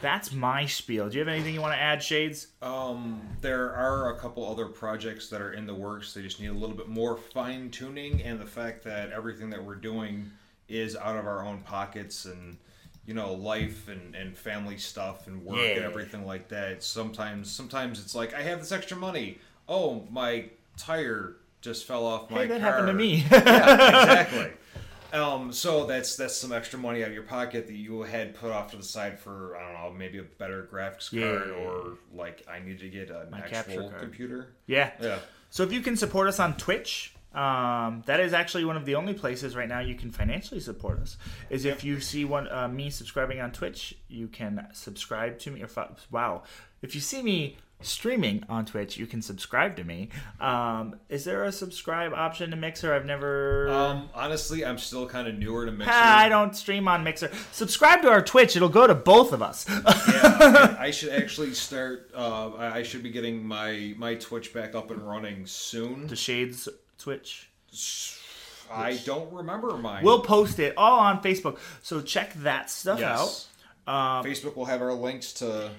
that's 0.00 0.32
my 0.32 0.66
spiel. 0.66 1.08
Do 1.08 1.14
you 1.14 1.20
have 1.20 1.28
anything 1.28 1.54
you 1.54 1.60
want 1.60 1.74
to 1.74 1.80
add, 1.80 2.02
Shades? 2.02 2.48
Um, 2.62 3.20
there 3.40 3.74
are 3.74 4.14
a 4.14 4.18
couple 4.18 4.48
other 4.48 4.66
projects 4.66 5.28
that 5.28 5.40
are 5.40 5.52
in 5.52 5.66
the 5.66 5.74
works. 5.74 6.14
They 6.14 6.22
just 6.22 6.40
need 6.40 6.48
a 6.48 6.54
little 6.54 6.76
bit 6.76 6.88
more 6.88 7.16
fine 7.16 7.70
tuning, 7.70 8.22
and 8.22 8.40
the 8.40 8.46
fact 8.46 8.84
that 8.84 9.10
everything 9.12 9.50
that 9.50 9.64
we're 9.64 9.74
doing 9.74 10.30
is 10.68 10.96
out 10.96 11.16
of 11.16 11.26
our 11.26 11.44
own 11.44 11.58
pockets 11.60 12.24
and 12.24 12.56
you 13.06 13.14
know 13.14 13.34
life 13.34 13.88
and, 13.88 14.14
and 14.14 14.36
family 14.36 14.78
stuff 14.78 15.26
and 15.26 15.44
work 15.44 15.58
and 15.58 15.84
everything 15.84 16.24
like 16.26 16.48
that. 16.48 16.82
Sometimes 16.82 17.50
sometimes 17.50 18.00
it's 18.00 18.14
like 18.14 18.34
I 18.34 18.42
have 18.42 18.60
this 18.60 18.72
extra 18.72 18.96
money. 18.96 19.38
Oh, 19.68 20.06
my 20.10 20.46
tire 20.76 21.36
just 21.60 21.86
fell 21.86 22.04
off 22.04 22.30
my 22.30 22.42
Hey, 22.42 22.46
that 22.48 22.60
car. 22.60 22.70
happened 22.72 22.88
to 22.88 22.92
me. 22.94 23.16
yeah, 23.30 23.38
exactly. 24.02 24.50
Um, 25.12 25.52
so 25.52 25.86
that's 25.86 26.16
that's 26.16 26.34
some 26.36 26.50
extra 26.52 26.76
money 26.76 27.02
out 27.04 27.06
of 27.10 27.14
your 27.14 27.22
pocket 27.22 27.68
that 27.68 27.72
you 27.76 28.02
had 28.02 28.34
put 28.34 28.50
off 28.50 28.72
to 28.72 28.76
the 28.76 28.82
side 28.82 29.16
for 29.16 29.56
I 29.56 29.62
don't 29.62 29.74
know 29.74 29.92
maybe 29.96 30.18
a 30.18 30.24
better 30.24 30.68
graphics 30.72 31.08
card 31.08 31.50
Yeah. 31.50 31.54
or 31.64 31.98
like 32.12 32.44
I 32.50 32.58
need 32.58 32.80
to 32.80 32.88
get 32.88 33.10
an 33.10 33.30
My 33.30 33.38
actual 33.42 33.90
computer. 33.90 34.48
Yeah. 34.66 34.90
Yeah. 35.00 35.20
So 35.50 35.62
if 35.62 35.72
you 35.72 35.82
can 35.82 35.96
support 35.96 36.26
us 36.26 36.40
on 36.40 36.56
Twitch, 36.56 37.14
um, 37.34 38.02
that 38.06 38.20
is 38.20 38.32
actually 38.32 38.64
one 38.64 38.76
of 38.76 38.84
the 38.84 38.94
only 38.94 39.14
places 39.14 39.56
right 39.56 39.68
now 39.68 39.80
you 39.80 39.94
can 39.94 40.10
financially 40.10 40.60
support 40.60 41.00
us. 41.00 41.16
Is 41.50 41.64
if 41.64 41.82
you 41.84 42.00
see 42.00 42.24
one 42.24 42.48
uh, 42.48 42.68
me 42.68 42.90
subscribing 42.90 43.40
on 43.40 43.52
Twitch, 43.52 43.96
you 44.08 44.28
can 44.28 44.66
subscribe 44.72 45.38
to 45.40 45.50
me. 45.50 45.62
Or 45.62 45.68
fo- 45.68 45.96
wow, 46.10 46.42
if 46.82 46.94
you 46.94 47.00
see 47.00 47.22
me 47.22 47.56
streaming 47.80 48.42
on 48.48 48.64
Twitch, 48.64 48.96
you 48.96 49.06
can 49.06 49.20
subscribe 49.20 49.76
to 49.76 49.84
me. 49.84 50.08
Um, 50.40 50.96
is 51.08 51.24
there 51.24 51.44
a 51.44 51.52
subscribe 51.52 52.12
option 52.14 52.50
to 52.50 52.56
Mixer? 52.56 52.94
I've 52.94 53.04
never. 53.04 53.68
Um, 53.68 54.08
honestly, 54.14 54.64
I'm 54.64 54.78
still 54.78 55.06
kind 55.06 55.28
of 55.28 55.34
newer 55.36 55.66
to 55.66 55.72
Mixer. 55.72 55.90
Ah, 55.92 56.18
I 56.20 56.28
don't 56.28 56.54
stream 56.54 56.88
on 56.88 57.04
Mixer. 57.04 57.30
Subscribe 57.52 58.02
to 58.02 58.08
our 58.08 58.22
Twitch; 58.22 58.56
it'll 58.56 58.68
go 58.68 58.86
to 58.86 58.94
both 58.94 59.32
of 59.32 59.42
us. 59.42 59.66
yeah, 59.68 60.76
I 60.78 60.90
should 60.92 61.10
actually 61.10 61.52
start. 61.54 62.10
Uh, 62.14 62.52
I 62.54 62.78
I 62.78 62.82
should 62.84 63.02
be 63.02 63.10
getting 63.10 63.44
my 63.44 63.94
my 63.98 64.14
Twitch 64.14 64.52
back 64.54 64.74
up 64.74 64.90
and 64.90 65.02
running 65.06 65.46
soon. 65.46 66.06
the 66.06 66.16
Shades 66.16 66.68
Switch? 67.04 67.50
I 68.72 68.96
don't 69.04 69.30
remember 69.30 69.76
mine. 69.76 70.02
We'll 70.02 70.22
post 70.22 70.58
it 70.58 70.72
all 70.78 71.00
on 71.00 71.22
Facebook. 71.22 71.58
So 71.82 72.00
check 72.00 72.32
that 72.36 72.70
stuff 72.70 72.98
yes. 72.98 73.50
out. 73.86 74.18
Um, 74.18 74.24
Facebook 74.24 74.56
will 74.56 74.64
have 74.64 74.80
our 74.80 74.94
links 74.94 75.34
to 75.34 75.70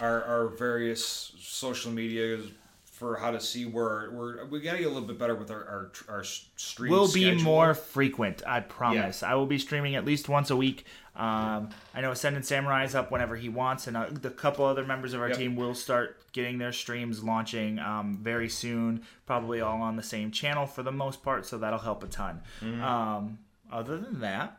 our, 0.00 0.24
our 0.24 0.48
various 0.48 1.32
social 1.38 1.92
medias 1.92 2.50
for 2.84 3.16
how 3.16 3.30
to 3.30 3.40
see 3.40 3.66
where 3.66 4.10
we're 4.12 4.46
we 4.46 4.60
gotta 4.60 4.78
get 4.78 4.86
a 4.86 4.88
little 4.88 5.06
bit 5.06 5.18
better 5.18 5.34
with 5.34 5.50
our 5.50 5.92
our, 6.08 6.14
our 6.16 6.24
stream. 6.24 6.90
will 6.90 7.12
be 7.12 7.34
more 7.42 7.74
frequent. 7.74 8.42
I 8.46 8.60
promise. 8.60 9.22
I 9.22 9.34
will 9.34 9.44
be 9.44 9.58
streaming 9.58 9.94
at 9.94 10.06
least 10.06 10.30
once 10.30 10.48
a 10.50 10.56
week. 10.56 10.86
Um, 11.16 11.70
I 11.94 12.00
know 12.00 12.10
Ascendant 12.10 12.44
Samurai 12.44 12.84
is 12.84 12.94
up 12.94 13.10
whenever 13.12 13.36
he 13.36 13.48
wants, 13.48 13.86
and 13.86 13.96
uh, 13.96 14.06
the 14.10 14.30
couple 14.30 14.64
other 14.64 14.84
members 14.84 15.14
of 15.14 15.20
our 15.20 15.28
Yep. 15.28 15.36
team 15.38 15.56
will 15.56 15.74
start 15.74 16.20
getting 16.32 16.58
their 16.58 16.72
streams 16.72 17.22
launching 17.22 17.78
um, 17.78 18.18
very 18.20 18.48
soon. 18.48 19.02
Probably 19.24 19.60
all 19.60 19.80
on 19.80 19.96
the 19.96 20.02
same 20.02 20.32
channel 20.32 20.66
for 20.66 20.82
the 20.82 20.90
most 20.90 21.22
part, 21.22 21.46
so 21.46 21.56
that'll 21.58 21.78
help 21.78 22.02
a 22.02 22.08
ton. 22.08 22.40
Mm-hmm. 22.60 22.82
Um, 22.82 23.38
other 23.70 23.96
than 23.96 24.20
that, 24.20 24.58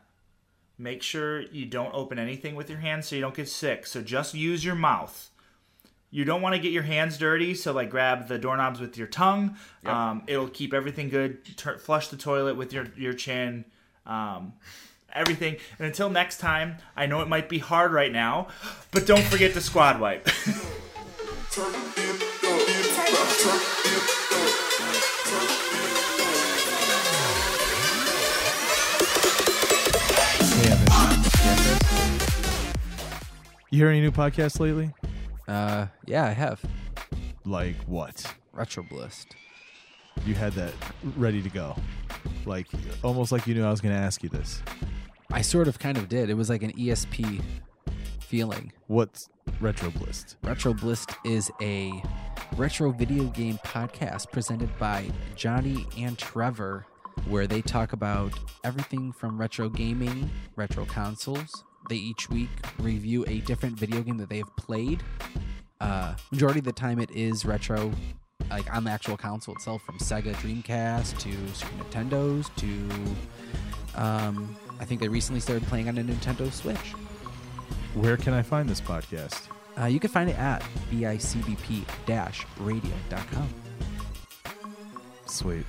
make 0.78 1.02
sure 1.02 1.42
you 1.42 1.66
don't 1.66 1.94
open 1.94 2.18
anything 2.18 2.54
with 2.54 2.70
your 2.70 2.78
hands 2.78 3.06
so 3.08 3.16
you 3.16 3.20
don't 3.20 3.34
get 3.34 3.48
sick. 3.48 3.86
So 3.86 4.00
just 4.00 4.34
use 4.34 4.64
your 4.64 4.74
mouth. 4.74 5.30
You 6.10 6.24
don't 6.24 6.40
want 6.40 6.54
to 6.54 6.60
get 6.60 6.72
your 6.72 6.84
hands 6.84 7.18
dirty, 7.18 7.54
so 7.54 7.72
like 7.72 7.90
grab 7.90 8.28
the 8.28 8.38
doorknobs 8.38 8.80
with 8.80 8.96
your 8.96 9.08
tongue. 9.08 9.56
Um, 9.84 10.22
it'll 10.26 10.48
keep 10.48 10.72
everything 10.72 11.10
good. 11.10 11.44
Tur 11.58 11.76
flush 11.76 12.08
the 12.08 12.16
toilet 12.16 12.56
with 12.56 12.72
your 12.72 12.86
your 12.96 13.12
chin. 13.12 13.66
Everything. 15.12 15.56
And 15.78 15.86
until 15.86 16.10
next 16.10 16.38
time, 16.38 16.76
I 16.94 17.06
know 17.06 17.20
it 17.20 17.28
might 17.28 17.48
be 17.48 17.58
hard 17.58 17.92
right 17.92 18.12
now, 18.12 18.48
but 18.90 19.06
don't 19.06 19.24
forget 19.24 19.54
to 19.54 19.60
squad 19.60 20.00
wipe. 20.00 20.28
You 33.76 33.82
hear 33.82 33.90
any 33.90 34.00
new 34.00 34.10
podcasts 34.10 34.58
lately? 34.58 34.90
Uh, 35.46 35.88
yeah, 36.06 36.24
I 36.24 36.30
have. 36.30 36.64
Like 37.44 37.76
what? 37.84 38.34
Retroblist. 38.54 39.26
You 40.24 40.34
had 40.34 40.54
that 40.54 40.72
ready 41.16 41.42
to 41.42 41.50
go. 41.50 41.76
Like 42.46 42.68
almost 43.02 43.32
like 43.32 43.46
you 43.46 43.54
knew 43.54 43.64
I 43.64 43.70
was 43.70 43.80
going 43.80 43.94
to 43.94 44.00
ask 44.00 44.22
you 44.22 44.28
this. 44.28 44.62
I 45.30 45.42
sort 45.42 45.68
of 45.68 45.78
kind 45.78 45.98
of 45.98 46.08
did. 46.08 46.30
It 46.30 46.34
was 46.34 46.48
like 46.48 46.62
an 46.62 46.72
ESP 46.72 47.42
feeling. 48.20 48.72
What's 48.86 49.28
Retroblist? 49.60 50.36
Retroblist 50.42 51.14
is 51.24 51.50
a 51.60 52.02
retro 52.56 52.92
video 52.92 53.24
game 53.24 53.58
podcast 53.64 54.30
presented 54.30 54.76
by 54.78 55.10
Johnny 55.34 55.86
and 55.98 56.16
Trevor, 56.16 56.86
where 57.28 57.46
they 57.46 57.60
talk 57.62 57.92
about 57.92 58.32
everything 58.64 59.12
from 59.12 59.38
retro 59.38 59.68
gaming, 59.68 60.30
retro 60.54 60.84
consoles. 60.84 61.64
They 61.88 61.96
each 61.96 62.28
week 62.30 62.50
review 62.78 63.24
a 63.28 63.38
different 63.40 63.78
video 63.78 64.02
game 64.02 64.16
that 64.18 64.28
they 64.28 64.38
have 64.38 64.54
played. 64.56 65.02
Uh, 65.80 66.14
majority 66.30 66.58
of 66.60 66.64
the 66.64 66.72
time, 66.72 66.98
it 66.98 67.10
is 67.10 67.44
retro, 67.44 67.92
like 68.50 68.72
on 68.74 68.84
the 68.84 68.90
actual 68.90 69.16
console 69.16 69.54
itself, 69.54 69.82
from 69.82 69.98
Sega 69.98 70.34
Dreamcast 70.36 71.18
to 71.18 71.32
Super 71.54 71.84
Nintendo's 71.84 72.50
to. 72.56 72.88
Um, 74.00 74.56
I 74.78 74.84
think 74.84 75.00
they 75.00 75.08
recently 75.08 75.40
started 75.40 75.66
playing 75.68 75.88
on 75.88 75.96
a 75.98 76.02
Nintendo 76.02 76.52
Switch. 76.52 76.92
Where 77.94 78.16
can 78.16 78.34
I 78.34 78.42
find 78.42 78.68
this 78.68 78.80
podcast? 78.80 79.48
Uh, 79.78 79.86
you 79.86 79.98
can 80.00 80.10
find 80.10 80.28
it 80.30 80.38
at 80.38 80.62
bicbp-radio.com. 80.90 83.48
Sweet. 85.26 85.66